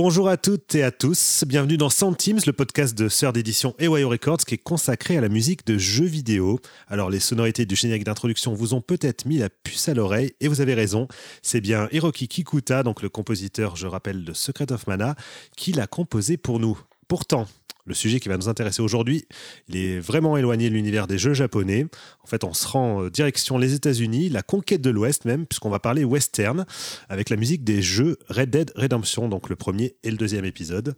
[0.00, 3.74] Bonjour à toutes et à tous, bienvenue dans Sound Teams, le podcast de Sœur d'édition
[3.80, 6.60] et Wayo Records qui est consacré à la musique de jeux vidéo.
[6.86, 10.46] Alors les sonorités du générique d'introduction vous ont peut-être mis la puce à l'oreille et
[10.46, 11.08] vous avez raison,
[11.42, 15.16] c'est bien Hiroki Kikuta, donc le compositeur, je rappelle, de Secret of Mana,
[15.56, 16.78] qui l'a composé pour nous.
[17.08, 17.48] Pourtant,
[17.88, 19.24] le sujet qui va nous intéresser aujourd'hui,
[19.68, 21.86] il est vraiment éloigné de l'univers des jeux japonais.
[22.22, 25.70] En fait, on se rend euh, direction les États-Unis, la conquête de l'Ouest même, puisqu'on
[25.70, 26.66] va parler western
[27.08, 30.94] avec la musique des jeux Red Dead Redemption, donc le premier et le deuxième épisode.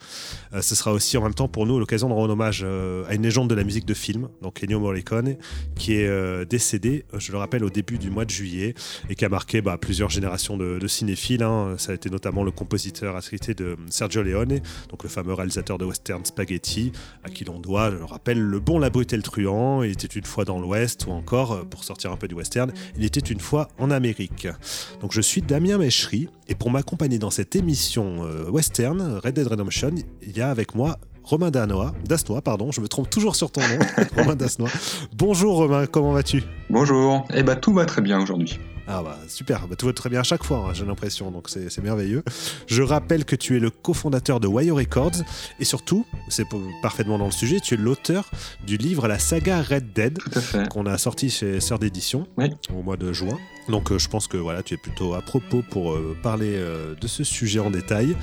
[0.53, 3.15] Euh, ce sera aussi en même temps pour nous l'occasion de rendre hommage euh, à
[3.15, 5.37] une légende de la musique de film, donc Ennio Morricone,
[5.77, 6.11] qui est
[6.47, 8.75] décédé, je le rappelle, au début du mois de juillet
[9.09, 11.43] et qui a marqué bah, plusieurs générations de, cinéphiles.
[11.43, 11.77] Hein.
[11.79, 15.85] Ça a été notamment le compositeur assisté de Sergio Leone, donc le fameux réalisateur de
[15.85, 16.80] western Spaghetti
[17.25, 20.07] à qui l'on doit, je le rappelle, Le Bon, la Brute le Truand, Il était
[20.07, 23.21] une fois dans l'Ouest, ou encore, euh, pour sortir un peu du western, Il était
[23.21, 24.49] une fois en Amérique.
[25.01, 29.47] Donc je suis Damien Mechery, et pour m'accompagner dans cette émission euh, western, Red Dead
[29.47, 33.51] Redemption, il y a avec moi Romain Danois, Dasnois, pardon, je me trompe toujours sur
[33.53, 33.79] ton nom,
[34.17, 34.71] Romain Dasnois.
[35.17, 36.43] Bonjour Romain, comment vas-tu?
[36.71, 38.59] Bonjour, eh ben tout va très bien aujourd'hui.
[38.93, 41.49] Ah bah super, bah, tout va très bien à chaque fois, hein, j'ai l'impression, donc
[41.49, 42.25] c'est merveilleux.
[42.67, 45.23] Je rappelle que tu es le cofondateur de Wire Records
[45.61, 46.45] et surtout, c'est
[46.83, 48.29] parfaitement dans le sujet, tu es l'auteur
[48.67, 50.19] du livre La saga Red Dead
[50.71, 52.27] qu'on a sorti chez Sœur d'édition
[52.75, 53.39] au mois de juin.
[53.69, 56.97] Donc euh, je pense que voilà, tu es plutôt à propos pour euh, parler euh,
[57.01, 58.17] de ce sujet en détail.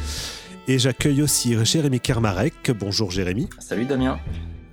[0.68, 2.72] Et j'accueille aussi Jérémy Kermarek.
[2.78, 3.48] Bonjour Jérémy.
[3.60, 4.20] Salut Damien.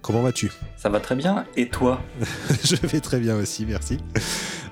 [0.02, 0.50] Comment vas-tu?
[0.84, 1.46] Ça va très bien.
[1.56, 2.02] Et toi?
[2.62, 3.96] Je vais très bien aussi, merci.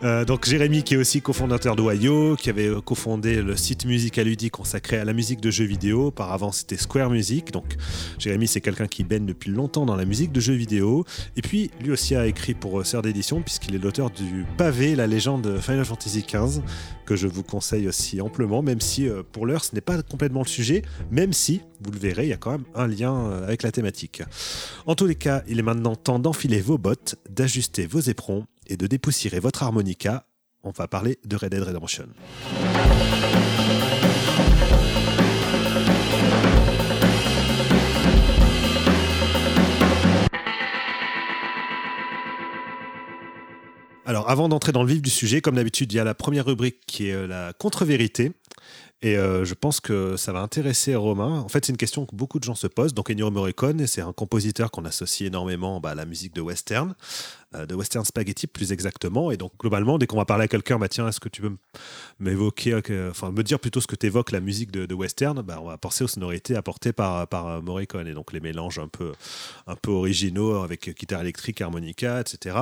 [0.05, 4.99] Euh, donc Jérémy qui est aussi cofondateur d'Ohio, qui avait cofondé le site Musicaludi consacré
[4.99, 6.09] à la musique de jeux vidéo.
[6.09, 7.51] Auparavant c'était Square Music.
[7.53, 7.77] Donc
[8.19, 11.07] Jérémy c'est quelqu'un qui baigne depuis longtemps dans la musique de jeux vidéo.
[11.37, 14.95] Et puis lui aussi a écrit pour euh, Sœur d'édition puisqu'il est l'auteur du pavé
[14.97, 16.61] La légende Final Fantasy XV
[17.07, 20.43] que je vous conseille aussi amplement, même si euh, pour l'heure ce n'est pas complètement
[20.43, 23.63] le sujet, même si, vous le verrez, il y a quand même un lien avec
[23.63, 24.23] la thématique.
[24.87, 28.77] En tous les cas, il est maintenant temps d'enfiler vos bottes, d'ajuster vos éperons et
[28.77, 30.27] de dépoussiérer votre harmonica,
[30.65, 32.09] on va parler de Red Dead Redemption.
[44.05, 46.45] Alors, avant d'entrer dans le vif du sujet, comme d'habitude, il y a la première
[46.45, 48.33] rubrique qui est euh, la contre-vérité.
[49.05, 51.41] Et euh, je pense que ça va intéresser Romain.
[51.41, 52.95] En fait, c'est une question que beaucoup de gens se posent.
[52.95, 56.95] Donc, Ennio Morricone, c'est un compositeur qu'on associe énormément bah, à la musique de western,
[57.57, 59.33] euh, de western spaghetti plus exactement.
[59.33, 61.51] Et donc, globalement, dès qu'on va parler à quelqu'un, bah, tiens, est-ce que tu peux
[62.21, 65.59] m'évoquer, euh, enfin, me dire plutôt ce que tu évoques la musique de, western bah,
[65.61, 68.07] On va penser aux sonorités apportées par, par Morricone.
[68.07, 69.11] Et donc, les mélanges un peu,
[69.67, 72.55] un peu originaux avec guitare électrique, harmonica, etc.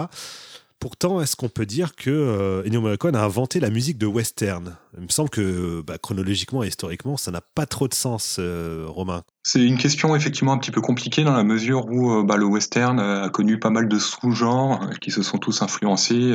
[0.81, 4.79] Pourtant, est-ce qu'on peut dire que euh, Ennio Morricone a inventé la musique de western?
[4.97, 8.87] Il me semble que bah, chronologiquement et historiquement, ça n'a pas trop de sens, euh,
[8.89, 9.23] Romain.
[9.43, 12.47] C'est une question effectivement un petit peu compliquée dans la mesure où euh, bah, le
[12.47, 16.35] western a connu pas mal de sous-genres qui se sont tous influencés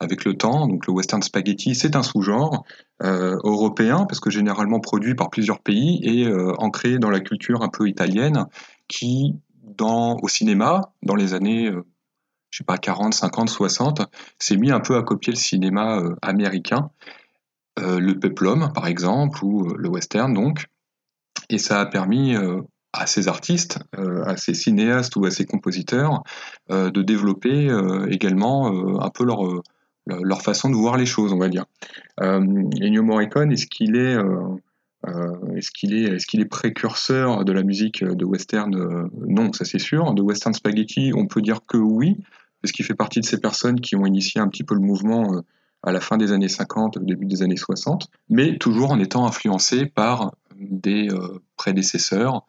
[0.00, 0.66] avec le temps.
[0.68, 2.64] Donc le western spaghetti, c'est un sous-genre
[3.02, 6.26] européen parce que généralement produit par plusieurs pays et
[6.58, 8.46] ancré dans la culture un peu italienne
[8.88, 9.34] qui,
[9.76, 11.70] dans, au cinéma, dans les années
[12.56, 14.00] je sais pas, 40, 50, 60,
[14.38, 16.88] s'est mis un peu à copier le cinéma euh, américain,
[17.78, 20.64] euh, le peplum par exemple, ou euh, le western donc.
[21.50, 22.34] Et ça a permis
[22.94, 26.24] à ces artistes, à ces cinéastes ou à ces compositeurs
[26.70, 27.68] de développer
[28.08, 31.66] également un peu leur, façon de voir les choses, on va dire.
[32.20, 34.16] Ennio Morricone, est-ce qu'il est...
[35.56, 39.78] est-ce qu'il est, est, qu'il est, précurseur de la musique de western Non, ça c'est
[39.78, 40.14] sûr.
[40.14, 42.16] De western spaghetti, on peut dire que oui,
[42.66, 45.34] parce qu'il fait partie de ces personnes qui ont initié un petit peu le mouvement
[45.34, 45.42] euh,
[45.84, 49.24] à la fin des années 50, au début des années 60, mais toujours en étant
[49.24, 52.44] influencé par des euh, prédécesseurs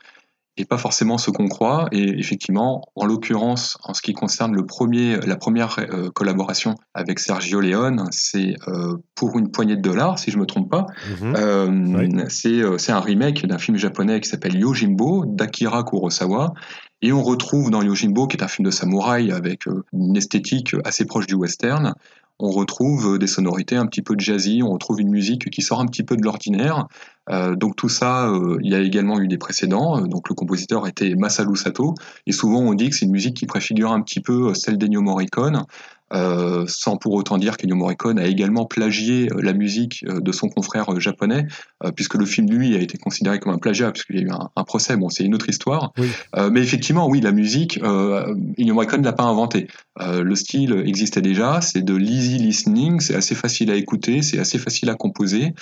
[0.59, 1.87] et pas forcément ce qu'on croit.
[1.91, 7.19] Et effectivement, en l'occurrence, en ce qui concerne le premier, la première euh, collaboration avec
[7.19, 8.55] Sergio Leone, c'est
[9.13, 10.87] pour une poignée de dollars, si je me trompe pas.
[11.21, 12.27] Mhm.
[12.29, 16.55] C'est un remake d'un film japonais qui s'appelle Yojimbo d'Akira Kurosawa
[17.01, 20.75] et on retrouve dans Yojimbo, qui est un film de samouraï avec euh, une esthétique
[20.83, 21.93] assez proche du western,
[22.39, 25.87] on retrouve des sonorités un petit peu jazzy, on retrouve une musique qui sort un
[25.87, 26.87] petit peu de l'ordinaire.
[27.55, 30.01] donc tout ça, il y a également eu des précédents.
[30.01, 31.95] Donc le compositeur était Masaru Sato,
[32.27, 35.01] et souvent on dit que c'est une musique qui préfigure un petit peu celle d'Ennio
[35.01, 35.63] Morricone.
[36.13, 40.31] Euh, sans pour autant dire qu'Ennio Morricone a également plagié euh, la musique euh, de
[40.31, 41.45] son confrère japonais,
[41.95, 44.63] puisque le film, lui, a été considéré comme un plagiat, puisqu'il y a eu un,
[44.63, 45.93] procès, bon, c'est une autre histoire.
[46.51, 49.67] mais effectivement, oui, la musique, Ennio Morricone ne l'a pas inventée.
[49.99, 54.57] le style existait déjà, c'est de l'easy listening, c'est assez facile à écouter, c'est assez
[54.57, 55.53] facile à composer,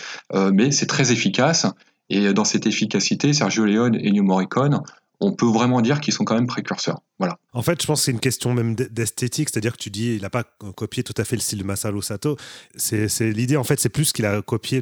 [0.54, 1.66] mais c'est très efficace.
[2.10, 4.82] Et dans cette efficacité, Sergio Leone et Ennio Morricone
[5.20, 7.02] on peut vraiment dire qu'ils sont quand même précurseurs.
[7.18, 7.38] Voilà.
[7.54, 10.22] En fait, je pense que c'est une question même d'esthétique, c'est-à-dire que tu dis, il
[10.22, 10.44] n'a pas
[10.76, 12.36] copié tout à fait le style de Masaru Sato.
[12.76, 14.82] C'est l'idée, en fait, c'est plus qu'il a copié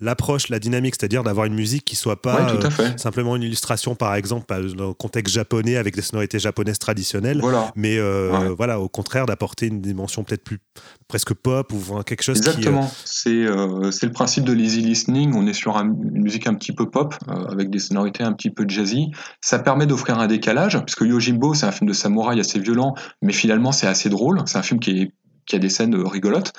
[0.00, 4.16] l'approche, la dynamique, c'est-à-dire d'avoir une musique qui soit pas euh, simplement une illustration, par
[4.16, 7.40] exemple, dans le contexte japonais avec des sonorités japonaises traditionnelles,
[7.76, 10.58] mais euh, voilà, au contraire, d'apporter une dimension peut-être plus
[11.06, 12.90] presque pop ou quelque chose Exactement.
[13.04, 13.90] Qui, euh...
[13.90, 15.34] c'est le principe de l'easy listening.
[15.34, 18.64] On est sur une musique un petit peu pop avec des sonorités un petit peu
[18.66, 19.12] jazzy.
[19.44, 23.34] Ça permet d'offrir un décalage, puisque Yojimbo, c'est un film de samouraï assez violent, mais
[23.34, 24.40] finalement c'est assez drôle.
[24.46, 25.12] C'est un film qui,
[25.52, 26.54] a des scènes rigolotes.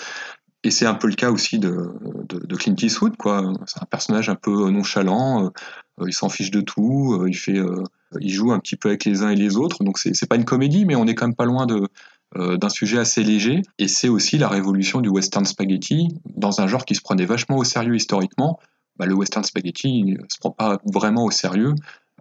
[0.64, 1.74] Et c'est un peu le cas aussi de,
[2.60, 3.16] Clint Eastwood.
[3.66, 7.84] C'est un personnage un peu nonchalant, euh, il s'en fiche de tout, euh, il, euh,
[8.22, 9.84] joue un petit peu avec les uns et les autres.
[9.84, 13.24] Donc c'est pas une comédie, mais on est quand même pas loin d'un sujet assez
[13.24, 13.64] léger.
[13.80, 17.58] Et c'est aussi la révolution du western spaghetti dans un genre qui se prenait vachement
[17.58, 18.60] au sérieux historiquement.
[18.98, 21.74] Bah, le western spaghetti ne se prend pas vraiment au sérieux.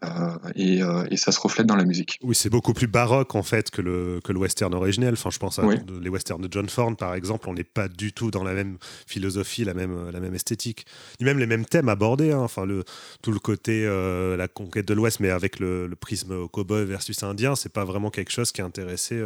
[0.05, 2.19] Euh, euh, et, ça se reflète dans la musique.
[2.23, 5.15] Oui, c'est beaucoup plus baroque en fait que le, que le western originel.
[5.15, 5.65] Enfin, je pense à
[6.01, 8.77] les westerns de John Ford par exemple, on n'est pas du tout dans la même
[9.07, 10.87] philosophie, la même, la même esthétique,
[11.21, 12.33] ni même les mêmes thèmes abordés.
[12.33, 12.41] Hein.
[12.41, 12.85] Enfin, le,
[13.23, 17.55] tout le côté euh, la conquête de l'Ouest, mais avec le, prisme cowboy versus indien,
[17.55, 19.23] c'est pas vraiment quelque chose qui a intéressé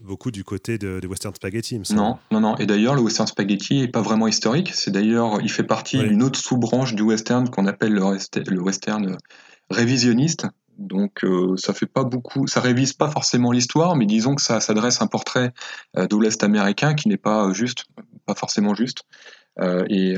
[0.00, 1.80] beaucoup du côté des western spaghetti.
[1.90, 2.56] non, non, non.
[2.56, 4.72] Et d'ailleurs, le western spaghetti est pas vraiment historique.
[4.74, 8.00] C'est d'ailleurs, il fait partie d'une autre sous-branche du western qu'on appelle le,
[8.48, 9.18] le western
[9.70, 10.46] révisionniste.
[10.80, 14.60] Donc euh, ça fait pas beaucoup, ça révise pas forcément l'histoire, mais disons que ça
[14.60, 15.52] s'adresse un portrait
[15.96, 17.84] euh, de l'Ouest américain qui n'est pas juste,
[18.26, 19.02] pas forcément juste.
[19.60, 20.16] Euh, et,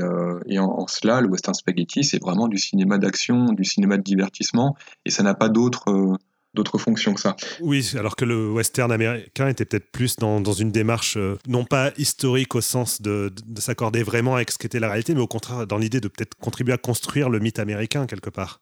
[0.59, 5.11] en, cela, le western spaghetti, c'est vraiment du cinéma d'action, du cinéma de divertissement, et
[5.11, 6.17] ça n'a pas d'autre
[6.53, 7.35] d'autres fonctions que ça.
[7.61, 11.17] Oui, alors que le western américain était peut-être plus dans, une démarche
[11.47, 15.21] non pas historique au sens de, de s'accorder vraiment avec ce qu'était la réalité, mais
[15.21, 18.61] au contraire dans l'idée de peut-être contribuer à construire le mythe américain quelque part.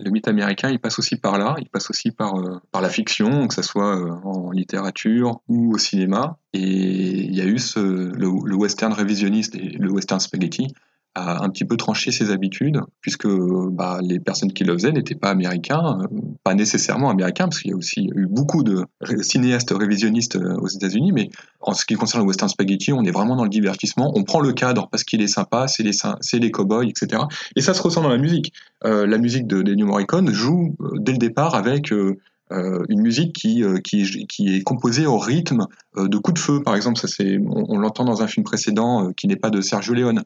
[0.00, 3.48] Le mythe américain, il passe aussi par là, il passe aussi par, euh, la fiction,
[3.48, 6.38] que ce soit euh, en littérature ou au cinéma.
[6.52, 10.68] Et il y a eu ce, le, western révisionniste et le western spaghetti
[11.14, 15.14] a un petit peu tranché ses habitudes, puisque bah, les personnes qui le faisaient n'étaient
[15.14, 16.06] pas américains, euh,
[16.44, 18.84] pas nécessairement américains, parce qu'il y a aussi eu beaucoup de
[19.22, 23.10] cinéastes révisionnistes euh, aux États-Unis, mais en ce qui concerne le western spaghetti, on est
[23.10, 25.92] vraiment dans le divertissement, on prend le cadre parce qu'il est sympa, c'est les,
[26.34, 27.22] les cow-boys, etc.
[27.56, 28.52] Et ça se ressent dans la musique.
[28.84, 31.92] Euh, la musique de New Morricone joue dès le départ avec
[32.50, 35.66] une musique qui, euh, qui, qui, est composée au rythme
[35.96, 36.98] euh, de coups de feu, par exemple.
[36.98, 40.22] Ça, c'est, on, l'entend dans un film précédent qui n'est pas de Sergio Leone.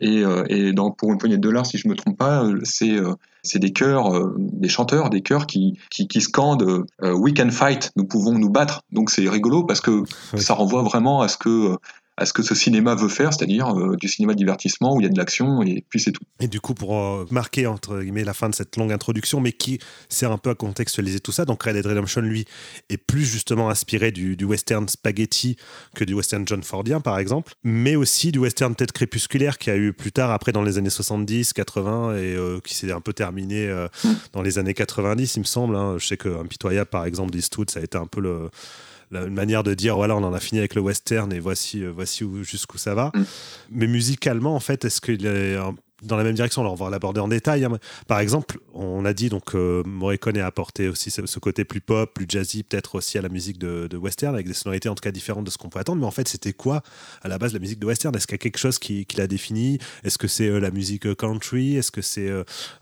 [0.00, 2.96] et, et dans, pour une poignée de dollars, si je me trompe pas, c'est
[3.42, 8.04] c'est des chœurs, des chanteurs, des chœurs qui, qui, qui scandent We can fight, nous
[8.04, 8.82] pouvons nous battre.
[8.92, 10.02] Donc c'est rigolo parce que
[10.36, 11.76] ça renvoie vraiment à ce que
[12.18, 15.04] à ce que ce cinéma veut faire, c'est-à-dire euh, du cinéma de divertissement où il
[15.04, 16.24] y a de l'action et puis c'est tout.
[16.40, 19.52] Et du coup, pour euh, marquer entre guillemets la fin de cette longue introduction, mais
[19.52, 19.78] qui
[20.08, 22.44] sert un peu à contextualiser tout ça, donc Red Dead Redemption, lui,
[22.90, 25.56] est plus justement inspiré du, western spaghetti
[25.94, 29.76] que du western John Fordien, par exemple, mais aussi du western peut-être crépusculaire qui a
[29.76, 33.12] eu plus tard, après dans les années 70, 80, et euh, qui s'est un peu
[33.12, 34.08] terminé mm.
[34.32, 35.76] dans les années 90, il me semble.
[35.76, 35.96] Hein.
[35.98, 38.50] Je sais que Impitoyable, par exemple, d'Eastwood, ça a été un peu le
[39.12, 41.90] une manière de dire voilà on en a fini avec le western et voici euh,
[41.90, 43.24] voici jusqu'où ça va mm.
[43.70, 45.56] mais musicalement en fait est-ce qu'il est
[46.02, 46.62] dans la même direction.
[46.62, 47.64] Alors, on va l'aborder en détail.
[47.64, 47.78] Hein.
[48.06, 52.12] Par exemple, on a dit donc euh, Morricone a apporté aussi ce, côté plus pop,
[52.12, 55.10] plus jazzy, peut-être aussi à la musique de, western, avec des sonorités en tout cas
[55.10, 56.00] différentes de ce qu'on peut attendre.
[56.00, 56.82] Mais en fait, c'était quoi
[57.22, 58.14] à la base la musique de western?
[58.14, 61.06] Est-ce qu'il y a quelque chose qui, l'a défini Est-ce que c'est euh, la musique
[61.06, 61.76] euh, country?
[61.76, 62.30] Est-ce que c'est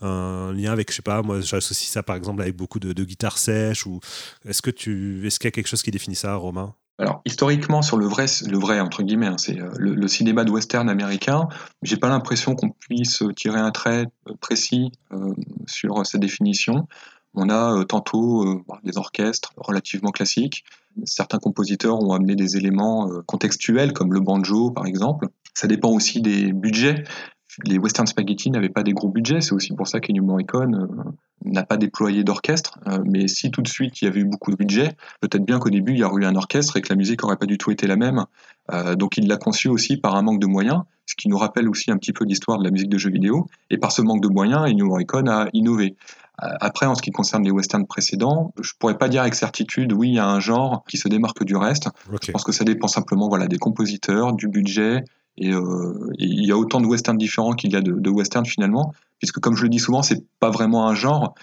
[0.03, 3.05] un lien avec, je sais pas, moi j'associe ça par exemple avec beaucoup de, de
[3.05, 4.01] guitare sèche ou
[4.47, 6.75] est-ce que tu, est-ce qu'il y a quelque chose qui définit ça, Romain?
[6.99, 10.51] Alors historiquement sur le vrai, le vrai entre guillemets, hein, c'est euh, le, cinéma de
[10.51, 11.49] western américain.
[11.83, 15.35] J'ai pas l'impression qu'on puisse tirer un trait euh, précis euh,
[15.67, 16.89] sur cette définition.
[17.35, 20.65] On a tantôt des orchestres relativement classiques.
[21.05, 25.29] Certains compositeurs ont amené des éléments contextuels comme le banjo par exemple.
[25.53, 27.05] Ça dépend aussi des budgets
[27.65, 31.11] les western spaghetti n'avaient pas des gros budgets, c'est aussi pour ça qu'Ennio Morricone euh,
[31.45, 32.79] n'a pas déployé d'orchestre.
[32.87, 35.59] Euh, mais si tout de suite il y avait eu beaucoup de budget, peut-être bien
[35.59, 37.59] qu'au début il y aurait eu un orchestre et que la musique n'aurait pas du
[37.59, 38.25] tout été la même.
[38.97, 41.91] donc il l'a conçu aussi par un manque de moyens, ce qui nous rappelle aussi
[41.91, 43.47] un petit peu l'histoire de la musique de jeux vidéo.
[43.71, 45.97] Et par ce manque de moyens, Ennio Morricone a innové.
[46.39, 50.09] Après, en ce qui concerne les westerns précédents, je pourrais pas dire avec certitude, oui,
[50.09, 51.89] il y a un genre qui se démarque du reste.
[52.21, 55.05] Je pense que ça dépend simplement voilà, des compositeurs, du budget,
[55.39, 55.51] et,
[56.19, 59.57] il y a autant de westerns différents qu'il y a de, westerns finalement, puisque comme
[59.57, 61.35] je le dis souvent, c'est pas vraiment un genre,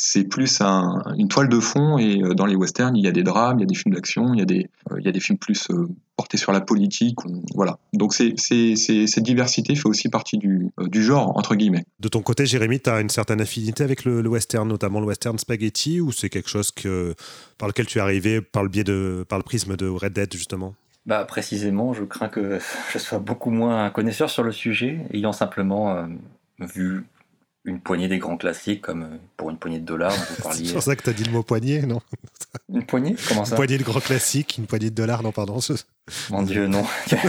[0.00, 3.24] c'est plus une toile de fond et euh, dans les westerns il y a des
[3.24, 5.88] drames, il y a des films d'action, il y a des euh, films plus euh,
[6.16, 7.18] portés sur la politique,
[7.54, 7.80] voilà.
[7.92, 11.84] Donc cette diversité fait aussi partie du, genre entre guillemets.
[11.98, 15.36] De ton côté, Jérémy, tu as une certaine affinité avec le, western, notamment le western
[15.36, 16.70] spaghetti, ou c'est quelque chose
[17.58, 20.74] par lequel tu es arrivé par le prisme de Red Dead justement?
[21.08, 22.60] Bah, précisément, je crains que
[22.92, 26.06] je sois beaucoup moins connaisseur sur le sujet, ayant simplement
[26.60, 27.04] vu
[27.68, 30.12] une poignée des grands classiques, comme euh, pour une poignée de dollars.
[30.52, 32.00] C'est pour ça que tu as dit le mot poignée, non?
[32.72, 33.16] Une poignée?
[33.28, 33.52] Comment ça?
[33.52, 35.58] Une poignée de grands classiques, une poignée de dollars, non, pardon.
[36.30, 36.84] Mon Dieu, non.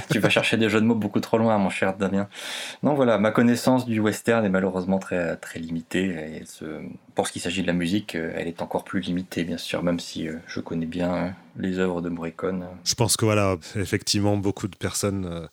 [0.09, 2.27] tu vas chercher des jeux de mots beaucoup trop loin, mon cher Damien.
[2.83, 6.39] Non, voilà, ma connaissance du western est malheureusement très, très limitée.
[6.39, 6.43] Et
[7.19, 9.83] pour ce qui s'agit de la musique, euh, elle est encore plus limitée, bien sûr,
[9.83, 12.63] même si euh, je connais bien les œuvres de Morricone.
[12.85, 15.49] Je pense que voilà, effectivement, beaucoup de personnes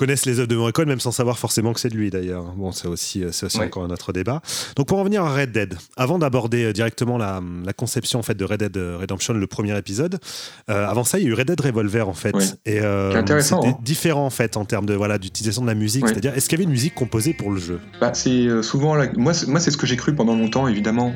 [0.00, 2.54] connaissent les œuvres de Morricone, même sans savoir forcément que c'est de lui d'ailleurs.
[2.56, 4.40] Bon, c'est aussi, c'est aussi encore un autre débat.
[4.74, 8.22] Donc pour en venir à Red Dead, avant d'aborder euh, directement la, la, conception en
[8.22, 10.18] fait de Red Dead Redemption, le premier épisode,
[10.70, 12.34] euh, avant ça, il y a eu Red Dead Revolver en fait.
[12.64, 13.60] Et euh, intéressant.
[13.60, 13.78] C'était hein.
[13.82, 16.08] différent en fait en termes de voilà d'utilisation de la musique.
[16.08, 17.78] C'est-à-dire, est-ce qu'il y avait une musique composée pour le jeu?
[18.00, 21.09] Bah, C'est euh, souvent moi, moi c'est ce que j'ai cru pendant longtemps évidemment.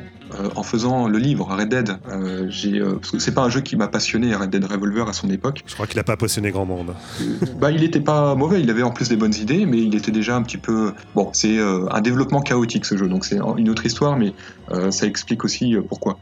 [0.57, 1.97] En faisant le livre Red Dead,
[2.49, 5.31] j'ai parce que c'est pas un jeu qui m'a passionné Red Dead Revolver à son
[5.31, 5.63] époque.
[5.67, 6.95] Je crois qu'il a pas passionné grand monde.
[7.61, 10.11] bah il était pas mauvais, il avait en plus des bonnes idées, mais il était
[10.13, 11.31] déjà un petit peu bon.
[11.33, 14.33] C'est un développement chaotique ce jeu, donc c'est une autre histoire, mais
[14.91, 16.19] ça explique aussi pourquoi.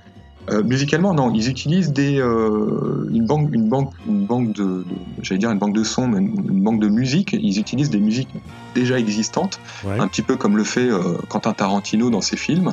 [0.50, 4.84] Euh, musicalement, non, ils utilisent des, euh, une banque, une banque, une banque de,
[5.22, 7.32] j'allais dire une banque de sons, mais une, banque de musique.
[7.32, 8.28] Ils utilisent des musiques
[8.74, 12.72] déjà existantes, un petit peu comme le fait euh, Quentin Tarantino dans ses films.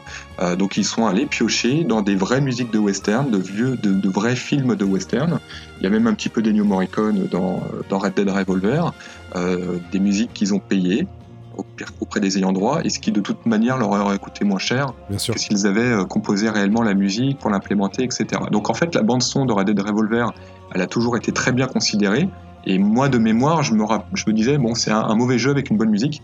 [0.57, 4.09] donc ils sont allés piocher dans des vraies musiques de western, de vieux, de, de
[4.09, 5.39] vrais films de western.
[5.79, 8.93] Il y a même un petit peu d'Ennio Morricone dans, dans Red Dead Revolver,
[9.91, 11.07] des musiques qu'ils ont payées
[11.99, 14.93] auprès des ayants droit, et ce qui de toute manière leur aurait coûté moins cher
[15.09, 18.25] que s'ils avaient euh, composé réellement la musique pour l'implémenter, etc.
[18.51, 20.33] Donc en fait, la bande son de Red Dead Revolver,
[20.73, 22.29] elle a toujours été très bien considérée,
[22.65, 25.69] et moi de mémoire, je me, je me disais, bon, c'est un, mauvais jeu avec
[25.69, 26.21] une bonne musique,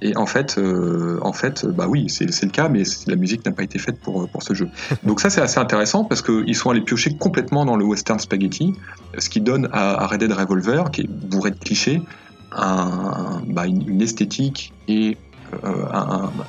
[0.00, 3.50] et en fait, euh, en fait, bah oui, c'est le cas, mais la musique n'a
[3.50, 4.68] pas été faite pour, pour ce jeu.
[5.02, 8.74] Donc ça, c'est assez intéressant parce qu'ils sont allés piocher complètement dans le western spaghetti,
[9.18, 12.00] ce qui donne à, à Red Dead Revolver, qui est bourré de clichés,
[12.50, 15.16] bah, une, esthétique et
[15.64, 15.86] euh,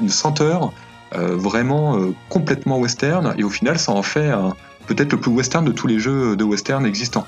[0.02, 0.72] une senteur
[1.16, 4.32] euh, vraiment euh, complètement western, et au final, ça en fait
[4.88, 7.28] peut-être le plus western de tous les jeux de western existants.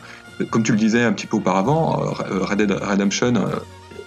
[0.49, 3.33] Comme tu le disais un petit peu auparavant, Red Dead Redemption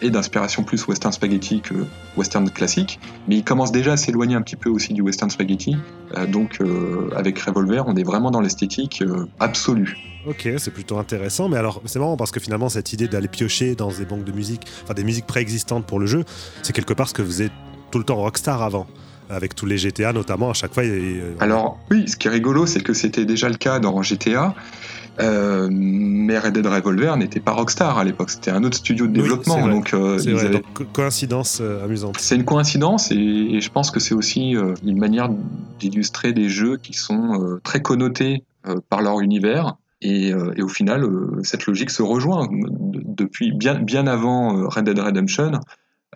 [0.03, 1.75] est d'inspiration plus western spaghetti que
[2.17, 5.77] western classique, mais il commence déjà à s'éloigner un petit peu aussi du western spaghetti.
[6.29, 6.61] donc
[7.15, 9.05] avec Revolver, on est vraiment dans l'esthétique
[9.39, 10.14] absolue.
[10.27, 13.75] Ok, c'est plutôt intéressant, mais alors c'est marrant parce que finalement cette idée d'aller piocher
[13.75, 16.25] dans des banques de musique, enfin des musiques préexistantes pour le jeu,
[16.63, 17.51] c'est quelque part ce que faisait
[17.91, 18.87] tout le temps Rockstar avant
[19.29, 20.83] avec tous les GTA notamment à chaque fois.
[20.83, 24.55] Euh, alors oui, ce qui est rigolo, c'est que c'était déjà le cas dans GTA.
[25.21, 29.13] Euh, mais Red Dead Revolver n'était pas Rockstar à l'époque, c'était un autre studio de
[29.13, 29.69] développement.
[29.69, 30.19] donc, euh,
[30.93, 32.17] coïncidence amusante.
[32.19, 35.29] C'est une coïncidence et, je pense que c'est aussi une manière
[35.79, 38.43] d'illustrer des jeux qui sont très connotés
[38.89, 42.49] par leur univers euh, et, au final, euh, cette logique se rejoint.
[42.51, 45.53] Depuis bien, avant euh, Red Dead Redemption,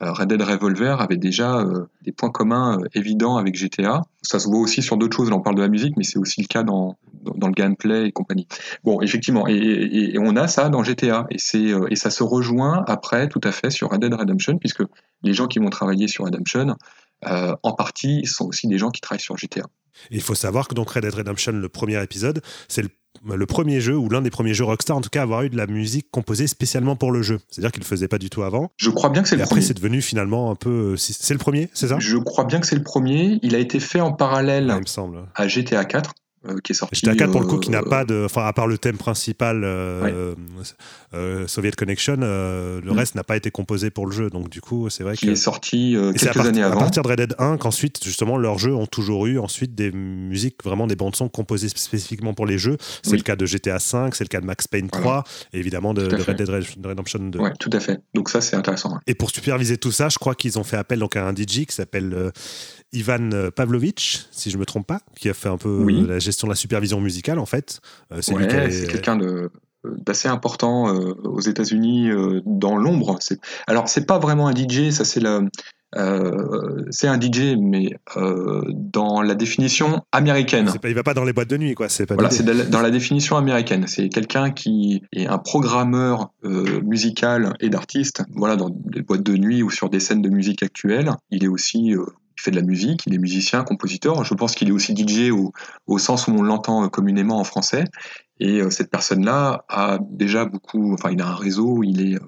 [0.00, 1.64] Red Dead Revolver avait déjà
[2.04, 4.02] des points communs évidents avec GTA.
[4.23, 5.28] Ça se voit aussi sur d'autres choses.
[5.28, 8.07] Là, on parle de la musique, mais c'est aussi le cas dans, dans, le gameplay
[8.07, 8.47] et compagnie.
[8.85, 11.26] Bon, effectivement, et, on a ça dans GTA.
[11.30, 14.85] Et, c'est, et ça se rejoint après, tout à fait, sur Red Dead Redemption, puisque
[15.25, 16.76] les gens qui vont travailler sur Redemption,
[17.25, 19.66] en partie, sont aussi des gens qui travaillent sur GTA.
[20.12, 22.90] il faut savoir que donc Red Dead Redemption, le premier épisode, c'est le
[23.27, 25.51] le premier jeu, ou l'un des premiers jeux Rockstar en tout cas, à avoir eu
[25.51, 27.39] de la musique composée spécialement pour le jeu.
[27.51, 28.71] C'est-à-dire qu'il ne le faisait pas du tout avant.
[28.77, 29.67] Je crois bien que c'est le après, premier.
[29.67, 30.97] c'est devenu finalement un peu.
[30.97, 31.97] C'est le premier, c'est ça?
[31.99, 33.39] Je crois bien que c'est le premier.
[33.43, 35.19] Il a été fait en parallèle il me semble.
[35.35, 36.15] à GTA 4.
[36.49, 36.97] Euh, qui est sorti.
[36.97, 38.97] GTA 4 pour le coup qui n'a euh, pas de, enfin à part le thème
[38.97, 40.35] principal euh,
[41.47, 42.90] Soviet Connection, le mm.
[42.90, 44.31] reste n'a pas été composé pour le jeu.
[44.31, 46.76] Donc du coup c'est vrai qui est sorti quelques années avant.
[46.76, 49.90] À partir de Red Dead 1 qu'ensuite justement leurs jeux ont toujours eu ensuite des
[49.93, 52.76] musiques vraiment des bandes son composées spécifiquement pour les jeux.
[53.02, 55.95] C'est le cas de GTA 5, c'est le cas de Max Payne 3 et évidemment
[55.95, 56.49] de, Red Dead
[56.85, 57.38] Redemption 2.
[57.38, 58.00] Ouais, tout à fait.
[58.14, 58.99] Donc ça c'est intéressant.
[59.07, 61.67] Et pour superviser tout ça, je crois qu'ils ont fait appel donc à un DJ
[61.67, 62.33] qui s'appelle
[62.92, 66.47] Ivan euh, Pavlovich, si je me trompe pas, qui a fait un peu la gestion
[66.47, 67.80] de la supervision musicale en fait.
[68.12, 68.35] Euh, c'est
[68.88, 69.50] quelqu'un de
[69.85, 72.11] d'assez important aux États-Unis
[72.45, 73.16] dans l'ombre.
[73.68, 75.21] Alors c'est pas vraiment un DJ, ça c'est
[75.97, 80.71] euh, c'est un DJ, mais euh, dans la définition américaine.
[80.80, 81.88] Pas, il va pas dans les boîtes de nuit, quoi.
[81.88, 83.87] C'est voilà, c'est dans la définition américaine.
[83.87, 88.23] C'est quelqu'un qui est un programmeur euh, musical et d'artiste.
[88.35, 91.12] Voilà, dans des boîtes de nuit ou sur des scènes de musique actuelles.
[91.30, 91.95] Il est aussi
[92.38, 94.25] il fait de la musique, il est musicien, compositeur.
[94.25, 95.30] Je pense qu'il est aussi DJ
[95.87, 97.85] au, sens où on l'entend communément en français.
[98.40, 102.18] Et cette personne-là a déjà beaucoup, enfin, il a un réseau, il est,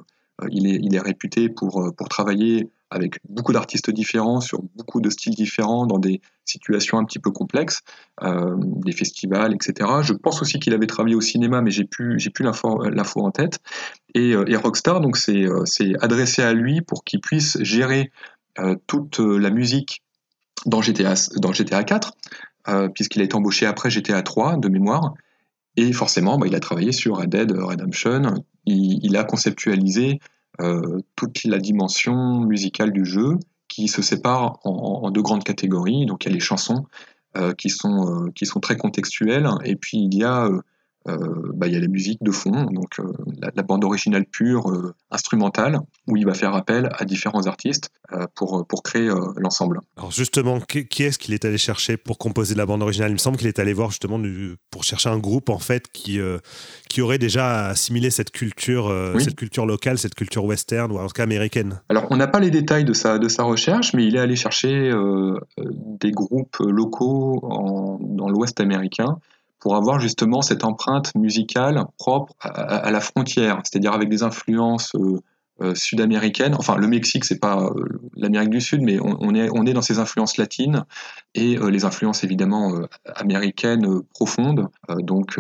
[0.51, 5.11] il est, il est réputé pour, pour travailler avec beaucoup d'artistes différents, sur beaucoup de
[5.11, 7.83] styles différents, dans des situations un petit peu complexes,
[8.23, 9.89] euh, des festivals, etc.
[10.03, 13.61] Je pense aussi qu'il avait travaillé au cinéma, mais j'ai plus, plus l'info, en tête.
[14.15, 18.11] Et, euh, et Rockstar, donc euh, c'est adressé à lui pour qu'il puisse gérer
[18.87, 20.03] toute la musique
[20.67, 22.13] dans GTA, dans GTA 4,
[22.95, 25.15] puisqu'il a été embauché après GTA 3 de mémoire.
[25.77, 28.45] Et forcément, bah, il a travaillé sur Red Dead Redemption.
[28.67, 30.21] Il, a conceptualisé
[30.61, 33.39] euh, toute la dimension musicale du jeu
[33.69, 36.07] qui se sépare en, deux grandes catégories.
[36.07, 36.87] Donc il y a les chansons
[37.37, 40.49] euh, euh, qui sont très contextuelles, et puis il y a
[41.09, 41.17] euh,
[41.55, 43.05] bah, il y a la musique de fond, donc euh,
[43.55, 47.91] la, bande originale pure, euh, instrumentale, où il va faire appel à différents artistes
[48.35, 49.79] pour, pour créer l'ensemble.
[49.97, 53.11] Alors justement, qui est-ce qu'il est allé chercher pour composer la bande originale?
[53.11, 54.21] Il me semble qu'il est allé voir justement
[54.73, 56.19] pour chercher un groupe en fait qui,
[56.89, 61.13] qui aurait déjà assimilé cette culture, cette culture locale, cette culture western ou en tout
[61.13, 61.81] cas américaine.
[61.89, 64.35] Alors on n'a pas les détails de sa, de sa recherche, mais il est allé
[64.35, 64.91] chercher
[65.57, 69.21] des groupes locaux dans l'Ouest américain
[69.61, 75.21] pour avoir justement cette empreinte musicale propre à, la frontière, c'est-à-dire avec des influences euh,
[75.61, 76.55] euh, sud-américaines.
[76.59, 77.85] Enfin, le Mexique, c'est pas euh,
[78.17, 80.85] l'Amérique du Sud, mais on, est, dans ces influences latines
[81.35, 82.73] et les influences évidemment
[83.15, 85.39] américaines profondes, donc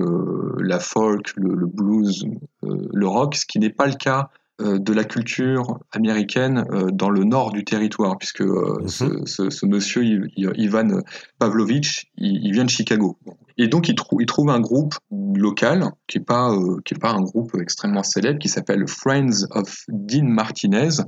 [0.58, 2.26] la folk, le blues,
[2.62, 4.30] le rock, ce qui n'est pas le cas
[4.60, 9.26] de la culture américaine euh, dans le nord du territoire, puisque euh, mhm.
[9.26, 10.02] ce, monsieur
[10.36, 11.00] Ivan
[11.38, 13.18] Pavlovich, il, vient de Chicago.
[13.58, 17.56] Et donc il, il trouve un groupe local, qui n'est pas, qui pas un groupe
[17.60, 21.02] extrêmement célèbre, qui s'appelle Friends of Dean Martinez.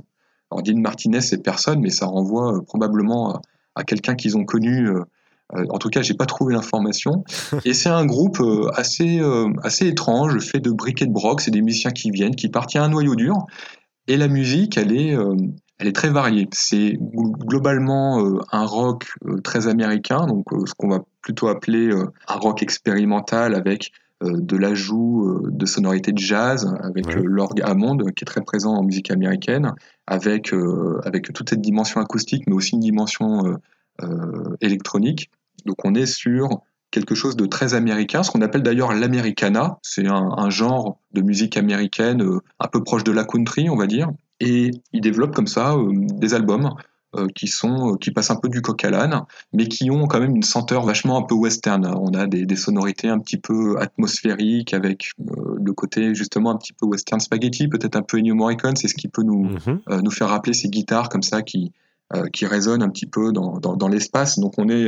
[0.51, 3.39] Alors Dean Martinez, c'est personne, mais ça renvoie probablement
[3.75, 5.03] à quelqu'un qu'ils ont connu euh,
[5.51, 7.23] en tout cas, j'ai pas trouvé l'information.
[7.65, 11.41] Et c'est un groupe euh, assez, euh, assez étrange, fait de briquets de broc.
[11.41, 12.73] C'est des musiciens qui viennent, qui partent.
[12.73, 13.35] Il y a un noyau dur.
[14.07, 15.15] Et la musique, elle est,
[15.79, 16.49] elle est très variée.
[16.51, 19.05] C'est globalement un rock
[19.45, 21.89] très américain, donc ce qu'on va plutôt appeler
[22.27, 28.25] un rock expérimental avec de l'ajout de sonorités de jazz, avec l'orgue Hammond qui est
[28.25, 29.71] très présent en musique américaine,
[30.05, 30.53] avec,
[31.05, 33.57] avec toute cette dimension acoustique, mais aussi une dimension
[34.61, 35.29] électronique.
[35.65, 36.61] Donc on est sur
[36.93, 39.79] quelque chose de très américain, ce qu'on appelle d'ailleurs l'americana.
[39.81, 43.87] C'est un, genre de musique américaine euh, un peu proche de la country, on va
[43.87, 44.09] dire.
[44.39, 46.69] Et il développe comme ça euh, des albums
[47.15, 50.19] euh, qui sont qui passent un peu du coq à l'âne, mais qui ont quand
[50.19, 51.83] même une senteur vachement un peu western.
[51.85, 56.85] On a des, sonorités un petit peu atmosphériques avec le côté justement un petit peu
[56.85, 58.75] western spaghetti, peut-être un peu Ennio Morricone.
[58.75, 60.01] C'est ce qui peut nous mhm.
[60.03, 61.71] nous faire rappeler ces guitares comme ça qui
[62.31, 64.37] qui résonnent un petit peu dans, dans l'espace.
[64.37, 64.87] Donc on est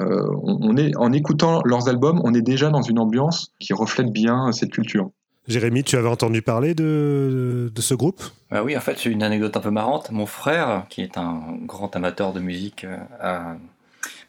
[0.00, 4.10] euh, on, est, en écoutant leurs albums, on est déjà dans une ambiance qui reflète
[4.10, 5.10] bien cette culture.
[5.46, 8.22] Jérémy, tu avais entendu parler de, ce groupe?
[8.50, 10.10] Bah Oui, en fait, c'est une anecdote un peu marrante.
[10.10, 12.86] Mon frère, qui est un grand amateur de musique,
[13.22, 13.54] euh,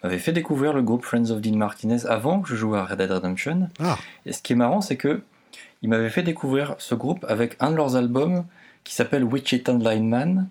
[0.03, 2.99] m'avait fait découvrir le groupe Friends of Dean Martinez avant que je joue à Red
[2.99, 3.69] Dead Redemption.
[3.79, 3.97] Ah.
[4.25, 5.21] Et ce qui est marrant, c'est que
[5.81, 8.45] il m'avait fait découvrir ce groupe avec un de leurs albums
[8.83, 10.47] qui s'appelle Wichita Lineman,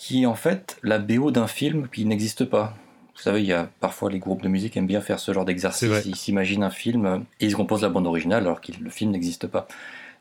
[0.00, 2.74] qui est en fait la BO d'un film qui n'existe pas.
[3.14, 5.44] Vous savez, il y a parfois les groupes de musique aiment bien faire ce genre
[5.44, 5.90] d'exercice.
[6.06, 9.46] Ils s'imaginent un film et ils composent la bande originale alors que le film n'existe
[9.46, 9.68] pas.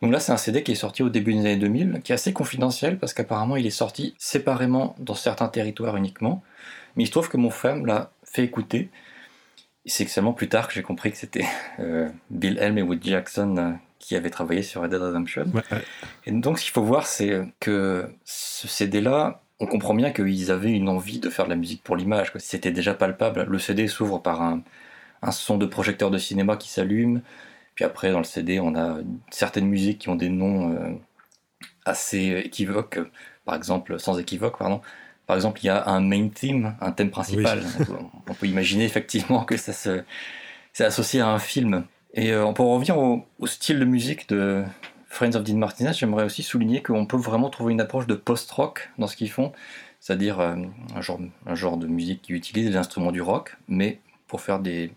[0.01, 2.15] Donc là, c'est un CD qui est sorti au début des années 2000, qui est
[2.15, 6.43] assez confidentiel parce qu'apparemment il est sorti séparément dans certains territoires uniquement.
[6.97, 8.89] Mais il se trouve que mon frère l'a fait écouter.
[9.85, 11.45] C'est seulement plus tard que j'ai compris que c'était
[11.79, 15.45] euh, Bill Helm et Woody Jackson euh, qui avaient travaillé sur Red Dead Redemption.
[16.25, 20.71] Et donc, ce qu'il faut voir, c'est que ce CD-là, on comprend bien qu'ils avaient
[20.71, 22.31] une envie de faire de la musique pour l'image.
[22.37, 23.43] C'était déjà palpable.
[23.43, 24.61] Le CD s'ouvre par un,
[25.31, 27.21] son de projecteur de cinéma qui s'allume.
[27.75, 28.99] Puis après, dans le CD, on a
[29.31, 30.91] certaines musiques qui ont des noms euh,
[31.85, 32.99] assez équivoques.
[33.43, 34.81] Par exemple, sans équivoque, pardon.
[35.27, 37.61] Par exemple, il y a un main theme, un thème principal.
[38.27, 40.03] On, peut, imaginer effectivement que ça se,
[40.73, 41.83] c'est associé à un film.
[42.13, 44.63] Et euh, on peut revenir au, au, style de musique de,
[45.09, 48.89] Friends of Dean Martinez, j'aimerais aussi souligner qu'on peut vraiment trouver une approche de post-rock
[48.97, 49.51] dans ce qu'ils font,
[49.99, 50.55] c'est-à-dire euh,
[50.95, 54.93] un, genre, de musique qui utilise les instruments du rock, mais pour faire des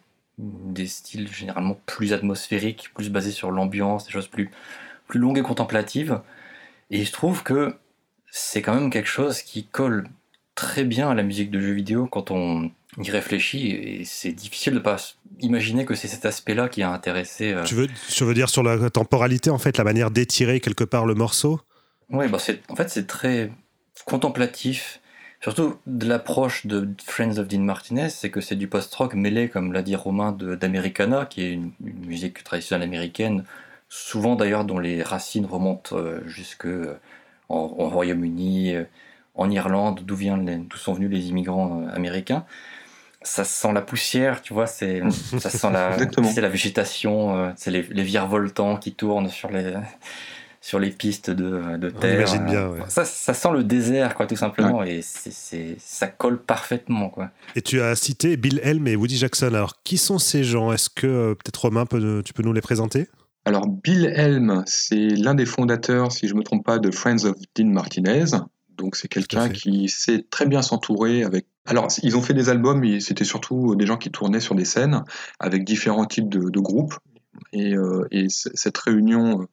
[0.87, 4.51] styles généralement plus atmosphériques, plus basés sur l'ambiance, des choses plus,
[5.09, 6.21] plus longues et contemplatives.
[6.91, 7.75] Et je trouve que
[8.31, 10.09] c'est quand même quelque chose qui colle
[10.55, 13.71] très bien à la musique de jeux vidéo quand on y réfléchit.
[13.71, 14.97] Et c'est difficile de pas
[15.41, 17.55] imaginer que c'est cet aspect-là qui a intéressé.
[17.65, 21.07] Tu, veux, tu veux dire sur la temporalité, en fait, la manière d'étirer quelque part
[21.07, 21.61] le morceau?
[22.11, 23.51] Oui, bah en fait, c'est très
[24.05, 25.01] contemplatif.
[25.43, 29.73] Surtout de l'approche de Friends of Dean Martinez, c'est que c'est du post-rock mêlé, comme
[29.73, 33.45] l'a dit Romain, d'Americana, qui est une, musique traditionnelle américaine,
[33.89, 36.97] souvent d'ailleurs dont les racines remontent euh, jusque euh,
[37.49, 38.85] en, Royaume-Uni, euh,
[39.35, 42.45] en Irlande, d'où d'où sont venus les immigrants américains.
[43.25, 45.03] Ça sent la poussière, tu vois, c'est
[45.39, 49.75] ça sent la, la végétation, c'est les, les virevoltants qui tournent sur les
[50.63, 52.25] sur les pistes de, de terre.
[52.45, 57.31] bien, ça, ça, sent le désert, quoi, tout simplement, et c'est, ça colle parfaitement, quoi.
[57.57, 59.47] Et tu as cité Bill Helm et Woody Jackson.
[59.47, 60.73] Alors, qui sont ces gens?
[60.73, 61.85] Est-ce que euh, peut-être Romain,
[62.25, 63.09] tu peux nous les présenter?
[63.45, 67.25] Alors, Bill Helm, c'est l'un des fondateurs, si je ne me trompe pas, de Friends
[67.25, 68.27] of Dean Martinez.
[68.77, 71.47] Donc, c'est quelqu'un qui sait très bien s'entourer avec.
[71.65, 74.65] Alors, ils ont fait des albums, mais c'était surtout des gens qui tournaient sur des
[74.65, 75.05] scènes
[75.39, 76.95] avec différents types de, groupes.
[77.53, 79.47] Et, euh, et cette réunion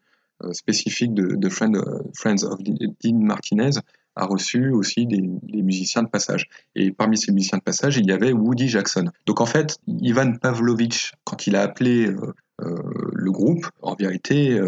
[0.44, 3.72] euh, spécifique de, euh, Friends of Dean Martinez
[4.16, 5.22] a reçu aussi des,
[5.62, 6.48] musiciens de passage.
[6.76, 9.10] Et parmi ces musiciens de passage, il y avait Woody Jackson.
[9.26, 14.60] Donc en fait, Ivan Pavlovich, quand il a appelé euh, le groupe, en vérité,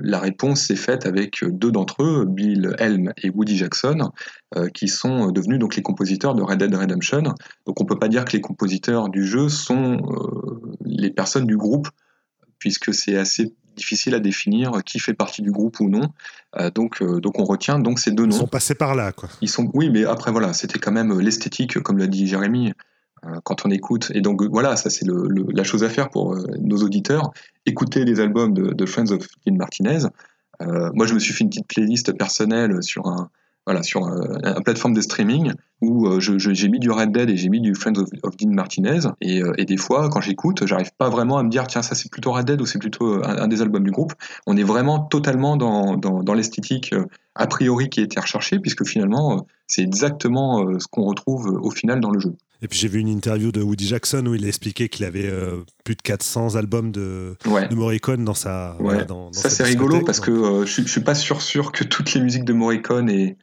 [0.00, 4.10] la réponse s'est faite avec deux d'entre eux, Bill Helm et Woody Jackson,
[4.74, 7.22] qui sont devenus donc les compositeurs de Red Dead Redemption.
[7.66, 10.00] Donc on ne peut pas dire que les compositeurs du jeu sont
[10.84, 11.88] les personnes du groupe,
[12.58, 16.12] puisque c'est assez difficile à définir qui fait partie du groupe ou non.
[16.58, 18.36] Euh, donc, euh, donc on retient donc ces deux noms.
[18.36, 19.30] Ils sont passés par là, quoi.
[19.40, 22.72] Ils sont, oui, mais après voilà, c'était quand même l'esthétique, comme l'a dit Jérémy, euh,
[23.44, 24.10] quand on écoute.
[24.14, 27.32] Et donc voilà, ça c'est la chose à faire pour nos auditeurs.
[27.66, 30.06] Écouter les albums de, Friends of Dean Martinez.
[30.60, 33.30] moi, je me suis fait une petite playlist personnelle sur un,
[33.66, 37.48] voilà, sur une plateforme de streaming où euh, j'ai mis du Red Dead et j'ai
[37.48, 39.00] mis du Friends of, Dean Martinez.
[39.20, 41.94] Et, euh, et, des fois, quand j'écoute, j'arrive pas vraiment à me dire, tiens, ça
[41.94, 44.12] c'est plutôt Red Dead ou c'est plutôt euh, un, des albums du groupe.
[44.46, 46.94] On est vraiment totalement dans, dans, dans l'esthétique
[47.34, 52.00] a priori qui a été recherchée, puisque finalement, c'est exactement ce qu'on retrouve au final
[52.00, 52.34] dans le jeu.
[52.62, 55.32] Et puis j'ai vu une interview de Woody Jackson où il a expliqué qu'il avait
[55.84, 58.76] plus de 400 albums de, de Morricone dans sa.
[58.80, 59.04] Ouais.
[59.04, 62.20] dans, ça c'est rigolo parce que je, je suis pas sûr sûr que toutes les
[62.20, 63.36] musiques de Morricone aient,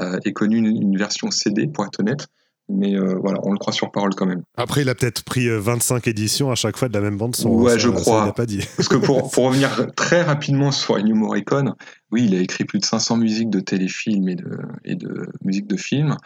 [0.00, 2.28] euh, est connu une, version CD, pour être honnête.
[2.70, 4.42] Mais euh, voilà, on le croit sur parole quand même.
[4.56, 7.34] Après, il a peut-être pris 25 euh, éditions à chaque fois de la même bande
[7.34, 7.48] son.
[7.48, 8.34] Ouais, je crois.
[8.34, 8.62] pas dit.
[8.76, 11.74] Parce que pour, pour revenir très rapidement sur Ennio Morricone,
[12.12, 15.66] oui, il a écrit plus de 500 musiques de téléfilms et de, et de musiques
[15.66, 16.16] de films.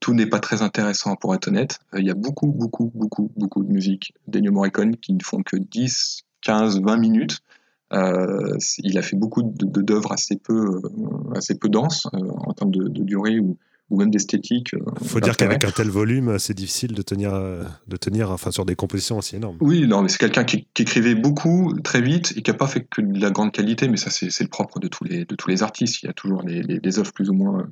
[0.00, 1.78] tout n'est pas très intéressant pour être honnête.
[1.96, 5.56] Il y a beaucoup, beaucoup, beaucoup, beaucoup de musiques d'Ennio Morricone qui ne font que
[5.56, 7.42] 10, 15, 20 minutes.
[7.94, 12.72] Euh, il a fait beaucoup d'œuvres assez peu, euh, assez peu denses euh, en termes
[12.72, 13.38] de, durée
[13.90, 14.74] ou même d'esthétique.
[15.02, 18.64] Il faut dire qu'avec un tel volume, c'est difficile de tenir, de tenir enfin, sur
[18.64, 19.58] des compositions aussi énormes.
[19.60, 22.86] Oui, non, mais c'est quelqu'un qui, écrivait beaucoup, très vite, et qui n'a pas fait
[22.88, 25.48] que de la grande qualité, mais ça, c'est le propre de tous, les, de tous
[25.48, 26.02] les artistes.
[26.02, 27.66] Il y a toujours des, œuvres plus ou moins.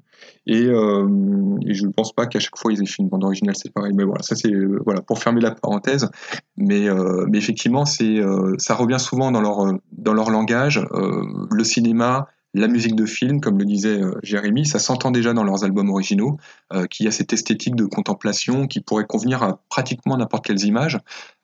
[0.46, 3.72] Et, je ne pense pas qu'à chaque fois, ils aient fait une bande originale c'est
[3.72, 3.92] pareil.
[3.94, 4.52] Mais voilà, ça, c'est
[4.84, 6.08] voilà, pour fermer la parenthèse.
[6.56, 6.88] Mais,
[7.28, 10.80] mais effectivement, ça revient souvent dans leur, dans leur langage.
[11.50, 15.44] le cinéma, la musique de film, comme le disait euh, Jérémy, ça s'entend déjà dans
[15.44, 16.36] leurs albums originaux,
[16.72, 20.98] euh, qui a cette esthétique de contemplation qui pourrait convenir à pratiquement n'importe quelles images,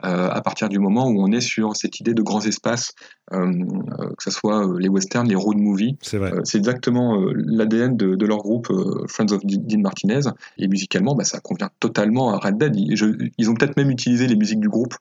[0.04, 2.92] euh, à partir du moment où on est sur cette idée de grands espaces,
[3.30, 5.96] que ce soit les westerns, les road movies.
[6.44, 8.68] C'est exactement l'ADN de, leur groupe
[9.06, 10.20] Friends of Dean Martinez,
[10.56, 12.74] et musicalement, bah, ça convient totalement à Red Dead.
[12.74, 14.94] ils ont peut-être même utilisé les musiques du groupe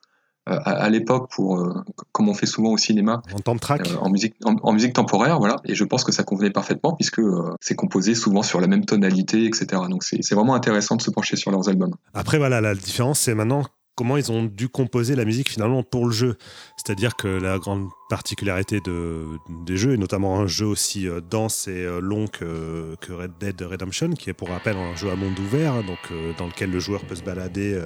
[0.47, 1.73] euh, à, l'époque pour euh,
[2.11, 5.57] comme on fait souvent au cinéma en euh, en musique en, musique temporaire voilà.
[5.65, 7.21] Et je pense que ça convenait parfaitement puisque
[7.59, 11.35] c'est composé souvent sur la même tonalité etc donc c'est vraiment intéressant de se pencher
[11.35, 11.95] sur leurs albums.
[12.13, 13.63] Après voilà la différence c'est maintenant
[13.95, 16.37] comment ils ont dû composer la musique finalement pour le jeu.
[16.77, 19.25] C'est-à-dire que la grande particularité de,
[19.65, 24.11] des jeux, et notamment un jeu aussi dense et long que, que, Red Dead Redemption,
[24.11, 25.97] qui est pour rappel un jeu à monde ouvert, donc
[26.37, 27.81] dans lequel le joueur peut se balader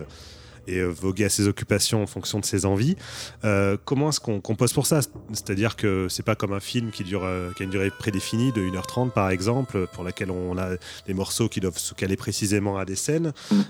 [0.72, 2.96] et euh, voguer à ses occupations en fonction de ses envies.
[3.44, 5.02] Euh, comment est-ce qu'on compose pour ça?
[5.34, 8.52] C'est-à-dire que c'est pas comme un film qui, dure, euh, qui a une durée prédéfinie
[8.52, 10.70] de 1h30 par exemple, pour laquelle on a
[11.08, 13.34] des morceaux qui doivent se caler précisément à des scènes.
[13.52, 13.62] Mm.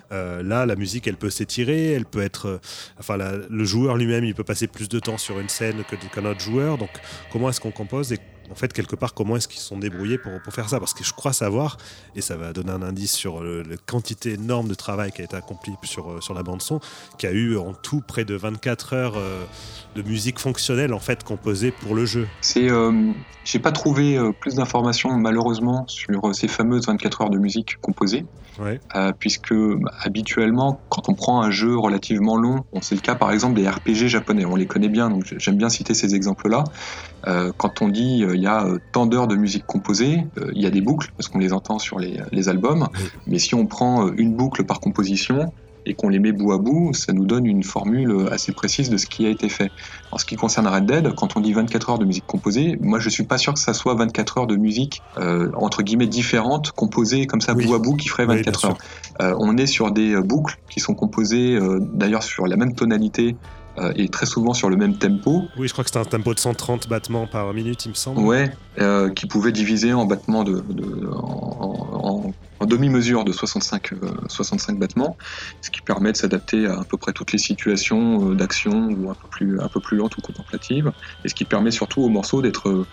[0.41, 2.59] là, la musique, elle peut s'étirer, elle peut être.
[2.99, 6.25] enfin, le joueur lui-même, il peut passer plus de temps sur une scène que qu'un
[6.25, 6.77] autre joueur.
[6.77, 6.89] Donc,
[7.31, 10.17] comment est-ce qu'on compose et en fait, quelque part, comment est-ce qu'ils se sont débrouillés
[10.17, 11.77] pour, pour, faire ça Parce que je crois savoir,
[12.15, 15.35] et ça va donner un indice sur la quantité énorme de travail qui a été
[15.35, 16.79] accompli sur, sur la bande-son,
[17.17, 19.17] qui a eu en tout près de 24 heures
[19.95, 22.27] de musique fonctionnelle, en fait, composée pour le jeu.
[22.41, 22.67] C'est,
[23.43, 28.25] j'ai pas trouvé plus d'informations, malheureusement, sur ces fameuses 24 heures de musique composée.
[29.19, 33.55] puisque bah, habituellement, quand on prend un jeu relativement long, c'est le cas par exemple
[33.55, 36.63] des RPG japonais, on les connaît bien, donc j'aime bien citer ces exemples-là.
[37.27, 40.61] Euh, quand on dit euh, il y a euh, tant d'heures de musique composée, il
[40.61, 42.87] y a des boucles, parce qu'on les entend sur les, les albums,
[43.27, 45.51] mais si on prend une boucle par composition,
[45.87, 48.97] et qu'on les met bout à bout, ça nous donne une formule assez précise de
[48.97, 49.71] ce qui a été fait.
[50.11, 52.99] En ce qui concerne Red Dead, quand on dit 24 heures de musique composée, moi
[52.99, 55.01] je suis pas sûr que ça soit 24 heures de musique
[55.55, 58.77] entre guillemets différentes composées comme ça bout à bout qui ferait 24 heures.
[59.39, 61.57] On est sur des boucles qui sont composées
[61.93, 63.35] d'ailleurs sur la même tonalité
[63.81, 65.47] euh, et très souvent sur le même tempo.
[65.57, 68.21] Oui, je crois que c'était un tempo de 130 battements par minute, il me semble.
[68.21, 70.63] Ouais, euh, qui pouvait diviser en battements de,
[71.11, 72.31] en,
[72.65, 73.93] demi-mesure de 65,
[74.27, 75.17] 65 euh, battements,
[75.61, 79.13] ce qui permet de s'adapter à à peu près toutes les situations d'action ou un
[79.13, 80.91] peu plus un peu plus lentes ou contemplatives,
[81.23, 82.85] et ce qui permet surtout aux morceaux d'être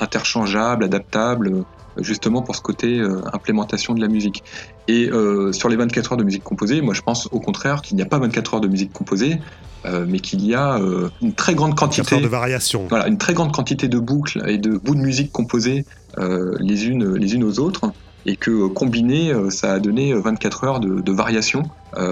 [0.00, 1.64] interchangeables, adaptables,
[1.98, 3.00] justement pour ce côté
[3.32, 4.42] implémentation de la musique.
[4.88, 5.10] Et
[5.52, 8.06] sur les 24 heures de musique composée, moi je pense au contraire qu'il n'y a
[8.06, 9.40] pas 24 heures de musique composée,
[9.86, 12.86] euh, mais qu'il y a euh, une très grande quantité de variations.
[12.88, 15.84] Voilà, une très grande quantité de boucles et de bouts de musique composés
[16.18, 17.92] euh, les unes les unes aux autres
[18.24, 21.62] et que combiné, ça a donné 24 heures de, de variation.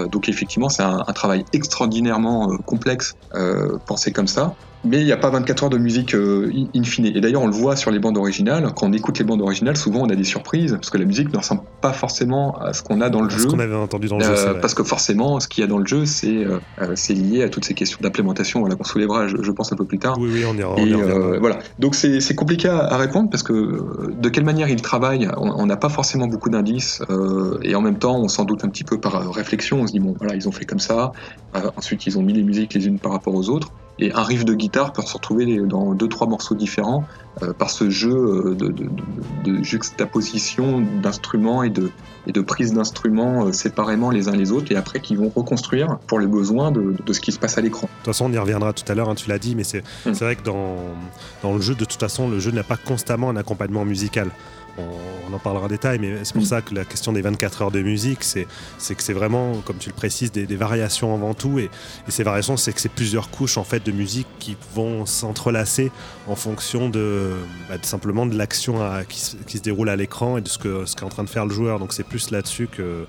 [0.09, 3.17] donc effectivement, c'est un, un, travail extraordinairement complexe
[3.85, 7.05] pensé comme ça mais il n'y a pas 24 heures de musique euh, in fine.
[7.05, 8.71] Et d'ailleurs, on le voit sur les bandes originales.
[8.75, 11.31] Quand on écoute les bandes originales, souvent on a des surprises parce que la musique
[11.33, 13.39] ne ressemble pas forcément à ce qu'on a dans le jeu.
[13.39, 14.31] Ce qu'on avait entendu dans le jeu.
[14.31, 16.59] Euh, parce que forcément, ce qu'il y a dans le jeu, c'est euh,
[16.95, 18.59] c'est lié à toutes ces questions d'implémentation.
[18.59, 20.17] Voilà, qu'on soulèvera, je, je, pense, un peu plus tard.
[20.19, 21.59] Oui, oui, on y, on et, voilà.
[21.79, 25.89] Donc c'est compliqué à, répondre parce que de quelle manière ils travaillent, on n'a pas
[25.89, 27.01] forcément beaucoup d'indices.
[27.63, 29.81] et en même temps, on s'en doute un petit peu par réflexion.
[29.81, 31.11] On se dit, bon, voilà, ils ont fait comme ça.
[31.75, 33.71] ensuite, ils ont mis les musiques les unes par rapport aux autres.
[33.97, 37.05] Et un riff de guitare peut se retrouver dans deux trois morceaux différents
[37.41, 38.89] euh, par ce jeu euh, de, de,
[39.43, 41.91] de, juxtaposition d'instruments et de,
[42.27, 45.97] et de prise d'instruments euh, séparément les uns les autres et après qui vont reconstruire
[46.07, 47.87] pour les besoins de, ce qui se passe à l'écran.
[47.87, 49.83] De toute façon, on y reviendra tout à l'heure, hein, tu l'as dit, mais c'est
[50.05, 50.11] mm.
[50.11, 50.75] vrai que dans,
[51.41, 54.29] dans le jeu, de toute façon, le jeu n'a pas constamment un accompagnement musical
[54.77, 57.71] on, en parlera en détail, mais c'est pour ça que la question des 24 heures
[57.71, 61.59] de musique, c'est que c'est vraiment, comme tu le précises, des, variations avant tout.
[61.59, 61.69] Et,
[62.07, 65.91] ces variations, c'est que c'est plusieurs couches en fait de musique qui vont s'entrelacer
[66.27, 67.33] en fonction de,
[67.69, 71.05] bah, simplement de l'action qui, se déroule à l'écran et de ce que ce qu'est
[71.05, 71.79] en train de faire le joueur.
[71.79, 73.05] Donc c'est plus là-dessus que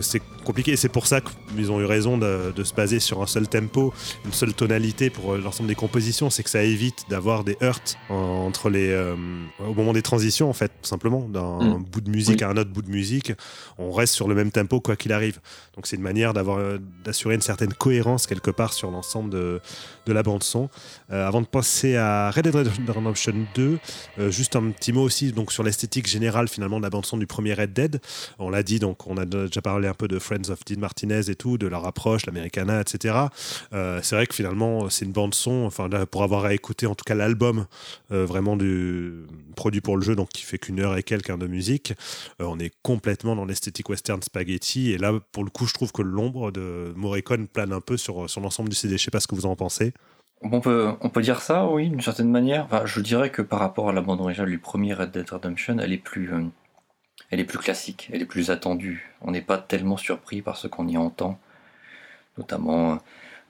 [0.00, 0.72] c'est compliqué.
[0.72, 3.92] Et c'est pour ça qu'ils ont eu raison de, se baser sur un seul tempo,
[4.24, 6.30] une seule tonalité pour euh, l'ensemble des compositions.
[6.30, 9.14] C'est que ça évite d'avoir des heurts entre les, euh,
[9.58, 11.28] au moment des transitions, en fait, tout simplement.
[11.28, 11.84] D'un mm.
[11.84, 13.32] bout de musique à un autre bout de musique,
[13.78, 15.40] on reste sur le même tempo quoi qu'il arrive.
[15.74, 19.60] Donc c'est une manière d'avoir, euh, d'assurer une certaine cohérence quelque part sur l'ensemble de,
[20.06, 20.68] de la bande son.
[21.08, 23.78] avant de passer à Red Dead Redemption 2,
[24.30, 27.26] juste un petit mot aussi donc sur l'esthétique générale finalement de la bande son du
[27.26, 28.00] premier Red Dead.
[28.38, 31.30] On l'a dit, donc on a déjà parlé un peu de Friends of Dean Martinez
[31.30, 33.14] et tout, de leur approche, l'Americana, etc.
[33.72, 37.04] Euh, c'est vrai que finalement, c'est une bande-son, enfin, pour avoir à écouter en tout
[37.04, 37.66] cas l'album
[38.12, 39.24] euh, vraiment du
[39.56, 41.94] produit pour le jeu, donc qui fait qu'une heure et quelques de musique,
[42.40, 44.90] euh, on est complètement dans l'esthétique western spaghetti.
[44.90, 48.28] Et là, pour le coup, je trouve que l'ombre de Morricone plane un peu sur,
[48.28, 48.98] sur l'ensemble du CD.
[48.98, 49.92] Je sais pas ce que vous en pensez.
[50.42, 52.64] On peut, on peut dire ça, oui, d'une certaine manière.
[52.64, 55.78] Enfin, je dirais que par rapport à la bande originale du premier Red Dead Redemption,
[55.78, 56.32] elle est plus,
[57.30, 59.14] elle est plus classique, elle est plus attendue.
[59.20, 61.38] On n'est pas tellement surpris par ce qu'on y entend,
[62.38, 62.96] notamment euh,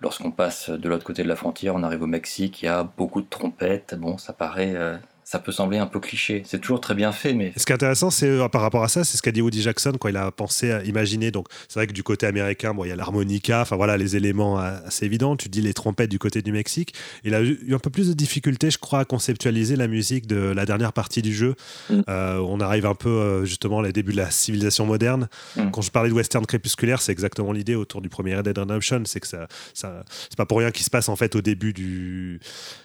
[0.01, 2.85] lorsqu'on passe de l'autre côté de la frontière, on arrive au Mexique, il y a
[2.85, 3.95] beaucoup de trompettes.
[3.95, 4.97] Bon, ça paraît euh,
[5.31, 6.43] ça peut sembler un peu cliché.
[6.45, 7.53] C'est toujours très bien fait, mais.
[7.57, 9.63] Ce qui est intéressant, c'est euh, par rapport à ça, c'est ce qu'a dit Woody
[9.63, 11.31] Jackson quand il a pensé à imaginer.
[11.31, 14.17] Donc, c'est vrai que du côté américain, bon, il y a l'harmonica, enfin voilà, les
[14.17, 15.37] éléments assez évidents.
[15.37, 16.95] Tu dis les trompettes du côté du Mexique.
[17.23, 20.35] Il a eu un peu plus de difficultés, je crois, à conceptualiser la musique de
[20.35, 21.55] la dernière partie du jeu.
[21.91, 22.01] Mm.
[22.09, 25.29] Euh, on arrive un peu euh, justement au début de la civilisation moderne.
[25.55, 25.71] Mm.
[25.71, 29.03] Quand je parlais de western crépusculaire, c'est exactement l'idée autour du premier Red Dead Redemption.
[29.05, 31.73] C'est que ça, ça c'est pas pour rien qu'il se passe en fait au début
[31.73, 32.41] du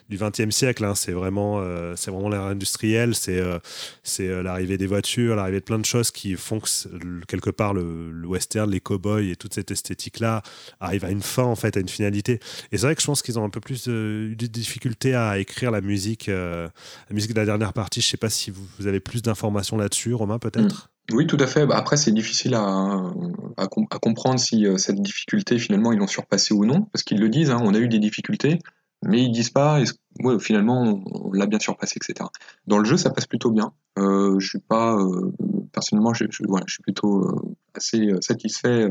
[0.10, 0.84] du 20e siècle.
[0.84, 0.96] Hein.
[0.96, 1.64] C'est vraiment,
[1.96, 3.60] c'est vraiment l'ère industrielle, c'est euh,
[4.04, 7.74] c'est euh, l'arrivée des voitures, l'arrivée de plein de choses qui font que quelque part
[7.74, 10.42] le, western, les cowboys et toute cette esthétique-là
[10.80, 12.40] arrivent à une fin, en fait, à une finalité.
[12.72, 15.38] Et c'est vrai que je pense qu'ils ont un peu plus eu de difficultés à
[15.38, 16.68] écrire la musique, euh,
[17.10, 18.02] la musique de la dernière partie.
[18.02, 20.92] Je sais pas si vous, avez plus d'informations là-dessus, Romain, peut-être?
[21.12, 21.16] Mm.
[21.16, 21.68] Oui, tout à fait.
[21.68, 23.12] Bah, après, c'est difficile à,
[23.58, 27.52] à, comprendre si cette difficulté, finalement, ils l'ont surpassée ou non, parce qu'ils le disent,
[27.52, 28.58] hein, on a eu des difficultés,
[29.06, 29.80] mais ils disent pas,
[30.24, 32.28] ouais, finalement, on, l'a bien surpassé, etc.
[32.68, 33.74] Dans le jeu, ça passe plutôt bien.
[33.98, 35.32] Euh, je suis pas, euh,
[35.72, 36.26] personnellement, je,
[36.68, 38.90] suis plutôt euh, assez satisfait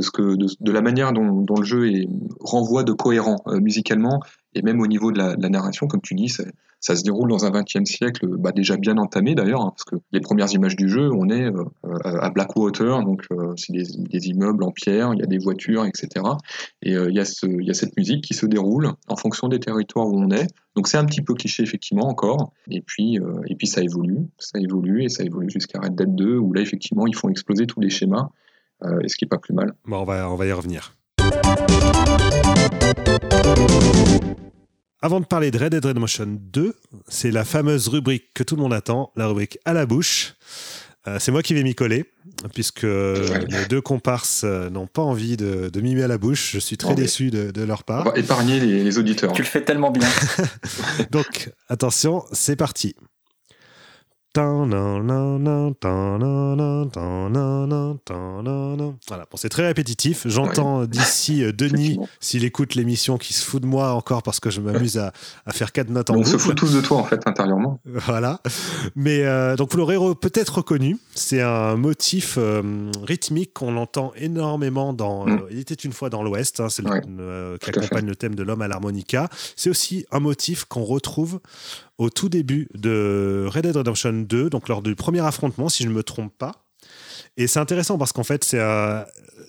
[0.00, 2.08] de, la manière dont, le jeu est,
[2.40, 4.20] renvoie de cohérent musicalement
[4.54, 7.50] et même au niveau de la, narration, comme tu dis, ça, se déroule dans un
[7.50, 11.10] 20e siècle bah, déjà bien entamé d'ailleurs, hein, parce que les premières images du jeu,
[11.12, 11.64] on est euh,
[12.02, 16.24] à Blackwater, donc euh, c'est des, immeubles en pierre, il y a des voitures, etc.
[16.82, 19.48] Et euh, il, y a il y a cette musique qui se déroule en fonction
[19.48, 20.46] des territoires où on est.
[20.74, 22.52] Donc c'est un petit peu cliché effectivement encore.
[22.70, 26.36] Et puis, et puis ça évolue, ça évolue et ça évolue jusqu'à Red Dead 2
[26.36, 28.30] où là effectivement ils font exploser tous les schémas.
[29.02, 29.72] Et ce qui est pas plus mal.
[29.84, 30.94] Bon, on va, on va y revenir.
[35.00, 36.74] Avant de parler de Red Dead Redemption 2,
[37.06, 40.34] c'est la fameuse rubrique que tout le monde attend, la rubrique à la bouche.
[41.06, 42.04] Euh, c'est moi qui vais m'y coller,
[42.52, 46.50] puisque les deux comparses euh, n'ont pas envie de, de mimer à la bouche.
[46.52, 48.06] Je suis très déçu de, leur part.
[48.08, 49.32] On va épargner les auditeurs.
[49.32, 50.08] Tu le fais tellement bien.
[51.12, 52.96] Donc, attention, c'est parti.
[59.08, 60.28] Voilà, bon, c'est très répétitif.
[60.28, 64.50] J'entends d'ici euh, Denis, s'il écoute l'émission, qui se fout de moi encore parce que
[64.50, 65.12] je m'amuse à,
[65.50, 67.80] faire quatre notes en On se fout tous de toi, en fait, intérieurement.
[67.84, 68.40] Voilà.
[68.94, 70.98] Mais euh, donc, vous l'aurez peut-être reconnu.
[71.16, 72.62] C'est un motif euh,
[73.02, 75.46] rythmique qu'on entend énormément dans mm.
[75.50, 76.60] Il était une fois dans l'Ouest.
[76.60, 79.28] Hein, c'est le, qui accompagne le thème de l'homme à l'harmonica.
[79.56, 81.40] C'est aussi un motif qu'on retrouve
[81.98, 85.88] au tout début de Red Dead Redemption 2, donc lors du premier affrontement, si je
[85.88, 86.64] ne me trompe pas.
[87.36, 89.04] Et c'est intéressant parce qu'en fait, c'est euh,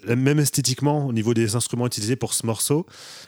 [0.08, 2.86] même esthétiquement, au niveau des instruments utilisés pour ce morceau,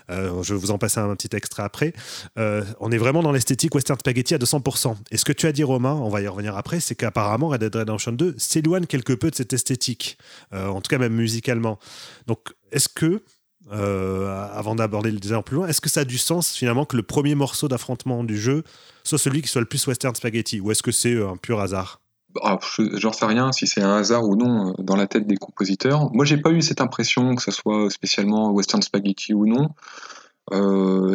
[0.10, 1.94] euh, je vais vous en passer un petit extrait après,
[2.38, 4.96] euh, on est vraiment dans l'esthétique Western Spaghetti à 200%.
[5.12, 7.62] Et ce que tu as dit, Romain, on va y revenir après, c'est qu'apparemment Red
[7.62, 10.18] Dead Redemption 2 s'éloigne quelque peu de cette esthétique,
[10.52, 11.80] en tout cas même musicalement.
[12.28, 12.40] Donc,
[12.72, 13.24] est-ce que
[13.72, 16.98] euh, avant d'aborder le design plus loin, est-ce que ça a du sens finalement que
[16.98, 18.64] le premier morceau d'affrontement du jeu
[19.04, 21.60] soit celui qui soit le plus western spaghetti ou est-ce que c'est euh, un pur
[21.60, 22.02] hasard?
[22.42, 22.60] Ah,
[22.94, 26.12] J'en sais rien si c'est un hasard ou non euh, dans la tête des compositeurs.
[26.14, 29.70] Moi, j'ai pas eu cette impression que ce soit spécialement western spaghetti ou non.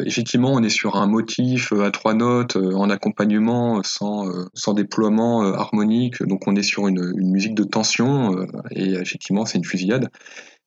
[0.06, 6.22] effectivement, on est sur un motif à trois notes en accompagnement sans, sans déploiement harmonique,
[6.22, 10.10] donc on est sur une musique de tension et effectivement c'est une fusillade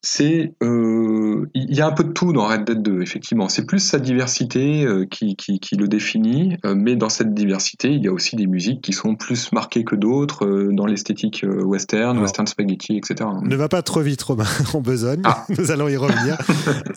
[0.01, 3.49] c'est euh, il y a un peu de tout dans Red Dead 2 effectivement.
[3.49, 7.91] C'est plus sa diversité euh, qui, qui, qui, le définit euh, mais dans cette diversité
[7.91, 12.17] il y a aussi des musiques qui sont plus marquées que d'autres dans l'esthétique western
[12.19, 15.21] western spaghetti etc ne va pas trop vite Romain en besogne.
[15.25, 15.45] Ah.
[15.57, 16.37] nous allons y revenir.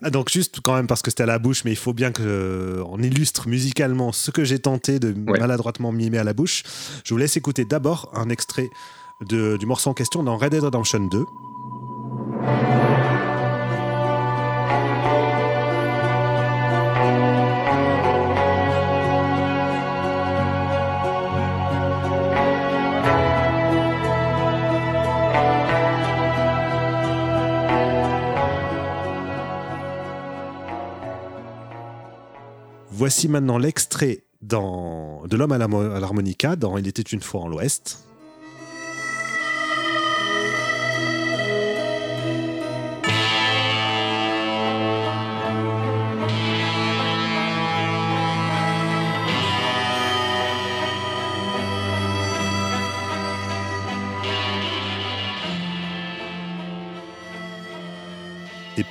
[0.04, 2.10] Ah, donc juste quand même parce que c'était à la bouche mais il faut bien
[2.12, 6.62] que on illustre musicalement ce que j'ai tenté de maladroitement mimer à la bouche.
[7.04, 8.68] Je vous laisse écouter d'abord un extrait
[9.28, 11.24] de, du morceau en question dans Red Dead Redemption 2
[33.12, 38.06] Voici maintenant l'extrait de l'homme à l'harmonica dans Il était une fois en l'Ouest.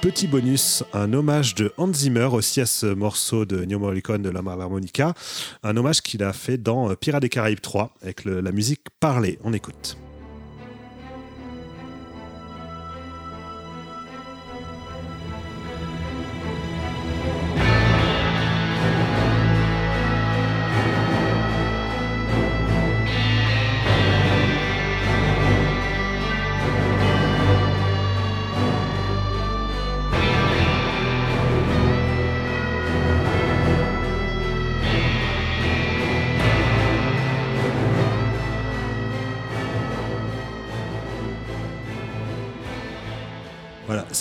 [0.01, 4.31] Petit bonus, un hommage de Hans Zimmer aussi à ce morceau de Neo Morricone de
[4.31, 5.13] la l'harmonica,
[5.61, 9.37] un hommage qu'il a fait dans Pirates des Caraïbes 3 avec la musique parlée.
[9.43, 9.97] On écoute.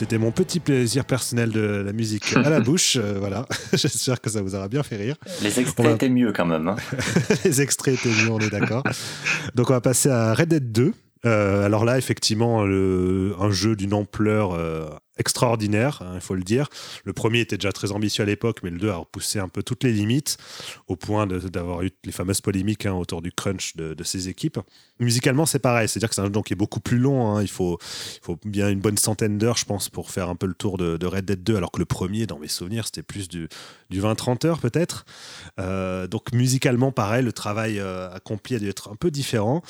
[0.01, 2.97] C'était mon petit plaisir personnel de la musique à la bouche.
[2.97, 5.17] Euh, voilà, j'espère que ça vous aura bien fait rire.
[5.43, 6.69] Les extraits étaient mieux quand même.
[6.69, 6.77] Hein.
[7.45, 8.83] Les extraits étaient mieux, on est d'accord.
[9.55, 10.95] Donc on va passer à Red Dead 2.
[11.27, 14.89] Euh, alors là, effectivement, un jeu d'une ampleur euh,
[15.21, 16.69] extraordinaire, hein, il faut le dire.
[17.05, 19.63] Le premier était déjà très ambitieux à l'époque, mais le 2 a repoussé un peu
[19.63, 20.39] toutes les limites,
[20.89, 24.59] au point d'avoir eu les fameuses polémiques hein, autour du crunch de, de ses équipes.
[24.99, 27.43] Musicalement, c'est pareil, c'est-à-dire que c'est un jeu qui est beaucoup plus long, hein.
[27.43, 27.79] il, faut,
[28.45, 31.25] bien une bonne centaine d'heures, je pense, pour faire un peu le tour de, Red
[31.25, 33.49] Dead 2, alors que le premier, dans mes souvenirs, c'était plus du,
[33.91, 35.05] du 20-30 heures peut-être.
[35.59, 39.63] Euh, donc musicalement, pareil, le travail euh, accompli a dû être un peu différent.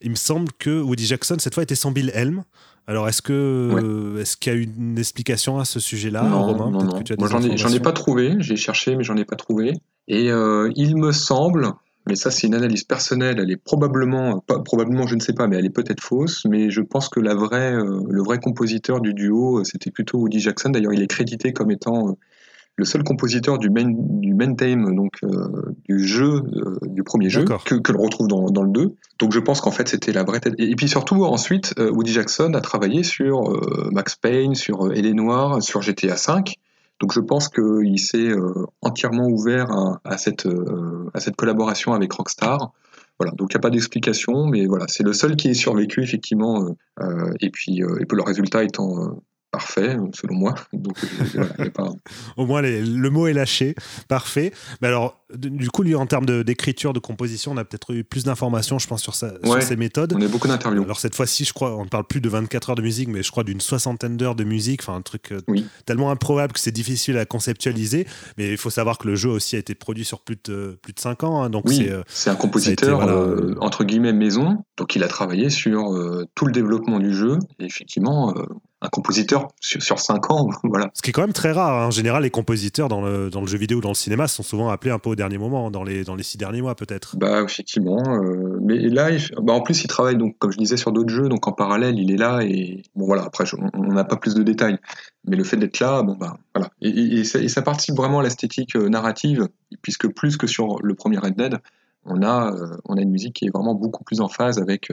[0.00, 2.44] Il me semble que Woody Jackson, cette fois, était sans Bill Helm.
[2.88, 7.02] Alors, est-ce que est-ce qu'il y a une explication à ce sujet-là, Romain non, non.
[7.18, 8.36] Moi, j'en ai, ai, pas trouvé.
[8.38, 9.74] J'ai cherché, mais j'en ai pas trouvé.
[10.08, 11.68] Et euh, il me semble,
[12.06, 15.46] mais ça c'est une analyse personnelle, elle est probablement, pas, probablement je ne sais pas,
[15.46, 16.46] mais elle est peut-être fausse.
[16.46, 20.16] Mais je pense que la vraie, euh, le vrai compositeur du duo, euh, c'était plutôt
[20.20, 20.70] Woody Jackson.
[20.70, 22.16] D'ailleurs, il est crédité comme étant
[22.78, 27.28] le seul compositeur du main, du main theme, donc euh, du jeu, euh, du premier
[27.28, 28.94] jeu, que, que l'on retrouve dans, dans, le 2.
[29.18, 30.54] Donc je pense qu'en fait c'était la vraie tête.
[30.58, 33.52] Et, puis surtout ensuite, euh, Woody Jackson a travaillé sur
[33.90, 36.54] Max Payne, sur Noire, sur GTA V.
[37.00, 38.32] Donc je pense qu'il s'est
[38.80, 40.48] entièrement ouvert à, à cette,
[41.14, 42.72] à cette collaboration avec Rockstar.
[43.18, 46.02] Voilà, donc il n'y a pas d'explication, mais voilà, c'est le seul qui est survécu
[46.02, 46.76] effectivement.
[47.40, 49.20] et puis, et puis le résultat étant
[49.50, 50.54] parfait, selon moi.
[50.72, 50.96] Donc,
[51.36, 51.68] euh,
[52.36, 53.74] Au moins, le mot est lâché.
[54.08, 54.52] Parfait.
[54.80, 58.24] Mais alors, du coup, lui, en termes d'écriture, de, composition, on a peut-être eu plus
[58.24, 60.14] d'informations, je pense, sur, sa, ses méthodes.
[60.16, 60.82] On a beaucoup d'interviews.
[60.82, 63.22] Alors, cette fois-ci, je crois, on ne parle plus de 24 heures de musique, mais
[63.22, 64.82] je crois d'une soixantaine d'heures de musique.
[64.82, 65.40] Enfin, un truc euh,
[65.86, 68.06] tellement improbable que c'est difficile à conceptualiser.
[68.36, 70.92] Mais il faut savoir que le jeu aussi a été produit sur plus de, plus
[70.92, 71.42] de 5 ans.
[71.42, 73.00] Hein, donc oui, c'est euh, un compositeur,
[73.60, 74.64] entre guillemets, maison.
[74.76, 75.94] Donc, il a travaillé sur
[76.34, 77.38] tout le développement du jeu.
[77.58, 78.34] Et effectivement,
[78.80, 80.48] un compositeur sur, sur 5 ans.
[80.62, 80.90] voilà.
[80.94, 81.82] Ce qui est quand même très rare.
[81.82, 81.86] Hein.
[81.86, 84.42] En général, les compositeurs dans le, dans le jeu vidéo ou dans le cinéma sont
[84.42, 87.16] souvent appelés un peu au dernier moment, dans les, dans les six derniers mois peut-être.
[87.16, 88.02] Bah, effectivement.
[88.22, 89.10] Euh, mais là,
[89.42, 91.98] bah, en plus, il travaille, donc, comme je disais, sur d'autres jeux, donc en parallèle,
[91.98, 92.40] il est là.
[92.42, 94.78] Et bon, voilà, après, on n'a pas plus de détails.
[95.26, 96.70] Mais le fait d'être là, bon, bah, voilà.
[96.80, 99.48] Et, ça, participe vraiment à l'esthétique euh, narrative,
[99.82, 101.58] puisque plus que sur le premier Red Dead,
[102.04, 104.90] on a, euh, on a une musique qui est vraiment beaucoup plus en phase avec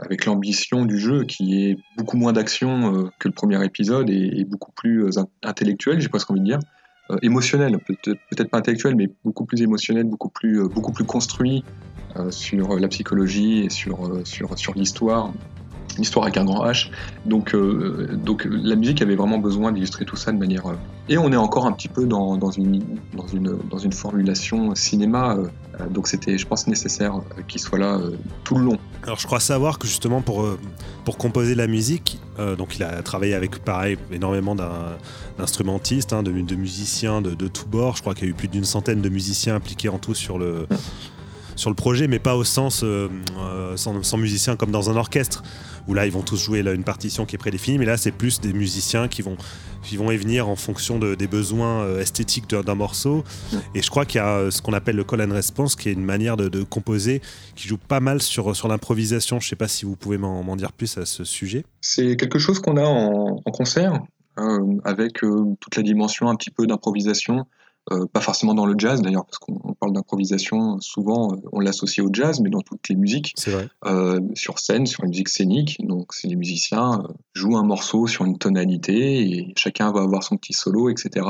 [0.00, 4.44] avec l'ambition du jeu qui est beaucoup moins d'action euh, que le premier épisode et,
[4.44, 6.58] beaucoup plus euh, intellectuel, j'ai presque envie de dire,
[7.20, 10.70] émotionnel, peut-être pas intellectuel, mais beaucoup plus émotionnel, beaucoup plus,
[11.06, 11.62] construit
[12.30, 14.10] sur la psychologie et sur
[14.74, 15.34] l'histoire
[15.96, 16.90] une histoire avec un grand H.
[17.26, 20.66] Donc, euh, donc la musique avait vraiment besoin d'illustrer tout ça de manière.
[20.66, 20.74] Euh,
[21.08, 22.82] et on est encore un petit peu dans, dans, une,
[23.14, 25.36] dans, une, dans une formulation cinéma.
[25.36, 27.14] Euh, donc c'était, je pense, nécessaire
[27.48, 27.98] qu'il soit là
[28.44, 28.78] tout le long.
[29.02, 30.46] Alors je crois savoir que justement pour,
[31.04, 32.20] pour composer la musique,
[32.58, 37.66] donc il a travaillé avec pareil énormément d'instrumentistes, hein, de, de, musiciens de, de tous
[37.66, 37.96] bords.
[37.96, 40.38] Je crois qu'il y a eu plus d'une centaine de musiciens impliqués en tout sur
[40.38, 40.66] le,
[41.56, 45.42] sur le projet, mais pas au sens euh, euh, sans, musiciens comme dans un orchestre,
[45.88, 48.12] où là ils vont tous jouer là, une partition qui est prédéfinie, mais là c'est
[48.12, 49.36] plus des musiciens qui vont,
[49.82, 53.24] qui vont y venir en fonction de, des besoins euh, esthétiques d'un morceau.
[53.74, 55.92] Et je crois qu'il y a ce qu'on appelle le call and response, qui est
[55.92, 57.20] une manière de, composer
[57.56, 59.38] qui joue pas mal sur, sur l'improvisation.
[59.38, 61.64] Je sais pas si vous pouvez m'en dire plus à ce sujet.
[61.80, 64.00] C'est quelque chose qu'on a en, concert,
[64.84, 67.44] avec toute la dimension un petit peu d'improvisation.
[67.92, 72.04] Euh, pas forcément dans le jazz d'ailleurs, parce qu'on parle d'improvisation, souvent euh, on l'associe
[72.04, 73.34] au jazz, mais dans toutes les musiques,
[73.84, 75.76] euh, sur scène, sur une musique scénique.
[75.80, 77.02] Donc c'est les musiciens
[77.34, 81.26] jouent un morceau sur une tonalité et chacun va avoir son petit solo, etc.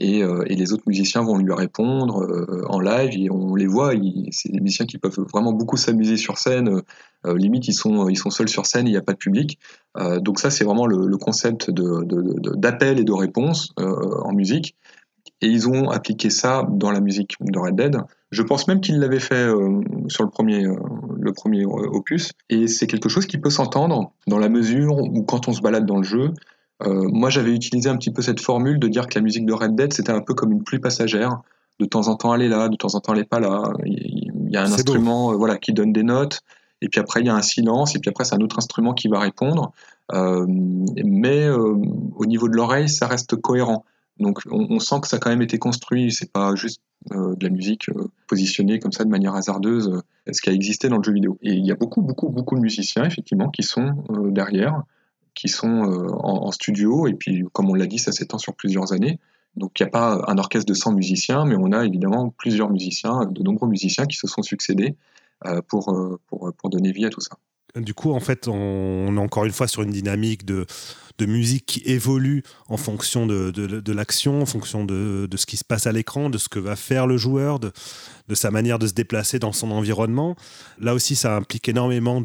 [0.00, 2.24] Et, et les autres musiciens vont lui répondre
[2.68, 3.94] en live et on les voit.
[4.30, 6.82] C'est des musiciens qui peuvent vraiment beaucoup s'amuser sur scène.
[7.24, 9.58] limite ils sont ils sont seuls sur scène, il n'y a pas de public.
[10.20, 14.76] donc ça c'est vraiment le, le concept d'appel de, de, et de réponse en musique.
[15.40, 17.96] Et ils ont appliqué ça dans la musique de Red Dead.
[18.30, 20.76] Je pense même qu'ils l'avaient fait euh, sur le premier, euh,
[21.18, 22.32] le premier euh, opus.
[22.50, 25.86] Et c'est quelque chose qui peut s'entendre dans la mesure où quand on se balade
[25.86, 26.32] dans le jeu,
[26.80, 29.74] moi j'avais utilisé un petit peu cette formule de dire que la musique de Red
[29.74, 31.40] Dead c'était un peu comme une pluie passagère.
[31.80, 33.72] De temps en temps elle est là, de temps en temps elle n'est pas là.
[33.84, 36.40] Il y a un instrument voilà, qui donne des notes.
[36.80, 38.94] Et puis après, il y a un silence, et puis après, c'est un autre instrument
[38.94, 39.72] qui va répondre.
[40.12, 43.84] mais au niveau de l'oreille, ça reste cohérent.
[44.18, 46.80] Donc on, sent que ça a quand même été construit, c'est pas juste
[47.12, 50.52] euh, de la musique euh, positionnée comme ça de manière hasardeuse, euh, ce qui a
[50.52, 51.38] existé dans le jeu vidéo.
[51.42, 54.82] Et il y a beaucoup, beaucoup, beaucoup de musiciens effectivement qui sont derrière,
[55.34, 59.20] qui sont en, studio, et puis comme on l'a dit, ça s'étend sur plusieurs années.
[59.56, 62.70] Donc il n'y a pas un orchestre de 100 musiciens, mais on a évidemment plusieurs
[62.70, 64.96] musiciens, de nombreux musiciens qui se sont succédés
[65.68, 65.96] pour,
[66.26, 67.36] pour, pour donner vie à tout ça.
[67.76, 70.66] Du coup, en fait, on est encore une fois sur une dynamique de
[71.18, 75.64] de musique qui évolue en fonction de, l'action, en fonction de, de, ce qui se
[75.64, 77.60] passe à l'écran, de ce que va faire le joueur,
[78.28, 80.36] de sa manière de se déplacer dans son environnement.
[80.80, 82.20] Là aussi, ça implique énormément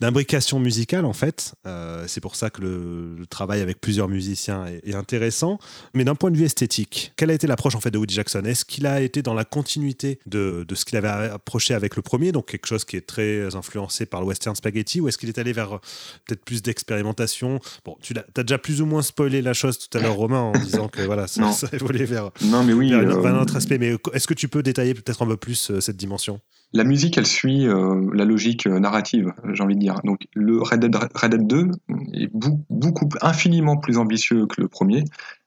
[0.00, 1.54] d'imbrication musicale, en fait.
[1.66, 5.58] Euh, c'est pour ça que le, travail avec plusieurs musiciens est, intéressant.
[5.94, 8.42] Mais d'un point de vue esthétique, quelle a été l'approche en fait de Woody Jackson?
[8.44, 12.02] Est-ce qu'il a été dans la continuité de, de ce qu'il avait approché avec le
[12.02, 15.28] premier, donc quelque chose qui est très influencé par le western spaghetti, ou est-ce qu'il
[15.28, 15.80] est allé vers
[16.26, 17.60] peut-être plus d'expérimentation?
[17.84, 20.40] Bon, tu as, as, déjà plus ou moins spoilé la chose tout à l'heure, Romain,
[20.40, 23.78] en disant que voilà, ça, ça évolué vers, non, mais oui, un, euh, autre aspect.
[23.78, 26.40] Mais est-ce que tu peux détailler peut-être un peu plus euh, cette dimension
[26.74, 30.00] la musique, elle suit euh, la logique narrative, j'ai envie de dire.
[30.04, 31.70] Donc, le Red Dead, Red Dead 2
[32.14, 35.04] est beaucoup, infiniment plus ambitieux que le premier,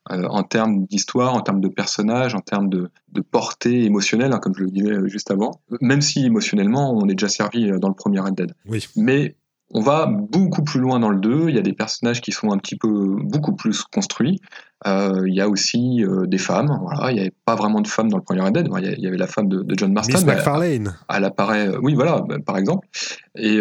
[0.08, 2.92] en termes d'histoire, en termes de personnages, en termes de,
[3.32, 5.62] portée émotionnelle, hein, comme je le disais juste avant.
[5.82, 8.54] Même si émotionnellement, on est déjà servi dans le premier Red Dead.
[8.68, 8.88] Oui.
[8.96, 9.36] Mais
[9.74, 12.52] on va beaucoup plus loin dans le 2, il y a des personnages qui sont
[12.52, 14.40] un petit peu beaucoup plus construits.
[14.86, 17.10] Euh, il y a aussi euh, des femmes, voilà.
[17.10, 19.18] il n'y avait pas vraiment de femmes dans le premier Red Dead, il y avait
[19.18, 20.18] la femme de, John Marston.
[20.18, 20.96] Miss McFarlane.
[21.10, 22.88] Elle, apparaît, euh, oui voilà, bah, par exemple.
[23.36, 23.60] Et,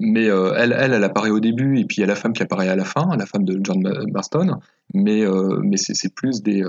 [0.00, 2.42] mais elle, elle, elle apparaît au début, et puis il y a la femme qui
[2.42, 4.58] apparaît à la fin, la femme de John Marston,
[4.94, 5.24] mais,
[5.62, 6.62] mais c'est plus des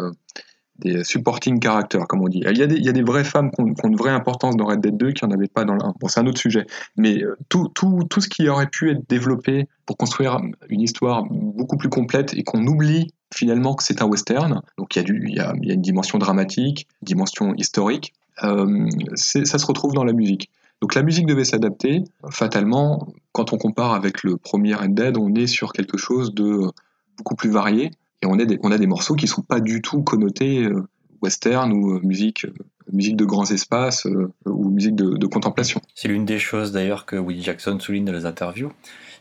[0.80, 2.42] des supporting characters, comme on dit.
[2.46, 4.56] Il y a des, il y a des vraies femmes qui ont, une vraie importance
[4.56, 5.94] dans Red Dead 2 qui n'en avaient pas dans 1.
[6.00, 6.66] Bon, c'est un autre sujet.
[6.98, 11.24] Mais euh, tout, tout, tout, ce qui aurait pu être développé pour construire une histoire
[11.30, 15.04] beaucoup plus complète et qu'on oublie finalement que c'est un western, donc il y, a
[15.04, 18.14] du, il, y a, il y a une dimension dramatique, une dimension historique,
[18.44, 20.50] euh, ça se retrouve dans la musique.
[20.82, 22.04] Donc la musique devait s'adapter.
[22.32, 26.72] Fatalement, quand on compare avec le premier Red Dead, on est sur quelque chose de
[27.18, 27.92] beaucoup plus varié.
[28.22, 30.88] Et on a des, on a des morceaux qui sont pas du tout connotés euh,
[31.22, 32.54] western ou euh, musique, euh,
[32.92, 34.08] musique de grands espaces
[34.46, 35.82] ou musique de, contemplation.
[35.96, 38.72] C'est l'une des choses d'ailleurs que Willie Jackson souligne dans les interviews,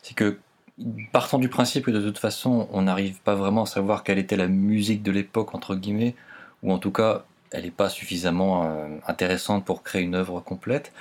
[0.03, 0.39] c'est que
[1.13, 4.37] partant du principe que de toute façon on n'arrive pas vraiment à savoir quelle était
[4.37, 6.15] la musique de l'époque entre guillemets,
[6.63, 8.71] ou en tout cas elle n'est pas suffisamment
[9.07, 10.93] intéressante pour créer une œuvre complète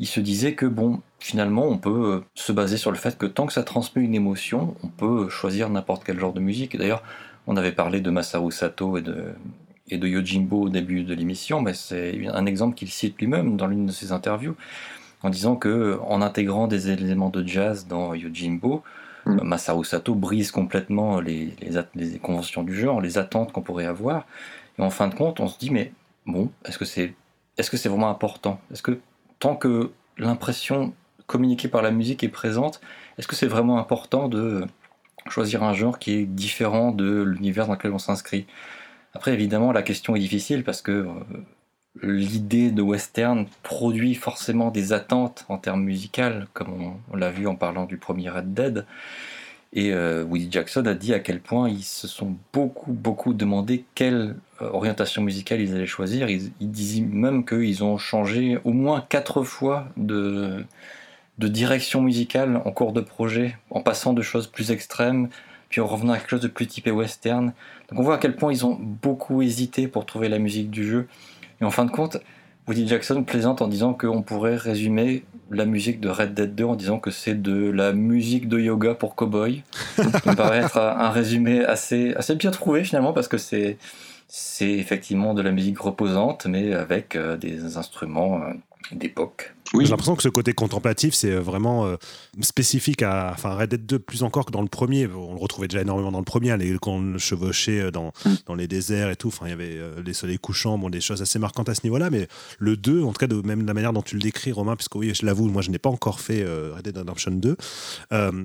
[0.00, 3.46] il se disait que bon, finalement, on peut se baser sur le fait que tant
[3.46, 6.76] que ça transmet une émotion, on peut choisir n'importe quel genre de musique.
[6.76, 7.02] D'ailleurs,
[7.46, 9.34] on avait parlé de Masaru Sato et de,
[9.88, 13.66] et de Yojimbo au début de l'émission, mais c'est un exemple qu'il cite lui-même dans
[13.66, 14.56] l'une de ses interviews,
[15.22, 18.82] en disant que en intégrant des éléments de jazz dans Yojimbo,
[19.26, 19.42] mm.
[19.42, 21.54] Masaru Sato brise complètement les,
[21.94, 24.26] les, conventions du genre, les attentes qu'on pourrait avoir.
[24.78, 25.92] Et en fin de compte, on se dit, mais
[26.26, 27.14] bon, est-ce que c'est
[27.58, 28.58] est-ce que c'est vraiment important?
[28.72, 28.98] Est-ce que
[29.38, 30.94] tant que l'impression
[31.26, 32.80] communiquée par la musique est présente,
[33.18, 34.64] est-ce que c'est vraiment important de
[35.28, 38.46] choisir un genre qui est différent de l'univers dans lequel on s'inscrit
[39.14, 41.14] Après, évidemment, la question est difficile parce que euh,
[42.02, 47.56] l'idée de western produit forcément des attentes en termes musicaux, comme on l'a vu en
[47.56, 48.86] parlant du premier Red Dead.
[49.72, 53.84] Et euh, Woody Jackson a dit à quel point ils se sont beaucoup, beaucoup demandé
[53.94, 56.28] quelle euh, orientation musicale ils allaient choisir.
[56.28, 60.64] Ils, disaient même qu'ils ont changé au moins quatre fois de,
[61.40, 65.30] de direction musicale en cours de projet, en passant de choses plus extrêmes,
[65.70, 67.54] puis en revenant à quelque chose de plus typé western.
[67.88, 70.86] Donc on voit à quel point ils ont beaucoup hésité pour trouver la musique du
[70.86, 71.08] jeu.
[71.62, 72.18] Et en fin de compte,
[72.68, 76.74] Woody Jackson plaisante en disant qu'on pourrait résumer la musique de Red Dead 2 en
[76.76, 79.62] disant que c'est de la musique de yoga pour cowboy.
[79.96, 83.78] Ça me paraît être un résumé assez, assez bien trouvé finalement parce que c'est,
[84.28, 88.52] c'est effectivement de la musique reposante mais avec euh, des instruments euh,
[88.92, 89.54] d'époque.
[89.74, 89.84] Oui.
[89.84, 91.96] J'ai l'impression que ce côté contemplatif, c'est euh, vraiment euh,
[92.40, 95.06] spécifique à enfin, Red Dead 2 plus encore que dans le premier.
[95.06, 98.30] On le retrouvait déjà énormément dans le premier, les, quand on chevauchait euh, dans, mm.
[98.46, 99.28] dans les déserts et tout.
[99.28, 102.10] Enfin, il y avait les soleils couchants, bon, des choses assez marquantes à ce niveau-là.
[102.10, 102.26] Mais
[102.58, 104.96] le 2, en tout cas, de même la manière dont tu le décris, Romain, puisque
[104.96, 107.56] oui, je l'avoue, moi je n'ai pas encore fait Red Dead Redemption 2,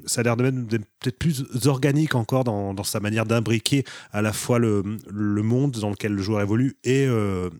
[0.05, 0.51] ça a l'air de
[0.99, 5.71] peut-être plus organique encore dans, dans sa manière d'imbriquer à la fois le, le, monde
[5.79, 7.07] dans lequel le joueur évolue et,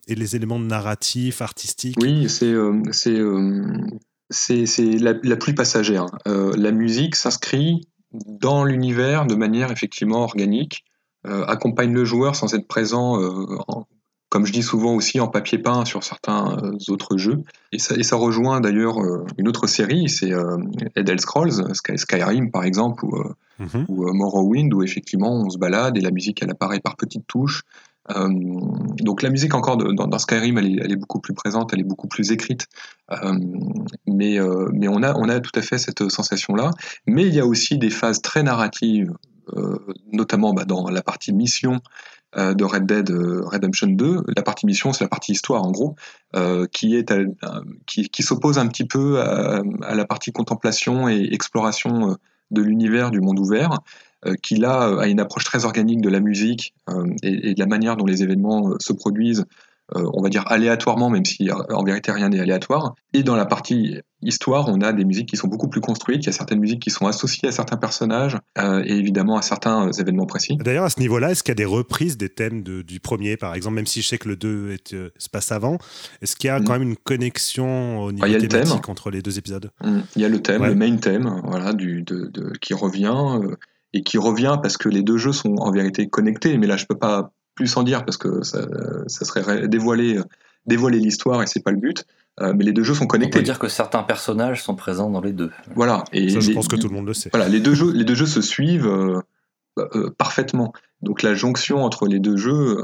[0.07, 1.97] et les éléments narratifs, artistiques.
[2.01, 2.53] Oui, c'est
[2.91, 3.20] c'est
[4.30, 4.66] c'est
[4.99, 6.08] la, la, plus passagère.
[6.28, 10.84] Euh, la musique s'inscrit dans l'univers de manière effectivement organique,
[11.28, 13.58] euh, accompagne le joueur sans être présent, euh,
[14.30, 17.43] comme je dis souvent aussi, en papier peint sur certains autres jeux.
[17.72, 18.97] Et ça, et ça rejoint d'ailleurs
[19.38, 20.32] une autre série, c'est
[20.95, 23.24] Elder Scrolls, Skyrim par exemple, ou,
[23.60, 23.86] mm-hmm.
[23.88, 27.64] ou Morrowind, où effectivement on se balade et la musique elle apparaît par petites touches.
[28.12, 28.30] Euh,
[28.99, 32.32] donc la musique encore dans, Skyrim, elle est, beaucoup plus présente, elle est beaucoup plus
[32.32, 32.68] écrite,
[33.12, 33.34] euh,
[34.08, 36.72] mais, euh, on, a, tout à fait cette sensation-là.
[37.08, 39.14] Mais il y a aussi des phases très narratives,
[40.12, 41.80] notamment bah, dans la partie mission
[42.36, 44.24] de Red Dead Redemption 2.
[44.36, 45.95] La partie mission, c'est la partie histoire en gros,
[46.72, 47.03] qui,
[48.22, 49.62] s'oppose un petit peu à,
[49.95, 52.18] la partie contemplation et exploration
[52.51, 53.80] de l'univers du monde ouvert.
[54.26, 57.67] Euh, qui là a une approche très organique de la musique euh, et, de la
[57.67, 59.45] manière dont les événements euh, se produisent
[59.93, 62.95] on va dire aléatoirement, même si en vérité rien n'est aléatoire.
[63.13, 66.23] Et dans la partie histoire, on a des musiques qui sont beaucoup plus construites.
[66.23, 69.91] Il y a certaines musiques qui sont associées à certains personnages et évidemment à certains
[69.91, 70.57] événements précis.
[70.57, 73.53] D'ailleurs, à ce niveau-là, est-ce qu'il y a des reprises des thèmes du premier, par
[73.53, 75.78] exemple, même si je sais que le 2 se passe avant,
[76.23, 76.80] est-ce qu'il y a quand mm.
[76.80, 79.69] même une connexion au niveau thématique entre les deux épisodes?
[79.84, 79.99] Mm.
[80.15, 83.38] Il y a le thème, le main theme, voilà, du, de, qui revient
[83.95, 86.57] et qui revient parce que les deux jeux sont en vérité connectés.
[86.57, 88.59] Mais là, je peux pas plus en dire parce que ça,
[89.07, 90.19] serait dévoiler,
[90.67, 92.05] dévoiler l'histoire et c'est pas le but.
[92.41, 93.37] Euh, mais les deux jeux sont connectés.
[93.37, 95.49] On peut dire que certains personnages sont présents dans les deux.
[95.73, 96.03] Voilà.
[96.11, 97.29] Et ça, je pense que tout le monde le sait.
[97.31, 99.21] Voilà, les deux jeux, les deux jeux se suivent euh,
[99.77, 100.73] euh, parfaitement.
[101.01, 102.81] Donc la jonction entre les deux jeux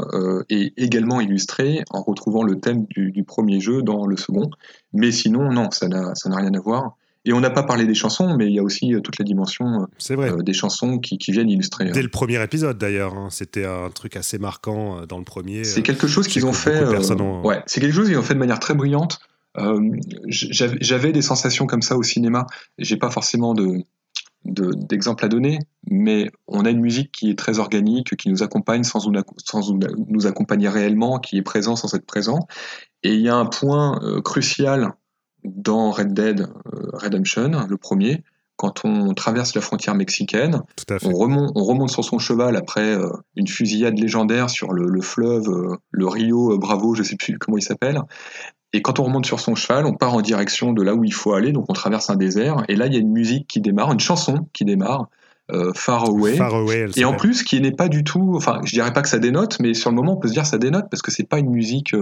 [0.47, 4.49] est également illustrée en retrouvant le thème du, du, premier jeu dans le second.
[4.93, 6.95] Mais sinon, non, ça n'a rien à voir.
[7.23, 9.25] Et on n'a pas parlé des chansons, mais il y a aussi euh, toute la
[9.25, 11.85] dimension euh, des chansons qui, viennent illustrer.
[11.91, 12.03] Dès euh.
[12.03, 15.63] le premier épisode d'ailleurs, hein, c'était un truc assez marquant dans le premier.
[15.63, 16.83] C'est quelque chose qu'ils ont fait.
[17.43, 19.19] Ouais, c'est quelque chose qu'ils ont fait de manière très brillante.
[20.27, 22.47] J'avais des sensations comme ça au cinéma.
[22.77, 23.85] J'ai pas forcément de
[24.43, 28.81] d'exemples à donner, mais on a une musique qui est très organique, qui nous accompagne
[28.83, 29.07] sans,
[29.37, 29.71] sans
[30.07, 32.47] nous accompagner réellement, qui est présent sans être présent.
[33.03, 34.95] Et il y a un point crucial
[35.43, 38.23] dans Red Dead euh, Redemption, le premier,
[38.55, 40.61] quand on traverse la frontière mexicaine,
[41.03, 45.49] on remonte, on remonte, sur son cheval après euh, une fusillade légendaire sur le, fleuve,
[45.49, 48.01] euh, le Rio Bravo, je sais plus comment il s'appelle.
[48.73, 51.13] Et quand on remonte sur son cheval, on part en direction de là où il
[51.13, 52.63] faut aller, donc on traverse un désert.
[52.69, 55.09] Et là, il y a une musique qui démarre, une chanson qui démarre,
[55.75, 56.37] Far Away.
[56.37, 59.09] Far Away et en plus, qui n'est pas du tout, enfin, je dirais pas que
[59.09, 61.27] ça dénote, mais sur le moment, on peut se dire ça dénote parce que c'est
[61.27, 61.93] pas une musique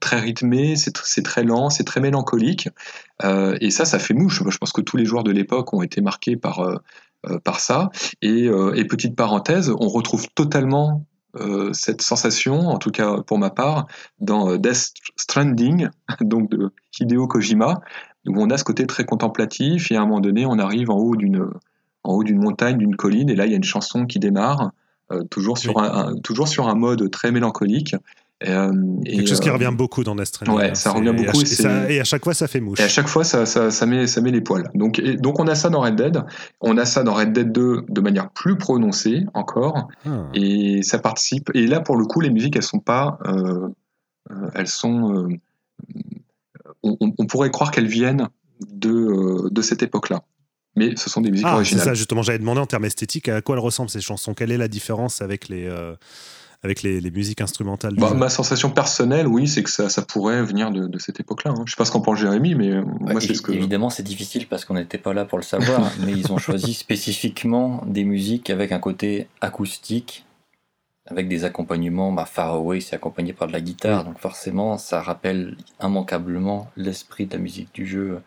[0.00, 2.68] très rythmé, c'est très lent, c'est très mélancolique.
[3.24, 4.42] Euh, et ça, ça fait mouche.
[4.48, 6.76] je pense que tous les joueurs de l'époque ont été marqués par, euh,
[7.26, 7.90] euh, par ça.
[8.22, 8.50] Et,
[8.88, 11.04] petite parenthèse, on retrouve totalement
[11.72, 13.86] cette sensation, en tout cas pour ma part,
[14.18, 15.88] dans Death Stranding,
[16.20, 17.80] donc de Hideo Kojima,
[18.26, 19.92] où on a ce côté très contemplatif.
[19.92, 21.48] Et à un moment donné, on arrive en haut d'une
[22.02, 24.72] en haut d'une montagne, d'une colline, et là il y a une chanson qui démarre.
[25.30, 27.94] toujours, sur un, toujours sur un mode très mélancolique
[28.46, 28.72] euh,
[29.04, 31.42] Quelque chose qui euh, revient beaucoup dans Death Ouais, ça revient beaucoup.
[31.88, 32.78] Et, à chaque fois, ça fait mouche.
[32.78, 34.70] Et à chaque fois, ça, ça, ça, met, ça met les poils.
[34.74, 36.22] Donc, donc, on a ça dans Red Dead.
[36.60, 39.88] On a ça dans Red Dead 2 de manière plus prononcée encore.
[40.06, 40.28] Ah.
[40.34, 41.50] Et ça participe.
[41.54, 43.18] Et là, pour le coup, les musiques, elles sont pas.
[43.26, 43.68] Euh,
[44.54, 45.28] elles sont.
[46.84, 48.28] On, pourrait croire qu'elles viennent
[48.70, 50.22] de, de cette époque-là.
[50.76, 51.82] Mais ce sont des musiques ah, originales.
[51.82, 54.34] C'est ça, justement, j'avais demandé en termes esthétiques à quoi elles ressemblent ces chansons.
[54.34, 55.68] Quelle est la différence avec les
[56.62, 60.70] avec les, musiques instrumentales bah, Ma sensation personnelle, oui, c'est que ça, ça, pourrait venir
[60.70, 61.52] de, de cette époque-là.
[61.52, 61.62] Hein.
[61.66, 63.52] Je sais pas ce qu'en pense Jérémy, mais euh, moi, c'est ce que.
[63.52, 66.74] Évidemment, c'est difficile parce qu'on n'était pas là pour le savoir, mais ils ont choisi
[66.74, 70.26] spécifiquement des musiques avec un côté acoustique,
[71.06, 72.12] avec des accompagnements.
[72.12, 77.26] Bah, Far Away, c'est accompagné par de la guitare, donc forcément, ça rappelle immanquablement l'esprit
[77.26, 78.20] de la musique du jeu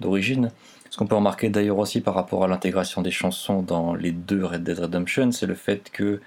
[0.00, 0.50] d'origine.
[0.90, 4.44] Ce qu'on peut remarquer d'ailleurs aussi par rapport à l'intégration des chansons dans les deux
[4.44, 6.20] Red Dead Redemption, c'est le fait que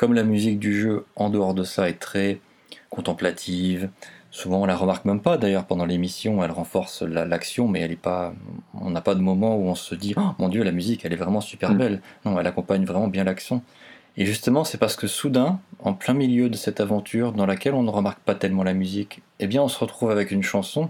[0.00, 2.40] comme la musique du jeu, en dehors de ça, est très
[2.88, 3.90] contemplative,
[4.30, 7.96] souvent on la remarque même pas d'ailleurs pendant l'émission, elle renforce l'action, mais elle est
[7.96, 8.32] pas,
[8.80, 11.12] on n'a pas de moment où on se dit oh, mon dieu la musique elle
[11.12, 11.76] est vraiment super mm.
[11.76, 12.02] belle.
[12.24, 13.60] Non, elle accompagne vraiment bien l'action.
[14.16, 17.82] Et justement, c'est parce que soudain, en plein milieu de cette aventure dans laquelle on
[17.82, 20.88] ne remarque pas tellement la musique, eh bien on se retrouve avec une chanson.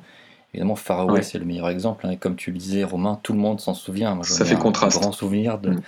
[0.54, 2.06] Évidemment, Far Away, c'est le meilleur exemple.
[2.06, 4.14] Hein, et comme tu le disais, Romain, tout le monde s'en souvient.
[4.14, 4.98] Moi, ça fait contraste.
[4.98, 5.80] Un grand souvenir de, mm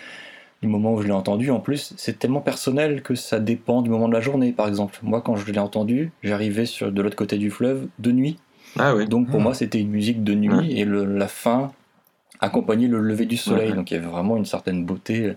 [0.62, 1.50] du moment où je l'ai entendu.
[1.50, 4.98] En plus, c'est tellement personnel que ça dépend du moment de la journée, par exemple.
[5.02, 8.38] Moi, quand je l'ai entendu, j'arrivais sur de l'autre côté du fleuve de nuit.
[8.78, 9.06] Ah oui.
[9.06, 9.42] Donc pour ah.
[9.42, 11.72] moi, c'était une musique de nuit et la fin
[12.40, 13.72] accompagnait le lever du soleil.
[13.72, 15.34] Donc il y avait vraiment une certaine beauté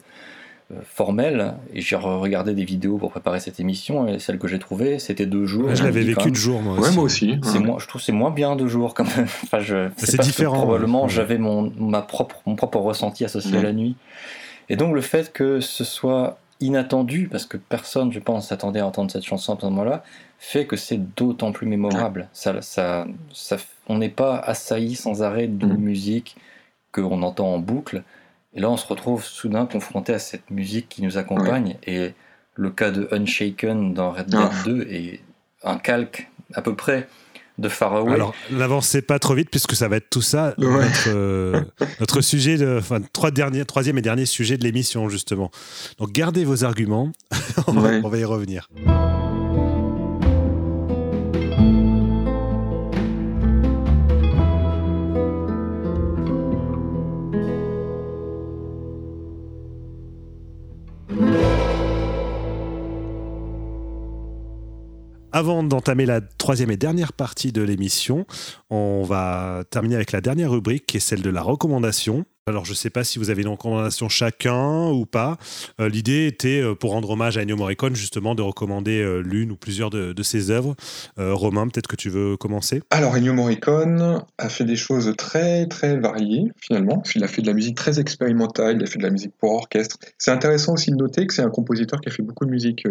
[0.71, 1.55] euh, formelle.
[1.73, 5.25] Et j'ai regardé des vidéos pour préparer cette émission et celle que j'ai trouvée, c'était
[5.25, 5.73] deux jours.
[5.73, 6.95] je l'avais vécu de jour, moi aussi.
[6.95, 7.39] moi aussi.
[7.43, 9.27] C'est moi, je trouve c'est moins bien deux jours quand même.
[9.43, 9.59] enfin,
[9.97, 10.57] c'est différent.
[10.57, 13.95] probablement, j'avais mon, ma propre, mon propre ressenti associé à la nuit.
[14.69, 18.87] Et donc le fait que ce soit inattendu, parce que personne, je pense, s'attendait à
[18.87, 20.03] entendre cette chanson à ce moment-là,
[20.39, 22.29] fait que c'est d'autant plus mémorable.
[22.33, 23.57] Ça, ça, ça,
[23.87, 25.77] on n'est pas assailli sans arrêt de mm.
[25.77, 26.37] musique
[26.91, 28.03] qu'on entend en boucle.
[28.53, 31.75] Et là, on se retrouve soudain confronté à cette musique qui nous accompagne.
[31.85, 32.13] Et
[32.55, 34.93] le cas de Unshaken dans Red Dead 2 ah.
[34.93, 35.19] est
[35.63, 37.07] un calque à peu près
[37.57, 38.13] de Away.
[38.13, 41.61] Alors, n'avancez pas trop vite puisque ça va être tout ça, notre, euh,
[41.99, 45.51] notre, sujet, de, enfin, trois derniers, troisième et dernier sujet de l'émission, justement.
[45.99, 47.11] Donc, gardez vos arguments,
[47.67, 48.69] on, va, y revenir.
[65.35, 68.25] Avant d'entamer la troisième et dernière partie de l'émission,
[68.69, 72.23] on va terminer avec la dernière rubrique qui est celle de la recommandation.
[72.47, 75.39] Alors, je ne sais pas si vous avez une recommandation chacun ou pas.
[75.81, 79.49] Euh, l'idée était, euh, pour rendre hommage à Ennio Morricone, justement, de recommander euh, l'une
[79.49, 80.75] ou plusieurs de, ses œuvres.
[81.17, 82.83] Romain, peut-être que tu veux commencer?
[82.91, 87.01] Alors, Ennio Morricone a fait des choses très, très variées, finalement.
[87.15, 89.51] Il a fait de la musique très expérimentale, il a fait de la musique pour
[89.53, 89.97] orchestre.
[90.19, 92.87] C'est intéressant aussi de noter que c'est un compositeur qui a fait beaucoup de musique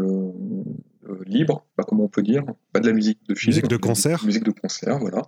[1.26, 2.42] libre, pas comment on peut dire,
[2.72, 3.55] pas de la musique de film.
[3.55, 5.22] Musique de concert Musique de concert, voilà.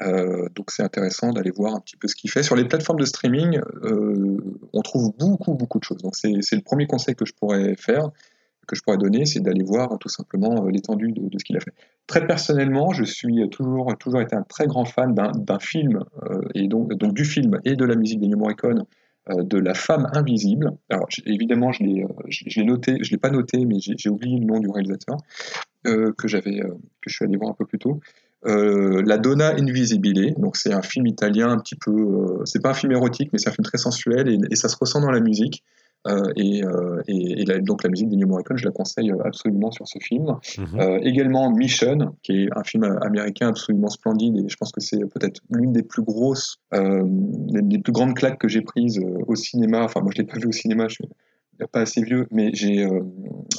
[0.00, 2.42] Euh, donc c'est intéressant d'aller voir un petit peu ce qu'il fait.
[2.42, 4.38] Sur les plateformes de streaming, euh,
[4.72, 5.98] on trouve beaucoup, beaucoup de choses.
[5.98, 8.10] Donc c'est le premier conseil que je pourrais faire,
[8.66, 11.60] que je pourrais donner, c'est d'aller voir tout simplement euh, l'étendue de, ce qu'il a
[11.60, 11.74] fait.
[12.06, 16.04] Très personnellement, je suis toujours, toujours été un très grand fan d'un film,
[16.54, 18.84] et donc, donc, du film et de la musique d'Ennio Morricone,
[19.30, 20.72] de La femme invisible.
[20.90, 24.68] Alors évidemment, je l'ai noté, je l'ai pas noté, mais j'ai oublié le nom du
[24.68, 25.16] réalisateur,
[25.84, 28.00] que, j'avais que je suis allé voir un peu plus tôt.
[28.44, 32.70] Euh, la Donna Invisibile, donc c'est un film italien un petit peu, euh, c'est pas
[32.70, 35.20] un film érotique, mais c'est un film très sensuel et, ça se ressent dans la
[35.20, 35.62] musique.
[36.08, 36.62] Euh, et,
[37.60, 40.34] donc la musique de New Morricone, je la conseille absolument sur ce film.
[40.58, 40.98] Mhm.
[41.02, 45.40] également Mission, qui est un film américain absolument splendide et je pense que c'est peut-être
[45.50, 49.84] l'une des plus grosses, des, plus grandes claques que j'ai prises au cinéma.
[49.84, 51.08] Enfin moi je l'ai pas vu au cinéma, je suis
[51.66, 53.02] pas assez vieux, mais j'ai, euh,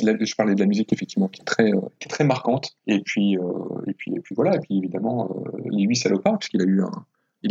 [0.01, 2.75] je parlais de la musique effectivement qui est très, euh, très marquante.
[2.87, 3.41] Et puis, euh,
[3.87, 4.55] et puis, et puis voilà.
[4.55, 6.91] Et puis évidemment, les huit salopards, puisqu'il a eu un,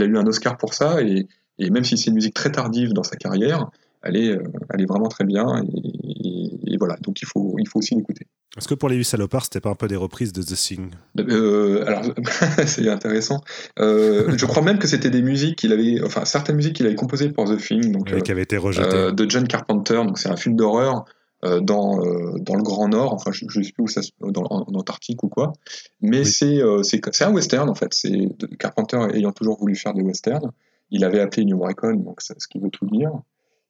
[0.00, 1.00] a eu un Oscar pour ça.
[1.02, 1.26] Et
[1.70, 3.70] même si c'est une musique très tardive dans sa carrière,
[4.02, 4.38] elle est,
[4.70, 5.62] elle est vraiment très bien.
[5.64, 6.96] Et, et voilà.
[7.02, 8.26] Donc il faut, il faut aussi l'écouter.
[8.56, 10.90] Est-ce que pour les huit salopards, c'était pas un peu des reprises de The Thing?
[11.18, 12.02] Euh, Alors,
[12.66, 13.40] c'est intéressant.
[13.78, 16.94] Euh, je crois même que c'était des musiques qu'il avait, enfin certaines musiques qu'il avait
[16.94, 19.12] composées pour The Thing, donc qui avaient été rejetées.
[19.12, 19.94] de John Carpenter.
[19.94, 21.04] Donc c'est un film d'horreur
[21.42, 21.98] dans
[22.38, 23.14] dans le Grand Nord.
[23.14, 25.54] Enfin, je, ne sais plus où ça, dans, en, Antarctique ou quoi.
[26.02, 27.92] Mais c'est c'est un western en fait.
[27.94, 28.28] C'est
[28.58, 30.52] Carpenter ayant toujours voulu faire des westerns.
[30.90, 33.10] Il avait appelé New Morricone, donc c'est ce qui veut tout dire.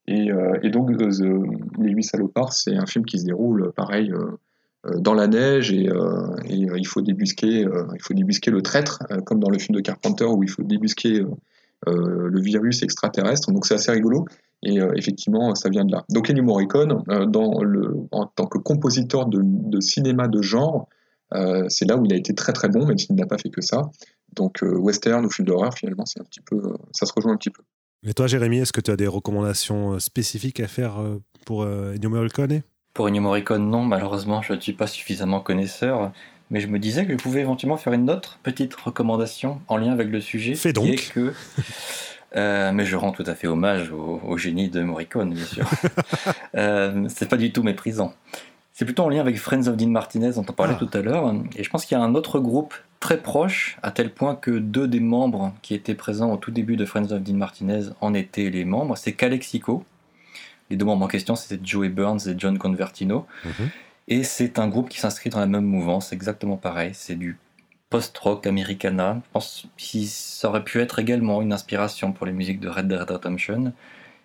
[0.08, 0.30] Et,
[0.62, 4.12] et donc les huit salopards, c'est un film qui se déroule pareil
[4.86, 8.98] euh, dans la neige et, euh, euh, il faut débusquer il faut débusquer le traître
[9.24, 11.24] comme dans le film de Carpenter où il faut débusquer
[11.86, 13.50] le virus extraterrestre.
[13.52, 14.26] Donc c'est assez rigolo
[14.62, 16.04] et effectivement ça vient de là.
[16.10, 20.88] Donc Ennio Morricone en tant que compositeur de, cinéma de genre
[21.68, 23.60] c'est là où il a été très très bon même s'il n'a pas fait que
[23.60, 23.82] ça.
[24.34, 26.60] Donc western ou film d'horreur finalement c'est un petit peu
[26.92, 27.62] ça se rejoint un petit peu
[28.06, 30.94] et toi Jérémy est-ce que tu as des recommandations spécifiques à faire
[31.44, 32.62] pour Ennio Morricone?
[32.94, 36.12] Pour Ennio Morricone, non, malheureusement, je ne suis pas suffisamment connaisseur,
[36.50, 39.92] mais je me disais que je pouvais éventuellement faire une autre petite recommandation en lien
[39.92, 40.54] avec le sujet.
[40.54, 41.10] Fais donc.
[41.14, 41.32] que,
[42.36, 45.66] euh, mais je rends tout à fait hommage au, génie de Morricone, bien sûr.
[46.54, 48.12] euh, c'est pas du tout méprisant.
[48.82, 50.84] C'est plutôt en lien avec Friends of Dean Martinez, dont on parlait ah.
[50.84, 51.32] tout à l'heure.
[51.54, 54.50] Et je pense qu'il y a un autre groupe très proche, à tel point que
[54.50, 58.12] deux des membres qui étaient présents au tout début de Friends of Dean Martinez en
[58.12, 58.96] étaient les membres.
[58.96, 59.84] C'est Calexico,
[60.68, 63.24] les deux membres en question, c'était Joey Burns et John Convertino.
[63.44, 63.68] Mhm.
[64.08, 66.90] Et c'est un groupe qui s'inscrit dans la même mouvance, exactement pareil.
[66.92, 67.38] C'est du
[67.88, 69.20] post-rock americana.
[69.24, 72.88] Je pense que ça aurait pu être également une inspiration pour les musiques de Red
[72.88, 73.72] Dead Redemption.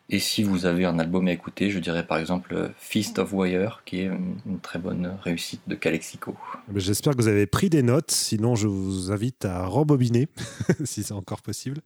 [0.09, 3.81] Et si vous avez un album à écouter, je dirais par exemple Feast of Wire,
[3.85, 6.33] qui est une, très bonne réussite de Calexico.
[6.73, 10.29] J'espère que vous avez pris des notes, sinon je vous invite à rembobiner,
[10.85, 11.81] si c'est encore possible.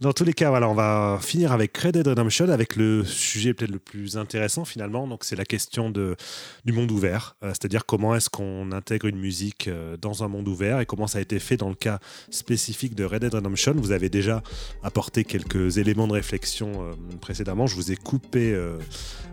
[0.00, 3.54] Dans tous les cas, voilà, on va finir avec Red Dead Redemption, avec le sujet
[3.54, 5.06] peut-être le plus intéressant finalement.
[5.06, 6.16] Donc c'est la question de,
[6.64, 10.48] du monde ouvert, euh, c'est-à-dire comment est-ce qu'on intègre une musique euh, dans un monde
[10.48, 11.98] ouvert et comment ça a été fait dans le cas
[12.30, 13.74] spécifique de Red Dead Redemption.
[13.76, 14.42] Vous avez déjà
[14.82, 17.66] apporté quelques éléments de réflexion euh, précédemment.
[17.66, 18.54] Je vous ai coupé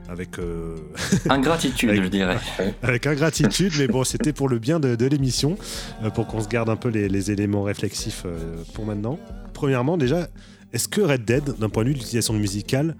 [0.07, 0.29] avec.
[1.29, 2.37] Ingratitude, je dirais.
[2.81, 5.57] Avec ingratitude, mais bon, c'était pour le bien de, l'émission,
[6.13, 8.25] pour qu'on se garde un peu les, éléments réflexifs
[8.73, 9.19] pour maintenant.
[9.53, 10.27] Premièrement, déjà,
[10.73, 12.95] est-ce que Red Dead, d'un point de vue de l'utilisation musicale,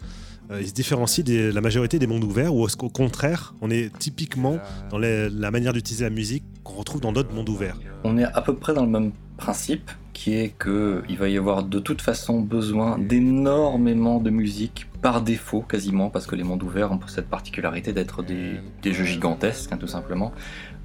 [0.59, 3.91] il se différencie de la majorité des mondes ouverts ou est-ce qu'au contraire, on est
[3.97, 4.59] typiquement
[4.91, 7.77] dans la manière d'utiliser la musique qu'on retrouve dans d'autres mondes ouverts?
[8.03, 11.63] On est à peu près dans le même principe qui est qu'il va y avoir
[11.63, 16.91] de toute façon besoin d'énormément de musique par défaut quasiment, parce que les mondes ouverts
[16.91, 20.31] ont cette particularité d'être des, jeux gigantesques, hein, tout simplement.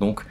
[0.01, 0.25] Donc,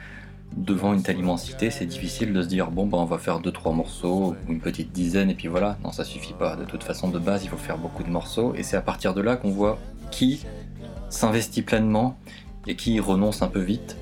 [0.56, 3.52] devant une telle immensité, c'est difficile de se dire bon, bah, on va faire deux
[3.52, 5.78] trois morceaux ou une petite dizaine et puis voilà.
[5.84, 6.56] Non, ça suffit pas.
[6.56, 9.14] De toute façon, de base, il faut faire beaucoup de morceaux et c'est à partir
[9.14, 9.78] de là qu'on voit
[10.10, 10.44] qui
[11.10, 12.18] s'investit pleinement
[12.66, 13.96] et qui renonce un peu vite.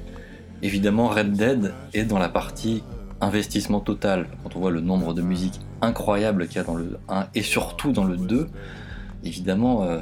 [0.63, 2.83] Évidemment, Red Dead est dans la partie
[3.21, 4.29] investissement total.
[4.43, 7.43] Quand on voit le nombre de musiques incroyables qu'il y a dans le 1 et
[7.43, 8.49] surtout dans le 2,
[9.27, 9.99] évidemment, euh,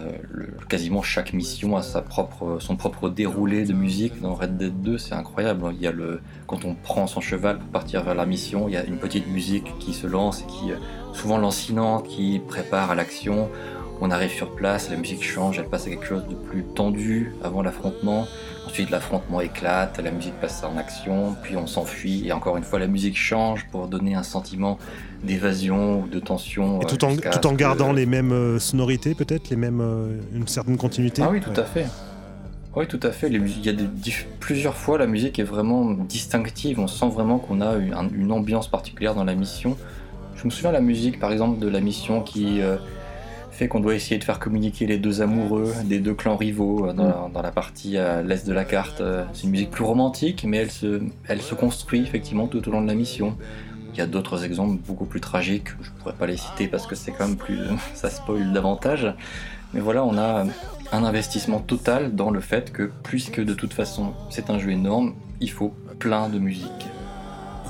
[0.69, 4.21] quasiment chaque mission a son propre déroulé de musique.
[4.21, 5.75] Dans Red Dead 2, c'est incroyable.
[5.81, 8.99] Le, quand on prend son cheval pour partir vers la mission, il y a une
[8.99, 10.73] petite musique qui se lance et qui,
[11.13, 13.49] souvent lancinante, qui prépare à l'action.
[14.01, 17.33] On arrive sur place, la musique change, elle passe à quelque chose de plus tendu
[17.43, 18.27] avant l'affrontement.
[18.75, 22.81] Ensuite, l'affrontement éclate, la musique passe en action, puis on s'enfuit, et encore une fois,
[22.81, 24.81] la musique change pour donner un sentiment
[25.23, 26.81] d'évasion ou de tension.
[26.81, 30.49] Et tout en, tout en gardant les mêmes euh, sonorités, peut-être, les mêmes, euh, une
[30.49, 31.23] certaine continuité.
[31.23, 31.87] Ah oui, tout à fait.
[32.75, 33.29] Oui, tout à fait.
[33.29, 33.75] il y a
[34.41, 36.81] plusieurs fois, la musique est vraiment distinctive.
[36.81, 39.77] On sent vraiment qu'on a une, ambiance particulière dans la mission.
[40.35, 42.79] Je me souviens de la musique, par exemple, de la mission qui euh,
[43.55, 46.93] fait qu'on doit essayer de faire communiquer les deux amoureux des deux clans rivaux euh,
[46.93, 49.01] dans, la, partie à l'est de la carte.
[49.01, 52.73] Euh, c'est une musique plus romantique, mais elle se, elle se construit effectivement tout au
[52.73, 53.37] long de la mission.
[53.93, 56.87] Il y a d'autres exemples beaucoup plus tragiques, je ne pourrais pas les citer parce
[56.87, 57.59] que c'est quand même plus.
[57.95, 59.15] ça spoil davantage.
[59.73, 60.45] Mais voilà, on a
[60.93, 65.15] un investissement total dans le fait que, puisque de toute façon c'est un jeu énorme,
[65.41, 66.89] il faut plein de musique.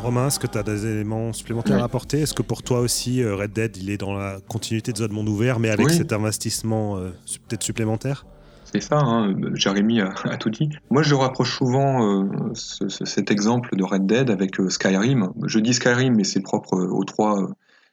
[0.03, 2.20] Romain, est-ce que tu as des éléments supplémentaires à apporter?
[2.20, 5.12] Est-ce que pour toi aussi, euh, Red Dead, il est dans la continuité de Zone
[5.12, 7.11] Monde Ouvert, mais avec cet investissement euh,
[7.49, 8.26] peut-être supplémentaire?
[8.64, 10.68] C'est ça, hein, Jérémy a, tout dit.
[10.90, 15.32] Moi, je rapproche souvent euh, cet exemple de Red Dead avec Skyrim.
[15.47, 17.49] Je dis Skyrim, mais c'est propre aux trois,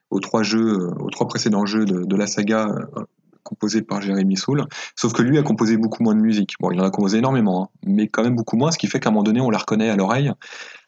[0.09, 2.67] aux trois jeux, aux trois précédents jeux de, la saga
[3.43, 4.65] composés par Jérémy Soul.
[4.95, 6.53] Sauf que lui a composé beaucoup moins de musique.
[6.59, 8.99] Bon, il en a composé énormément, hein, mais quand même beaucoup moins, ce qui fait
[8.99, 10.31] qu'à un moment donné, on la reconnaît à l'oreille.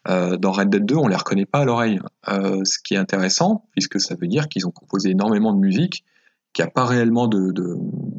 [0.08, 1.98] Euh, dans Red Dead 2, on les reconnaît pas à l'oreille.
[2.28, 6.04] Euh, ce qui est intéressant, puisque ça veut dire qu'ils ont composé énormément de musique,
[6.52, 7.52] qu'il n'y a pas réellement de,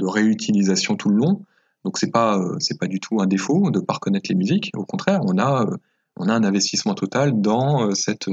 [0.02, 1.42] réutilisation tout le long.
[1.84, 4.72] Donc c'est pas euh, pas du tout un défaut de pas reconnaître les musiques.
[4.76, 5.66] Au contraire, on a
[6.18, 8.30] on a un investissement total dans cette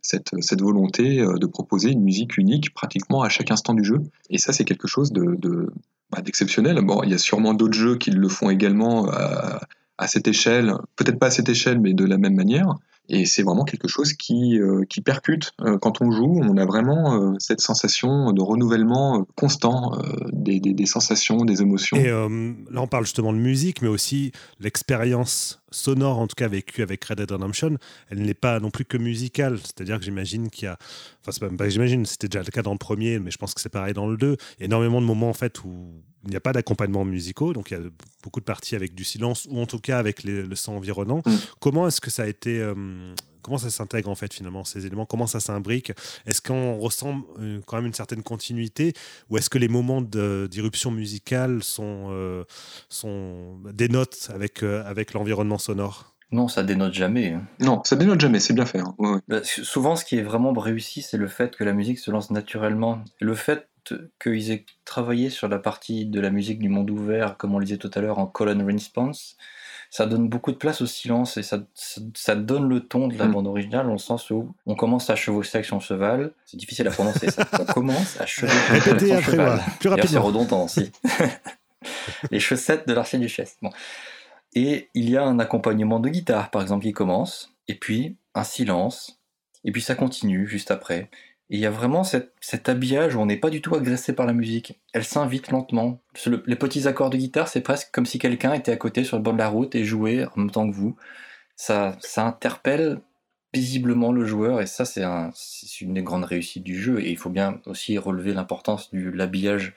[0.00, 3.98] cette, volonté de proposer une musique unique pratiquement à chaque instant du jeu.
[4.30, 5.70] Et ça, c'est quelque chose de,
[6.10, 6.80] bah, d'exceptionnel.
[6.82, 9.60] Bon, il y a sûrement d'autres jeux qui le font également à,
[9.98, 12.76] à cette échelle, peut-être pas à cette échelle, mais de la même manière.
[13.10, 15.52] Et c'est vraiment quelque chose qui, euh, percute.
[15.62, 19.92] Euh, quand on joue, on a vraiment euh, cette sensation de renouvellement constant
[20.32, 21.96] des, des, des, sensations, des émotions.
[21.96, 26.82] Et là, on parle justement de musique, mais aussi l'expérience sonore, en tout cas vécue
[26.82, 27.76] avec Red Dead Redemption,
[28.10, 29.58] elle n'est pas non plus que musicale.
[29.58, 30.78] C'est-à-dire que j'imagine qu'il y a.
[31.20, 33.54] Enfin, c'est même pas j'imagine, c'était déjà le cas dans le premier, mais je pense
[33.54, 34.36] que c'est pareil dans le 2.
[34.58, 37.52] Il y a énormément de moments, en fait, où il n'y a pas d'accompagnement musicaux,
[37.52, 37.84] donc il y a
[38.22, 41.22] beaucoup de parties avec du silence, ou en tout cas avec le son environnant.
[41.24, 41.34] Mm.
[41.60, 42.60] Comment est-ce que ça a été
[43.48, 45.06] comment ça s'intègre en fait finalement ces éléments?
[45.06, 45.92] Comment ça s'imbrique?
[46.26, 48.92] Est-ce qu'on ressent euh, quand même une certaine continuité?
[49.30, 52.44] Ou est-ce que les moments d'irruption musicale sont, euh,
[52.88, 56.14] sont dénotent avec, euh, avec l'environnement sonore?
[56.30, 57.32] Non, ça dénote jamais.
[57.32, 57.42] Hein.
[57.60, 58.80] Non, ça dénote jamais, c'est bien fait.
[58.80, 58.94] Hein.
[59.28, 62.30] Bah, souvent, ce qui est vraiment réussi, c'est le fait que la musique se lance
[62.30, 63.02] naturellement.
[63.18, 63.66] Le fait
[64.22, 67.64] qu'ils aient travaillé sur la partie de la musique du monde ouvert, comme on le
[67.64, 69.38] disait tout à l'heure, en call and response,
[69.90, 73.26] ça donne beaucoup de place au silence et ça, ça, donne le ton de la
[73.26, 73.32] mm.
[73.32, 76.32] bande originale dans le sens où on commence à chevaucher avec son cheval.
[76.44, 77.46] C'est difficile à prononcer ça.
[77.58, 79.60] On commence à chevaucher avec son cheval.
[79.80, 80.10] Plus rapidement.
[80.10, 80.92] C'est redondant aussi.
[82.30, 83.56] Les chaussettes de l'archiduchesse.
[83.62, 83.70] Bon.
[84.54, 88.44] Et il y a un accompagnement de guitare, par exemple, qui commence, et puis un
[88.44, 89.20] silence,
[89.64, 91.10] et puis ça continue juste après.
[91.50, 94.26] Et il y a vraiment cet habillage où on n'est pas du tout agressé par
[94.26, 94.78] la musique.
[94.92, 96.00] Elle s'invite lentement.
[96.46, 99.22] les petits accords de guitare, c'est presque comme si quelqu'un était à côté sur le
[99.22, 100.96] bord de la route et jouait en même temps que vous.
[101.56, 103.00] Ça, ça interpelle
[103.50, 105.30] paisiblement le joueur et ça, c'est un,
[105.80, 107.00] une des grandes réussites du jeu.
[107.00, 109.74] Et il faut bien aussi relever l'importance de l'habillage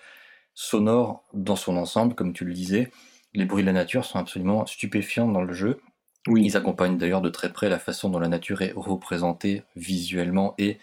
[0.54, 2.92] sonore dans son ensemble, comme tu le disais.
[3.34, 5.80] Les bruits de la nature sont absolument stupéfiants dans le jeu.
[6.28, 6.44] Oui.
[6.46, 10.78] Ils accompagnent d'ailleurs de très près la façon dont la nature est représentée visuellement et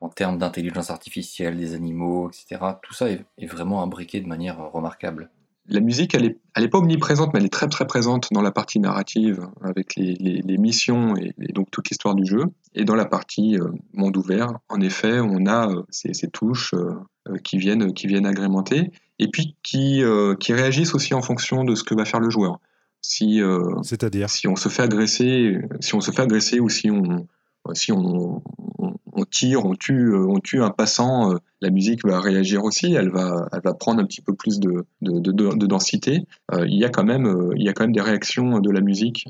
[0.00, 2.60] en termes d'intelligence artificielle des animaux, etc.
[2.82, 5.30] Tout ça est, vraiment imbriqué de manière remarquable.
[5.68, 8.42] La musique, elle n'est elle est pas omniprésente, mais elle est très très présente dans
[8.42, 12.46] la partie narrative, avec les, les, missions et, donc toute l'histoire du jeu.
[12.74, 16.74] Et dans la partie euh, monde ouvert, en effet, on a euh, ces, ces, touches
[16.74, 20.02] euh, qui, viennent, qui viennent agrémenter, et puis qui,
[20.40, 22.58] qui réagissent aussi en fonction de ce que va faire le joueur.
[23.02, 23.40] Si,
[23.82, 24.30] C'est-à-dire?
[24.30, 27.26] si on se fait agresser, si on se fait agresser ou si on,
[27.74, 28.42] si on,
[28.78, 28.89] on
[29.30, 33.10] tire, on tue, euh, on tue un passant, euh, la musique va réagir aussi, elle
[33.10, 36.26] va, elle va prendre un petit peu plus de, de, densité.
[36.52, 38.80] Euh, il, y a quand même, il y a quand même des réactions de la
[38.80, 39.26] musique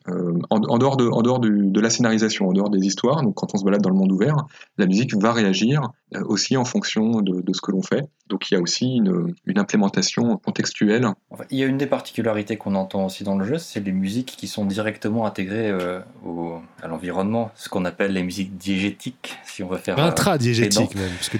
[0.50, 3.22] en, dehors, de, en dehors de la scénarisation, en dehors des histoires.
[3.22, 4.36] Donc quand on se balade dans le monde ouvert,
[4.78, 5.90] la musique va réagir
[6.24, 8.08] aussi en fonction de, ce que l'on fait.
[8.28, 11.08] Donc il y a aussi une, une implémentation contextuelle.
[11.50, 14.34] il y a une des particularités qu'on entend aussi dans le jeu, c'est les musiques
[14.36, 15.72] qui sont directement intégrées
[16.24, 19.98] au, à l'environnement, ce qu'on appelle les musiques diégétiques, si on veut faire.
[19.98, 21.38] Intradiégétique même, parce que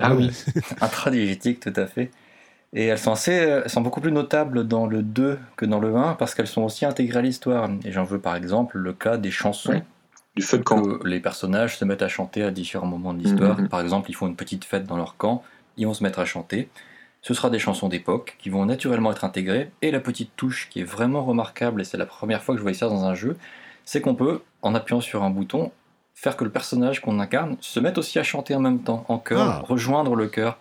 [0.00, 0.17] Ah oui,
[0.80, 2.10] intradiégétique, tout à fait.
[2.74, 5.96] Et elles sont, assez, elles sont beaucoup plus notables dans le 2 que dans le
[5.96, 7.70] 1 parce qu'elles sont aussi intégrées à l'histoire.
[7.84, 9.82] Et j'en veux par exemple le cas des chansons.
[10.36, 10.82] Du feu de camp.
[11.04, 13.58] Les personnages se mettent à chanter à différents moments de l'histoire.
[13.58, 13.68] Mhm.
[13.68, 15.42] Par exemple, ils font une petite fête dans leur camp,
[15.76, 16.68] ils vont se mettre à chanter.
[17.22, 19.70] Ce sera des chansons d'époque qui vont naturellement être intégrées.
[19.82, 22.62] Et la petite touche qui est vraiment remarquable, et c'est la première fois que je
[22.62, 23.36] voyais ça dans un jeu,
[23.84, 25.72] c'est qu'on peut, en appuyant sur un bouton,
[26.20, 29.18] faire que le personnage qu'on incarne se mette aussi à chanter en même temps, en
[29.18, 29.64] chœur, Ah.
[29.64, 30.58] rejoindre le chœur.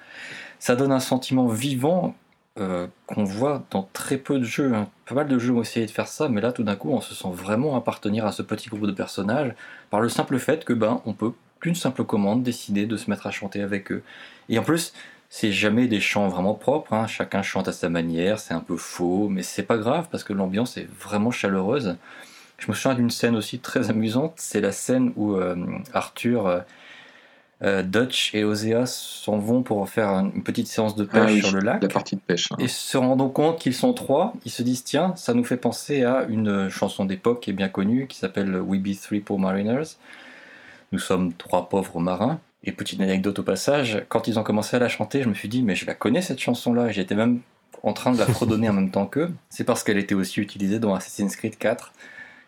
[0.60, 2.14] Ça donne un sentiment vivant
[2.60, 4.74] euh, qu'on voit dans très peu de jeux.
[4.76, 4.88] hein.
[5.08, 7.02] Pas mal de jeux ont essayé de faire ça, mais là tout d'un coup on
[7.02, 9.54] se sent vraiment appartenir à ce petit groupe de personnages
[9.90, 11.34] par le simple fait que ben on peut
[11.64, 14.04] d'une simple commande décider de se mettre à chanter avec eux.
[14.50, 14.94] Et en plus,
[15.30, 17.08] c'est jamais des chants vraiment propres, hein.
[17.08, 20.34] chacun chante à sa manière, c'est un peu faux, mais c'est pas grave parce que
[20.34, 21.98] l'ambiance est vraiment chaleureuse.
[22.58, 25.56] Je me souviens d'une scène aussi très amusante, c'est la scène où euh,
[25.94, 26.60] Arthur, euh,
[27.64, 31.40] euh, Dutch et Osea s'en vont pour faire une petite séance de pêche Ah oui,
[31.42, 31.82] sur le lac.
[31.82, 32.48] La partie de pêche.
[32.52, 32.56] hein.
[32.60, 36.04] Et se rendant compte qu'ils sont trois, ils se disent tiens, ça nous fait penser
[36.04, 39.96] à une chanson d'époque qui est bien connue, qui s'appelle We Be Three Poor Mariners.
[40.92, 42.40] Nous sommes trois pauvres marins.
[42.64, 45.48] Et petite anecdote au passage, quand ils ont commencé à la chanter, je me suis
[45.48, 46.90] dit mais je la connais cette chanson-là.
[46.92, 47.40] J'étais même
[47.84, 49.32] en train de la fredonner en même temps qu'eux.
[49.50, 51.94] C'est parce qu'elle était aussi utilisée dans Assassin's Creed 4,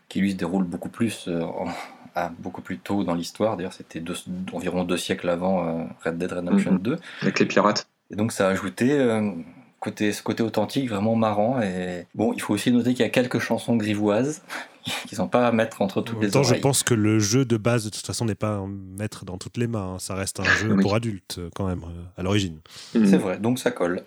[0.09, 1.67] qui lui se déroule beaucoup plus, euh, en-
[2.15, 3.55] à beaucoup plus tôt dans l'histoire.
[3.55, 4.15] D'ailleurs, c'était deux-
[4.51, 6.79] environ deux siècles avant euh, Red Dead Redemption Mhm.
[6.79, 6.97] 2.
[7.21, 7.87] Avec les pirates.
[8.11, 9.31] Et donc ça a ajouté euh,
[9.79, 11.61] côté, ce côté authentique vraiment marrant.
[11.61, 14.41] Et bon, il faut aussi noter qu'il y a quelques chansons grivoises
[15.07, 16.61] qui sont pas à mettre entre En toutes les temps, je oreilles.
[16.61, 19.57] pense que le jeu de base, de toute façon, n'est pas un maître dans toutes
[19.57, 19.93] les mains.
[19.93, 19.99] hein.
[19.99, 20.81] Ça reste un jeu Oui.
[20.81, 21.83] pour adultes, quand même,
[22.17, 22.57] à l'origine.
[22.95, 23.05] Mhm.
[23.05, 24.01] C'est vrai, donc ça colle.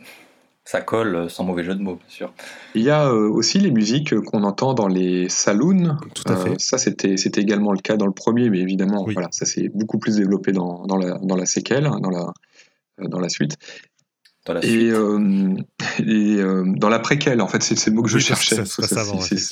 [0.65, 2.33] Ça colle euh, sans mauvais jeu de mots, bien sûr.
[2.75, 5.97] Il y a euh, aussi les musiques qu'on entend dans les saloons.
[6.15, 6.61] Tout à Euh, fait.
[6.61, 9.15] ça, c'était c'était également le cas dans le premier, mais évidemment, Oui.
[9.15, 12.33] voilà, ça s'est beaucoup plus développé dans, dans, la, dans la séquelle, hein, dans la,
[13.01, 13.57] euh, dans la suite.
[14.45, 15.55] Dans la Et, euh,
[16.01, 18.57] et euh, dans la préquelle, en fait, c'est le mot que je Oui, cherchais.
[18.57, 18.83] ça se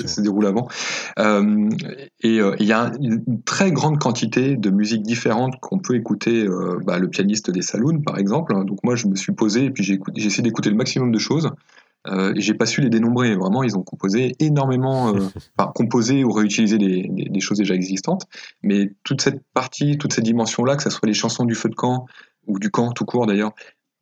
[0.09, 0.67] ça déroule avant.
[1.19, 1.69] Euh,
[2.23, 6.45] et euh, il y a une très grande quantité de musiques différentes qu'on peut écouter.
[6.45, 8.53] euh, bah, le pianiste des saloons, par exemple.
[8.65, 11.51] Donc moi, je me suis posé et puis j'ai essayé d'écouter le maximum de choses.
[12.09, 13.37] Euh, et j'ai pas su les dénombrer.
[13.37, 15.21] Vraiment, ils ont composé énormément, euh,
[15.59, 18.25] enfin composé ou réutilisé des, des- des choses déjà existantes.
[18.63, 21.75] Mais toute cette partie, toute cette dimension-là, que ce soit les chansons du feu de
[21.75, 22.07] camp
[22.47, 23.53] ou du camp tout court d'ailleurs,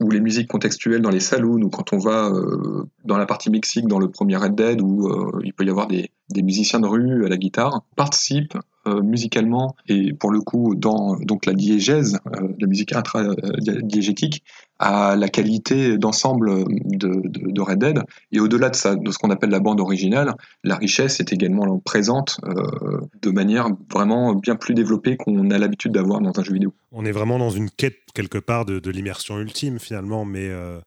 [0.01, 3.51] ou les musiques contextuelles dans les saloons, ou quand on va euh, dans la partie
[3.51, 6.81] Mexique, dans le premier Red Dead, où euh, il peut y avoir des, des musiciens
[6.81, 11.53] de rue à la guitare, participent euh, musicalement et pour le coup dans donc la
[11.53, 14.45] diégèse, euh, la musique intra-diégétique,
[14.79, 18.03] à la qualité d'ensemble de, Red Dead.
[18.33, 23.01] Et au-delà de, ce qu'on appelle la bande originale, la richesse est également présente euh,
[23.21, 26.73] de manière vraiment bien plus développée qu'on a l'habitude d'avoir dans un jeu vidéo.
[26.93, 30.81] On est vraiment dans une quête, quelque part, de, l'immersion ultime, finalement, mais, euh,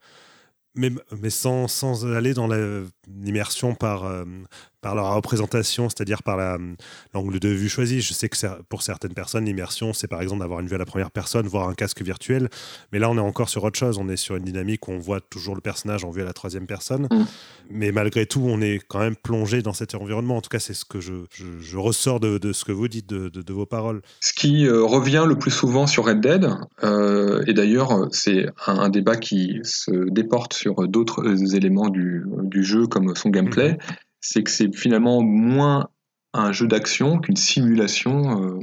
[0.75, 0.89] mais,
[1.21, 4.23] mais sans, sans aller dans la- l'immersion par, euh,
[4.81, 6.57] par la représentation, c'est-à-dire par la-
[7.13, 8.01] l'angle de vue choisi.
[8.01, 8.37] Je sais que
[8.69, 11.67] pour certaines personnes, l'immersion, c'est par exemple d'avoir une vue à la première personne, voire
[11.69, 12.49] un casque virtuel.
[12.91, 13.97] Mais là, on est encore sur autre chose.
[13.99, 16.33] On est sur une dynamique où on voit toujours le personnage en vue à la
[16.33, 17.07] troisième personne.
[17.11, 17.25] Mm.
[17.69, 20.37] Mais malgré tout, on est quand même plongé dans cet environnement.
[20.37, 22.87] En tout cas, c'est ce que je, je, je ressors de, de ce que vous
[22.87, 24.01] dites, de, de- de vos paroles.
[24.19, 26.49] Ce qui euh, revient le plus souvent sur Red Dead,
[26.83, 32.23] euh, et d'ailleurs c'est un, un débat qui se déporte sur d'autres euh, éléments du,
[32.43, 33.77] du jeu comme son gameplay,
[34.19, 35.89] c'est que c'est finalement moins
[36.33, 38.59] un jeu d'action qu'une simulation euh,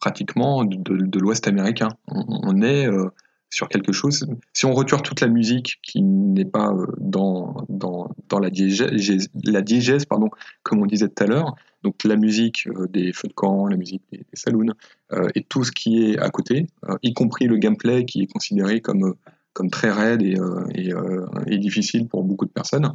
[0.00, 1.88] pratiquement de, de- de l'Ouest américain.
[2.08, 3.08] On, on est euh,
[3.48, 4.26] sur quelque chose.
[4.52, 9.28] Si on retire toute la musique qui n'est pas euh, dans, dans, dans la diégèse,
[9.44, 10.28] la diégèse pardon,
[10.62, 14.02] comme on disait tout à l'heure, donc la musique des feux de camp, la musique
[14.12, 14.74] des, des saloons,
[15.36, 16.66] et tout ce qui est à côté,
[17.02, 19.14] y compris le gameplay qui est considéré comme,
[19.52, 20.36] comme très raide et,
[20.74, 20.92] et,
[21.46, 22.92] et difficile pour beaucoup de personnes.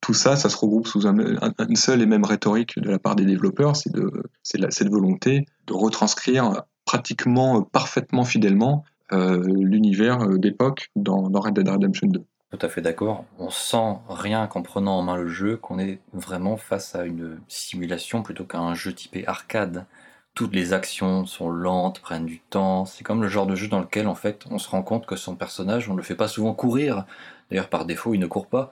[0.00, 2.98] Tout ça, ça se regroupe sous un, un- une seule et même rhétorique de la
[2.98, 4.10] part des développeurs, c'est de,
[4.42, 11.68] cette volonté de retranscrire pratiquement parfaitement fidèlement euh, l'univers euh, d'époque dans, dans Red Dead
[11.68, 12.24] Redemption 2.
[12.50, 13.24] Tout à fait d'accord.
[13.38, 17.38] On sent rien qu'en prenant en main le jeu qu'on est vraiment face à une
[17.46, 19.86] simulation plutôt qu'à un jeu typé arcade.
[20.34, 22.86] Toutes les actions sont lentes, prennent du temps.
[22.86, 25.16] C'est comme le genre de jeu dans lequel en fait on se rend compte que
[25.16, 27.04] son personnage, on ne le fait pas souvent courir.
[27.50, 28.70] D'ailleurs par défaut il ne court pas.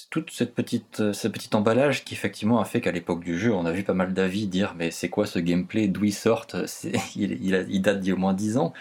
[0.00, 3.38] C'est toute cette petite, euh, ce petit emballage qui effectivement a fait qu'à l'époque du
[3.38, 6.14] jeu, on a vu pas mal d'avis dire mais c'est quoi ce gameplay, d'où il
[6.14, 8.72] sort C'est- il, date d'il y au moins 10 ans.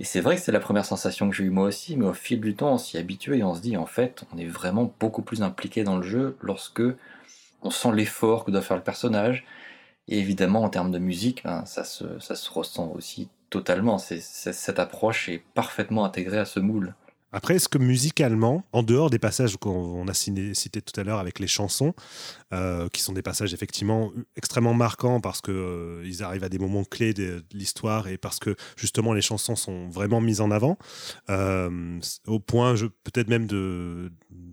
[0.00, 2.12] Et c'est vrai que c'est la première sensation que j'ai eue moi aussi, mais au
[2.12, 4.92] fil du temps, on s'y habitue et on se dit en fait, on est vraiment
[5.00, 6.82] beaucoup plus impliqué dans le jeu lorsque
[7.62, 9.46] on sent l'effort que doit faire le personnage.
[10.08, 13.98] Et évidemment, en termes de musique, ben, ça, se, ça se ressent aussi totalement.
[13.98, 16.94] Cette approche est parfaitement intégrée à ce moule.
[17.36, 21.38] Après, est-ce que musicalement, en dehors des passages qu'on a cités tout à l'heure avec
[21.38, 21.92] les chansons,
[22.54, 26.84] euh, qui sont des passages effectivement extrêmement marquants parce qu'ils euh, arrivent à des moments
[26.84, 30.78] clés de, l'histoire et parce que justement les chansons sont vraiment mises en avant,
[31.28, 32.74] euh, au point
[33.04, 34.10] peut-être même de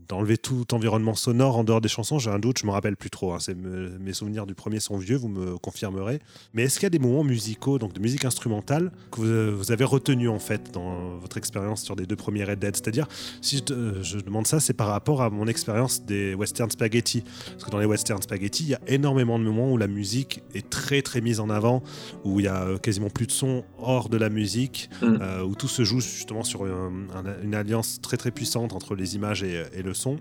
[0.09, 3.09] d'enlever tout environnement sonore en dehors des chansons, j'ai un doute, je me rappelle plus
[3.09, 3.31] trop.
[3.31, 3.37] Hein.
[3.55, 6.19] mes souvenirs du premier sont vieux, vous me confirmerez.
[6.53, 9.21] Mais est-ce qu'il y a des moments musicaux, donc de musique instrumentale, que
[9.51, 12.72] vous, avez retenu en fait dans votre expérience sur des deux premiers Red Dead?
[12.75, 13.07] C'est-à-dire,
[13.41, 17.23] si je, je, demande ça, c'est par rapport à mon expérience des western spaghetti.
[17.51, 20.43] Parce que dans les western spaghetti, il y a énormément de moments où la musique
[20.53, 21.83] est très très mise en avant,
[22.23, 25.17] où il y a euh, quasiment plus de son hors de la musique, mm.
[25.21, 29.43] euh, où tout se joue justement sur une alliance très très puissante entre les images
[29.43, 30.19] et, et le son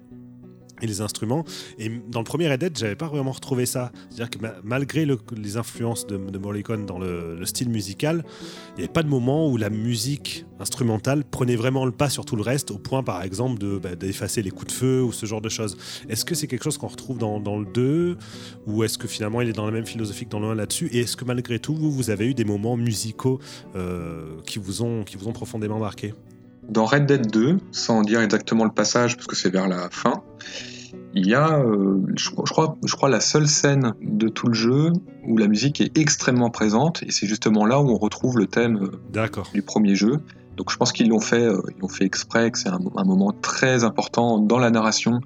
[0.86, 1.44] les instruments.
[1.78, 3.92] Et dans le premier Red Dead, j'avais pas vraiment retrouvé ça.
[4.10, 5.06] C'est-à-dire que malgré
[5.36, 8.24] les influences de, de Morricone dans le, style musical,
[8.70, 12.24] il n'y avait pas de moment où la musique instrumentale prenait vraiment le pas sur
[12.24, 15.26] tout le reste, au point par exemple bah, d'effacer les coups de feu ou ce
[15.26, 15.76] genre de choses.
[16.08, 18.16] Est-ce que c'est quelque chose qu'on retrouve dans, dans le 2
[18.66, 20.88] ou est-ce que finalement il est dans la même philosophie que dans le 1 là-dessus?
[20.92, 23.40] Et est-ce que malgré tout, vous, vous avez eu des moments musicaux
[23.74, 26.14] euh, qui, vous ont, qui vous ont profondément marqué?
[26.68, 30.22] Dans Red Dead 2, sans dire exactement le passage, parce que c'est vers la fin,
[31.14, 34.92] il y a, euh, je, crois, je crois, la seule scène de tout le jeu
[35.26, 38.90] où la musique est extrêmement présente, et c'est justement là où on retrouve le thème
[39.14, 40.18] euh, du premier jeu.
[40.56, 43.04] Donc je pense qu'ils l'ont fait, euh, ils l'ont fait exprès, que c'est un, un,
[43.04, 45.20] moment très important dans la narration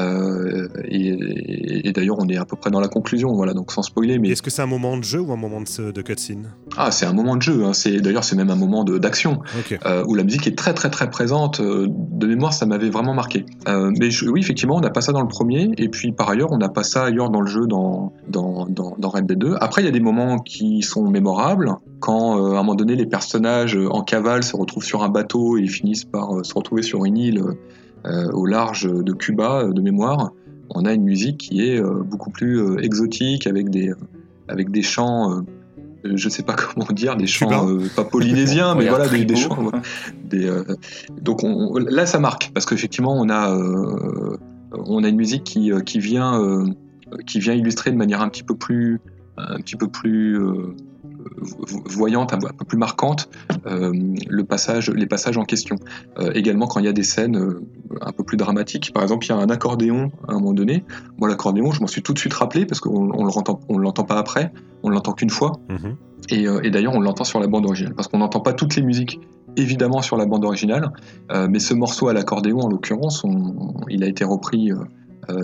[0.00, 4.18] euh, et, d'ailleurs, on est à peu près dans la conclusion, voilà, donc sans spoiler.
[4.18, 6.52] Mais est-ce que c'est un moment de jeu ou un moment de, de cutscene?
[6.76, 7.64] Ah, c'est un moment de jeu.
[7.64, 7.72] Hein.
[7.72, 9.40] C'est d'ailleurs, c'est même un moment d'action
[9.86, 11.60] euh, où la musique est très très très présente.
[11.60, 13.46] Euh, de mémoire, ça m'avait vraiment marqué.
[13.66, 16.58] mais oui, effectivement, on n'a pas ça dans le premier, et puis par ailleurs, on
[16.58, 19.56] n'a pas ça ailleurs dans le jeu, dans dans, dans, dans Red Dead 2.
[19.60, 23.06] Après, il y a des moments qui sont mémorables quand à un moment donné les
[23.06, 27.16] personnages en cavale se retrouvent sur un bateau et finissent par se retrouver sur une
[27.16, 27.42] île
[28.04, 30.32] au large de Cuba, euh, de mémoire,
[30.70, 33.92] on a une musique qui est euh, beaucoup plus exotique, avec des,
[34.48, 35.44] avec des chants
[36.04, 39.70] je sais pas comment dire, des chants pas polynésiens, mais voilà, des, chants.
[41.22, 41.42] donc
[41.88, 43.56] là, ça marque parce qu'effectivement, on a,
[44.72, 46.66] on a une musique qui, qui vient,
[47.26, 49.00] qui vient illustrer de manière un petit peu plus,
[49.38, 50.38] un petit peu plus
[51.86, 53.28] voyante, un peu plus marquante,
[53.66, 53.92] euh,
[54.28, 55.76] le passage, les passages en question.
[56.18, 57.60] Euh, également quand il y a des scènes euh,
[58.00, 60.84] un peu plus dramatiques, par exemple il y a un accordéon à un moment donné.
[61.18, 64.18] Moi l'accordéon, je m'en suis tout de suite rappelé parce qu'on on ne l'entend pas
[64.18, 64.52] après,
[64.82, 65.52] on l'entend qu'une fois.
[65.68, 65.96] Mhm.
[66.30, 69.20] Et, d'ailleurs on l'entend sur la bande originale parce qu'on n'entend pas toutes les musiques
[69.56, 70.90] évidemment sur la bande originale,
[71.48, 73.24] mais ce morceau à l'accordéon en l'occurrence,
[73.88, 74.72] il a été repris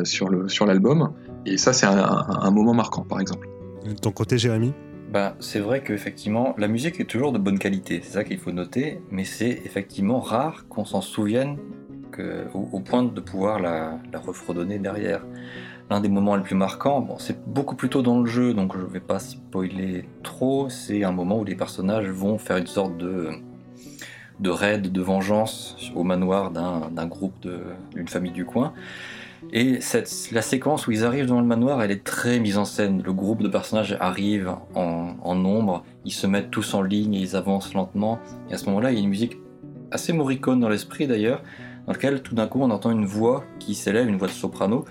[0.04, 1.12] sur l'album.
[1.46, 3.48] et ça c'est un, un moment marquant par exemple.
[3.86, 4.72] De ton côté Jérémy?
[5.10, 8.52] Bah, c'est vrai qu'effectivement, la musique est toujours de bonne qualité, c'est ça qu'il faut
[8.52, 11.58] noter, mais c'est effectivement rare qu'on s'en souvienne
[12.54, 15.24] au, point de pouvoir la, refredonner derrière.
[15.90, 18.76] L'un des moments les plus marquants, bon, c'est beaucoup plus tôt dans le jeu, donc
[18.76, 22.68] je ne vais pas spoiler trop, c'est un moment où les personnages vont faire une
[22.68, 23.30] sorte de,
[24.38, 27.48] de raid, de vengeance au manoir d'un groupe
[27.94, 28.72] d'une famille du coin.
[29.52, 29.80] Et
[30.32, 33.02] la séquence où ils arrivent dans le manoir, elle est très mise en scène.
[33.04, 37.74] Le groupe de personnages arrive en, nombre, ils se mettent tous en ligne ils avancent
[37.74, 38.20] lentement.
[38.48, 39.38] Et à ce moment-là, il y a une musique
[39.90, 41.42] assez moricone dans l'esprit d'ailleurs,
[41.86, 44.84] dans laquelle tout d'un coup on entend une voix qui s'élève, une voix de soprano,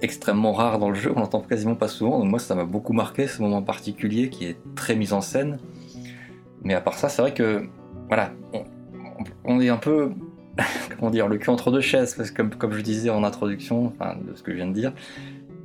[0.00, 2.18] extrêmement rare dans le jeu, on l'entend quasiment pas souvent.
[2.18, 5.58] Donc moi, ça m'a beaucoup marqué ce moment particulier qui est très mis en scène.
[6.62, 7.66] Mais à part ça, c'est vrai que
[8.08, 8.32] voilà,
[9.44, 10.12] on est un peu
[10.98, 14.16] comment dire, le cul entre deux chaises, parce que comme, je disais en introduction, enfin,
[14.16, 14.92] de ce que je viens de dire,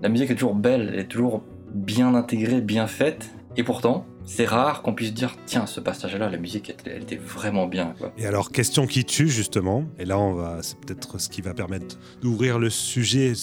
[0.02, 4.46] la musique est toujours belle, elle est toujours bien intégrée, bien faite, et pourtant, c'est
[4.46, 8.26] rare qu'on puisse dire tiens ce passage là la musique elle, était vraiment bien et
[8.26, 11.98] alors question qui tue justement et là on va c'est peut-être ce qui va permettre
[12.22, 13.34] d'ouvrir le sujet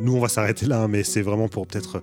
[0.00, 2.02] nous on va s'arrêter là mais c'est vraiment pour peut-être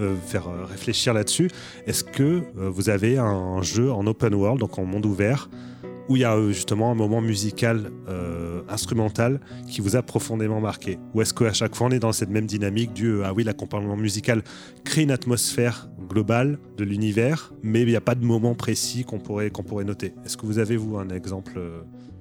[0.00, 1.50] euh, faire euh, réfléchir là-dessus.
[1.86, 5.48] Est-ce que euh, vous avez un jeu en open world donc en monde ouvert
[6.08, 10.60] où il y a euh, justement un moment musical, euh, instrumental, qui vous a profondément
[10.60, 10.98] marqué.
[11.14, 13.44] Ou est-ce qu'à chaque fois on est dans cette même dynamique du euh, ah oui,
[13.44, 14.42] l'accompagnement musical
[14.84, 19.18] crée une atmosphère globale de l'univers, mais il n'y a pas de moment précis qu'on
[19.18, 20.14] pourrait, qu'on pourrait noter.
[20.24, 21.60] Est-ce que vous avez, vous, un exemple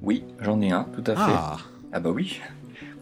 [0.02, 1.22] Oui, j'en ai un, tout à fait.
[1.22, 1.58] Ah,
[1.92, 2.40] ah bah oui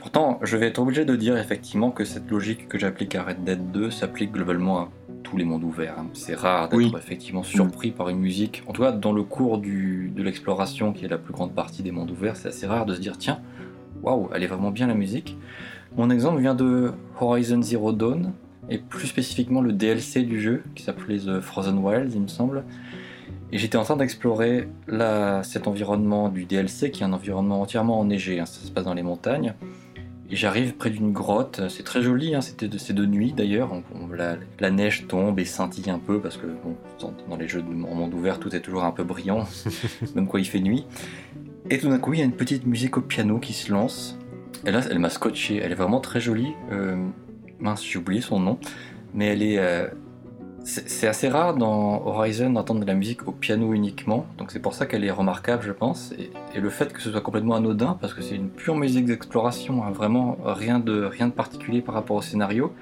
[0.02, 3.44] Pourtant, je vais être obligé de dire effectivement que cette logique que j'applique à Red
[3.44, 4.90] Dead 2 s'applique globalement à
[5.22, 5.94] tous les mondes ouverts.
[5.99, 6.07] Hein.
[6.14, 8.64] C'est rare d'être effectivement surpris par une musique.
[8.65, 11.91] En tout cas, dans le cours de l'exploration, qui est la plus grande partie des
[11.91, 13.40] mondes ouverts, c'est assez rare de se dire tiens,
[14.02, 15.38] waouh, elle est vraiment bien la musique.
[15.95, 18.34] Mon exemple vient de Horizon Zero Dawn,
[18.69, 22.64] et plus spécifiquement le DLC du jeu, qui s'appelait The Frozen Wild, il me semble.
[23.52, 24.68] Et j'étais en train d'explorer
[25.44, 28.94] cet environnement du DLC qui est un environnement entièrement enneigé, hein, ça se passe dans
[28.94, 29.53] les montagnes.
[30.32, 33.72] J'arrive près d'une grotte, c'est très joli, hein, c'est de, nuit d'ailleurs,
[34.60, 36.48] la, neige tombe et scintille un peu parce que
[37.30, 39.45] dans les jeux de monde ouvert tout est toujours un peu brillant,
[40.16, 40.86] même quand il fait nuit.
[41.70, 44.18] Et tout d'un coup il y a une petite musique au piano qui se lance,
[44.66, 46.95] et là elle m'a scotché, elle est vraiment très jolie, euh,
[47.60, 48.58] mince j'ai oublié son nom,
[49.14, 49.60] mais elle est...
[49.60, 49.88] Euh,
[50.64, 54.74] c'est assez rare dans Horizon d'entendre de la musique au piano uniquement, donc c'est pour
[54.74, 56.14] ça qu'elle est remarquable, je pense.
[56.20, 59.84] Et, le fait que ce soit complètement anodin, parce que c'est une pure musique d'exploration,
[59.84, 62.74] hein, vraiment rien de, rien de particulier par rapport au scénario,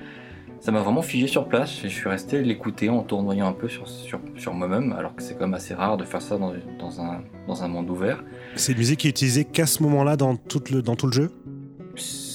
[0.60, 3.70] ça m'a vraiment figé sur place et je suis resté l'écouter en tournoyant un peu
[3.70, 7.02] sur, sur, moi-même, alors que c'est quand même assez rare de faire ça dans, dans,
[7.02, 8.24] un, dans un monde ouvert.
[8.56, 11.32] C'est une musique qui est utilisée qu'à ce moment-là dans dans tout le jeu?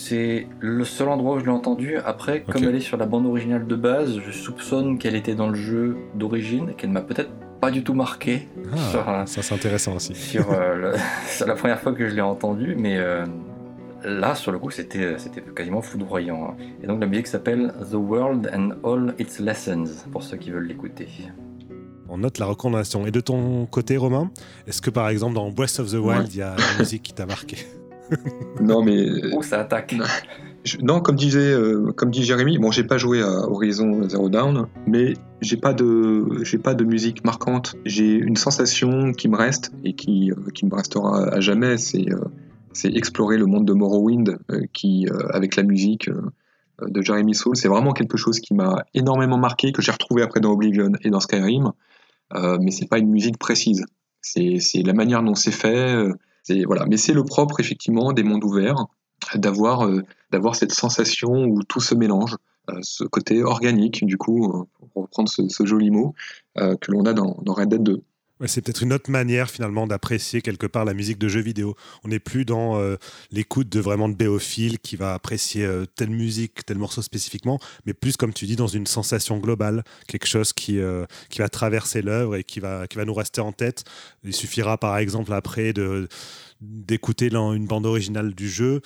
[0.07, 1.97] C'est le seul endroit où je l'ai entendu.
[2.05, 5.49] Après, comme elle est sur la bande originale de base, je soupçonne qu'elle était dans
[5.49, 8.47] le jeu d'origine qu'elle m'a peut-être pas du tout marqué.
[8.75, 10.13] Ah, ça c'est intéressant aussi.
[10.37, 13.25] Euh, c'est la première fois que je l'ai entendu, mais euh,
[14.05, 15.17] là, sur le coup, c'était
[15.57, 16.51] quasiment foudroyant.
[16.51, 16.65] Hein.
[16.83, 20.67] Et donc la musique s'appelle The World and All Its Lessons, pour ceux qui veulent
[20.67, 21.09] l'écouter.
[22.11, 23.07] On note la recommandation.
[23.07, 24.31] Et de ton côté, Romain,
[24.67, 27.15] est-ce que par exemple dans Breath of the Wild, il y a la musique qui
[27.15, 27.57] t'a marqué?
[28.61, 29.07] non, mais.
[29.33, 29.95] Oh, ça attaque.
[30.81, 34.67] Non, comme disait, euh, comme dit Jérémy, bon, j'ai pas joué à Horizon Zero Dawn,
[34.87, 35.13] mais
[35.43, 37.77] j'ai pas de, j'ai pas de musique marquante.
[37.85, 42.11] J'ai une sensation qui me reste et qui, euh, qui me restera à jamais, c'est,
[42.11, 42.25] euh,
[42.73, 44.39] c'est explorer le monde de Morrowind,
[44.73, 46.11] qui, avec la musique
[46.83, 50.41] de Jeremy Soule, c'est vraiment quelque chose qui m'a énormément marqué, que j'ai retrouvé après
[50.41, 51.73] dans Oblivion et dans Skyrim,
[52.35, 53.85] mais c'est pas une musique précise.
[54.23, 56.09] C'est, c'est la manière dont c'est fait
[56.67, 58.87] voilà, mais c'est le propre effectivement des mondes ouverts
[59.35, 60.03] d'avoir euh,
[60.53, 62.37] cette sensation où tout se mélange,
[62.71, 66.15] euh, ce côté organique du coup, euh, pour reprendre ce, joli mot
[66.57, 68.03] que l'on a dans, dans Red Dead 2
[68.47, 71.77] c'est peut-être une autre manière finalement d'apprécier quelque part la musique de jeux vidéo.
[72.03, 72.97] On n'est plus dans euh,
[73.31, 77.95] l'écoute de vraiment de béophile qui va apprécier euh, telle musique, tel morceau spécifiquement, mais
[77.95, 82.03] plus comme tu dis dans une sensation globale, quelque chose qui, euh, qui va traverser
[82.03, 83.85] l'œuvre et qui va, qui va nous rester en tête.
[84.25, 85.73] Il suffira par exemple après
[86.61, 88.81] d'écouter une bande originale du jeu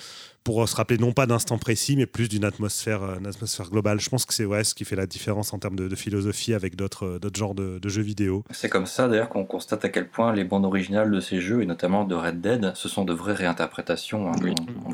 [0.48, 4.00] pour se rappeler non pas d'instant précis, mais plus d'une atmosphère, euh, atmosphère globale.
[4.00, 6.74] Je pense que c'est ouais, ce qui fait la différence en termes de, philosophie avec
[6.74, 8.44] d'autres euh, d'autres genres de, jeux vidéo.
[8.50, 11.60] C'est comme ça d'ailleurs qu'on constate à quel point les bandes originales de ces jeux,
[11.60, 14.32] et notamment de Red Dead, ce sont de vraies réinterprétations.
[14.32, 14.36] Hein.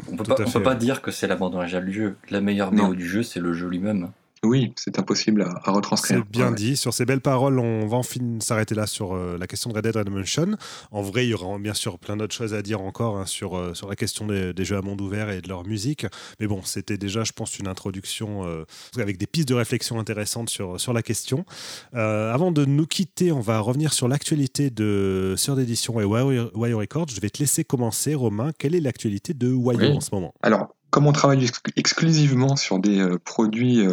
[0.09, 2.17] On ne peut, pas, peut pas dire que c'est la bande originale du jeu.
[2.31, 4.11] La meilleure BO du jeu, c'est le jeu lui-même.
[4.45, 6.19] Oui, c'est impossible à, retranscrire.
[6.19, 6.77] C'est bien dit.
[6.77, 9.85] Sur ces belles paroles, on va enfin s'arrêter là sur euh, la question de Red
[9.85, 10.57] Dead Redemption.
[10.91, 13.57] En vrai, il y aura bien sûr plein d'autres choses à dire encore hein, sur,
[13.57, 16.07] euh, sur la question des, jeux à monde ouvert et de leur musique.
[16.41, 18.65] Mais bon, c'était déjà, je pense, une introduction euh,
[18.99, 21.45] avec des pistes de réflexion intéressantes sur, sur la question.
[21.93, 27.09] avant de nous quitter, on va revenir sur l'actualité de Sœur d'édition et Wire, Records.
[27.09, 28.51] Je vais te laisser commencer, Romain.
[28.59, 30.35] Quelle est l'actualité de Wire en ce moment?
[30.43, 33.87] Alors, comme on travaille exclusivement sur des produits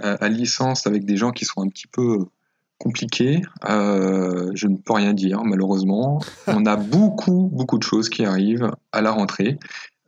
[0.00, 2.26] à, licence avec des gens qui sont un petit peu
[2.78, 6.20] compliqués, euh, je ne peux rien dire malheureusement.
[6.46, 9.58] On a beaucoup, beaucoup de choses qui arrivent à la rentrée.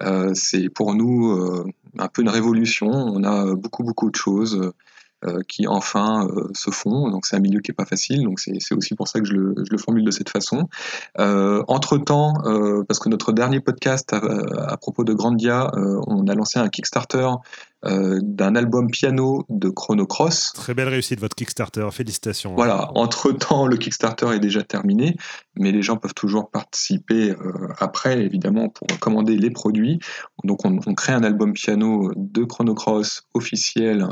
[0.03, 2.89] Euh, c'est pour nous euh, un peu une révolution.
[2.89, 4.73] On a beaucoup, beaucoup de choses
[5.49, 7.09] qui enfin euh, se font.
[7.11, 8.25] Donc c'est un milieu qui est pas facile.
[8.25, 10.69] Donc c'est aussi pour ça que je le, je le, formule de cette façon.
[11.21, 12.35] Euh, entre temps,
[12.89, 15.71] parce que notre dernier podcast à, propos de Grandia,
[16.09, 17.29] on a lancé un Kickstarter
[17.85, 20.53] d'un album piano de Chrono Cross.
[20.55, 22.55] Très belle réussite votre Kickstarter, félicitations.
[22.55, 25.17] Voilà, entre-temps le Kickstarter est déjà terminé,
[25.57, 27.35] mais les gens peuvent toujours participer
[27.79, 29.99] après, évidemment, pour commander les produits.
[30.45, 34.07] Donc on, on crée un album piano de Chrono Cross officiel,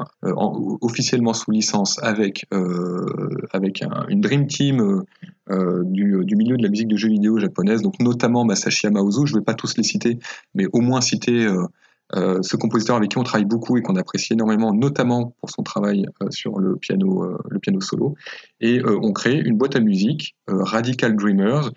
[0.80, 3.06] officiel officiellement sous licence avec, euh,
[3.52, 5.04] avec une Dream Team
[5.50, 9.26] euh, du, du, milieu de la musique de jeux vidéo japonaise, donc notamment Masashi Yamaozu.
[9.26, 10.18] Je ne vais pas tous les citer,
[10.54, 11.66] mais au moins citer euh,
[12.14, 16.06] ce compositeur avec qui on travaille beaucoup et qu'on apprécie énormément, notamment pour son travail
[16.30, 18.14] sur le piano, le piano solo.
[18.60, 21.70] Et on crée une boîte à musique, Radical Dreamers.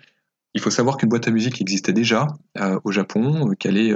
[0.54, 2.26] Il faut savoir qu'une boîte à musique existait déjà
[2.84, 3.94] au Japon, qu'elle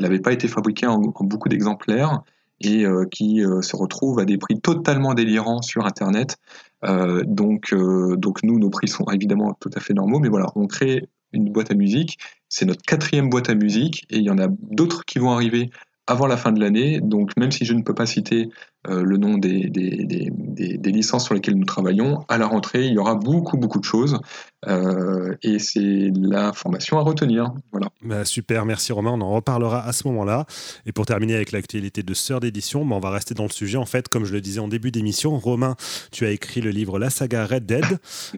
[0.00, 2.22] n'avait pas été fabriquée en beaucoup d'exemplaires
[2.62, 6.36] et euh, qui euh, se retrouvent à des prix totalement délirants sur Internet.
[6.84, 10.66] Euh, donc, donc nous, nos prix sont évidemment tout à fait normaux, mais voilà, on
[10.66, 12.18] crée une boîte à musique.
[12.48, 15.70] C'est notre quatrième boîte à musique et il y en a d'autres qui vont arriver
[16.06, 17.00] avant la fin de l'année.
[17.00, 18.48] Donc même si je ne peux pas citer
[18.88, 20.30] le nom des, des, des,
[20.78, 22.24] des, licences sur lesquelles nous travaillons.
[22.28, 24.18] À la rentrée, il y aura beaucoup, beaucoup de choses.
[24.66, 27.52] et c'est l'information à retenir.
[27.70, 27.88] Voilà.
[28.02, 29.12] Bah, super, merci Romain.
[29.12, 30.46] On en reparlera à ce moment-là.
[30.86, 33.78] Et pour terminer avec l'actualité de Sœur d'édition, bah, on va rester dans le sujet.
[33.78, 35.76] En fait, comme je le disais en début d'émission, Romain,
[36.10, 37.84] tu as écrit le livre La saga Red Dead,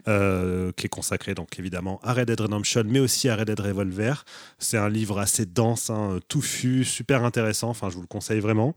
[0.75, 4.25] qui est consacré donc évidemment à Red Dead Redemption, mais aussi à Red Dead Revolver.
[4.59, 7.69] C'est un livre assez dense, hein, touffu, super intéressant.
[7.69, 8.75] Enfin, je vous le conseille vraiment.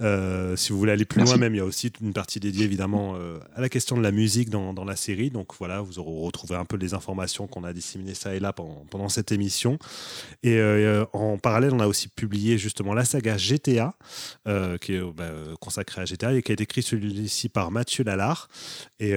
[0.00, 2.64] Euh, si vous voulez aller plus loin, même, il y a aussi une partie dédiée
[2.64, 5.30] évidemment euh, à la question de la musique dans, dans, la série.
[5.30, 8.52] Donc voilà, vous aurez retrouvé un peu les informations qu'on a disséminées ça et là
[8.52, 9.78] pendant, pendant cette émission.
[10.42, 13.94] Et euh, en parallèle, on a aussi publié justement la saga GTA,
[14.80, 15.30] qui est bah,
[15.60, 18.48] consacrée à GTA et qui a été écrit celui-ci par Mathieu Lallard
[18.98, 19.14] et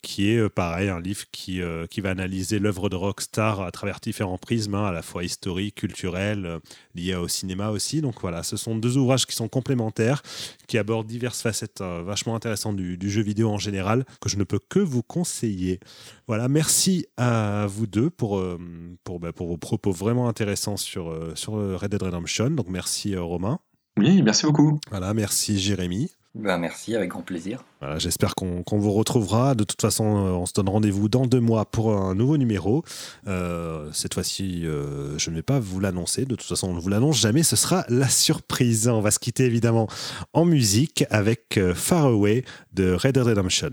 [0.00, 1.60] qui est pareil un livre qui,
[1.90, 5.74] qui va analyser l'œuvre de Rockstar à travers différents prismes, hein, à la fois historique,
[5.74, 6.58] culturel, euh,
[6.94, 8.00] lié au cinéma aussi.
[8.00, 10.22] Donc voilà, ce sont deux ouvrages qui sont complémentaires,
[10.66, 14.44] qui abordent diverses facettes euh, vachement intéressantes du, jeu vidéo en général, que je ne
[14.44, 15.80] peux que vous conseiller.
[16.26, 18.58] Voilà, merci à vous deux pour, euh,
[19.04, 22.50] pour, bah, pour vos propos vraiment intéressants sur, sur Red Dead Redemption.
[22.50, 23.58] Donc merci Romain.
[23.98, 24.78] Oui, merci beaucoup.
[24.90, 26.10] Voilà, merci Jérémy.
[26.34, 27.62] Ben merci, avec grand plaisir.
[27.80, 29.54] Voilà, J'espère qu'on vous retrouvera.
[29.54, 32.84] De toute façon, euh, on se donne rendez-vous dans deux mois pour un nouveau numéro.
[33.26, 36.24] Euh, cette fois-ci, euh, je ne vais pas vous l'annoncer.
[36.24, 37.42] De toute façon, on ne vous l'annonce jamais.
[37.42, 38.88] Ce sera la surprise.
[38.88, 39.88] On va se quitter évidemment
[40.32, 43.72] en musique avec Far Away de Red Dead Redemption.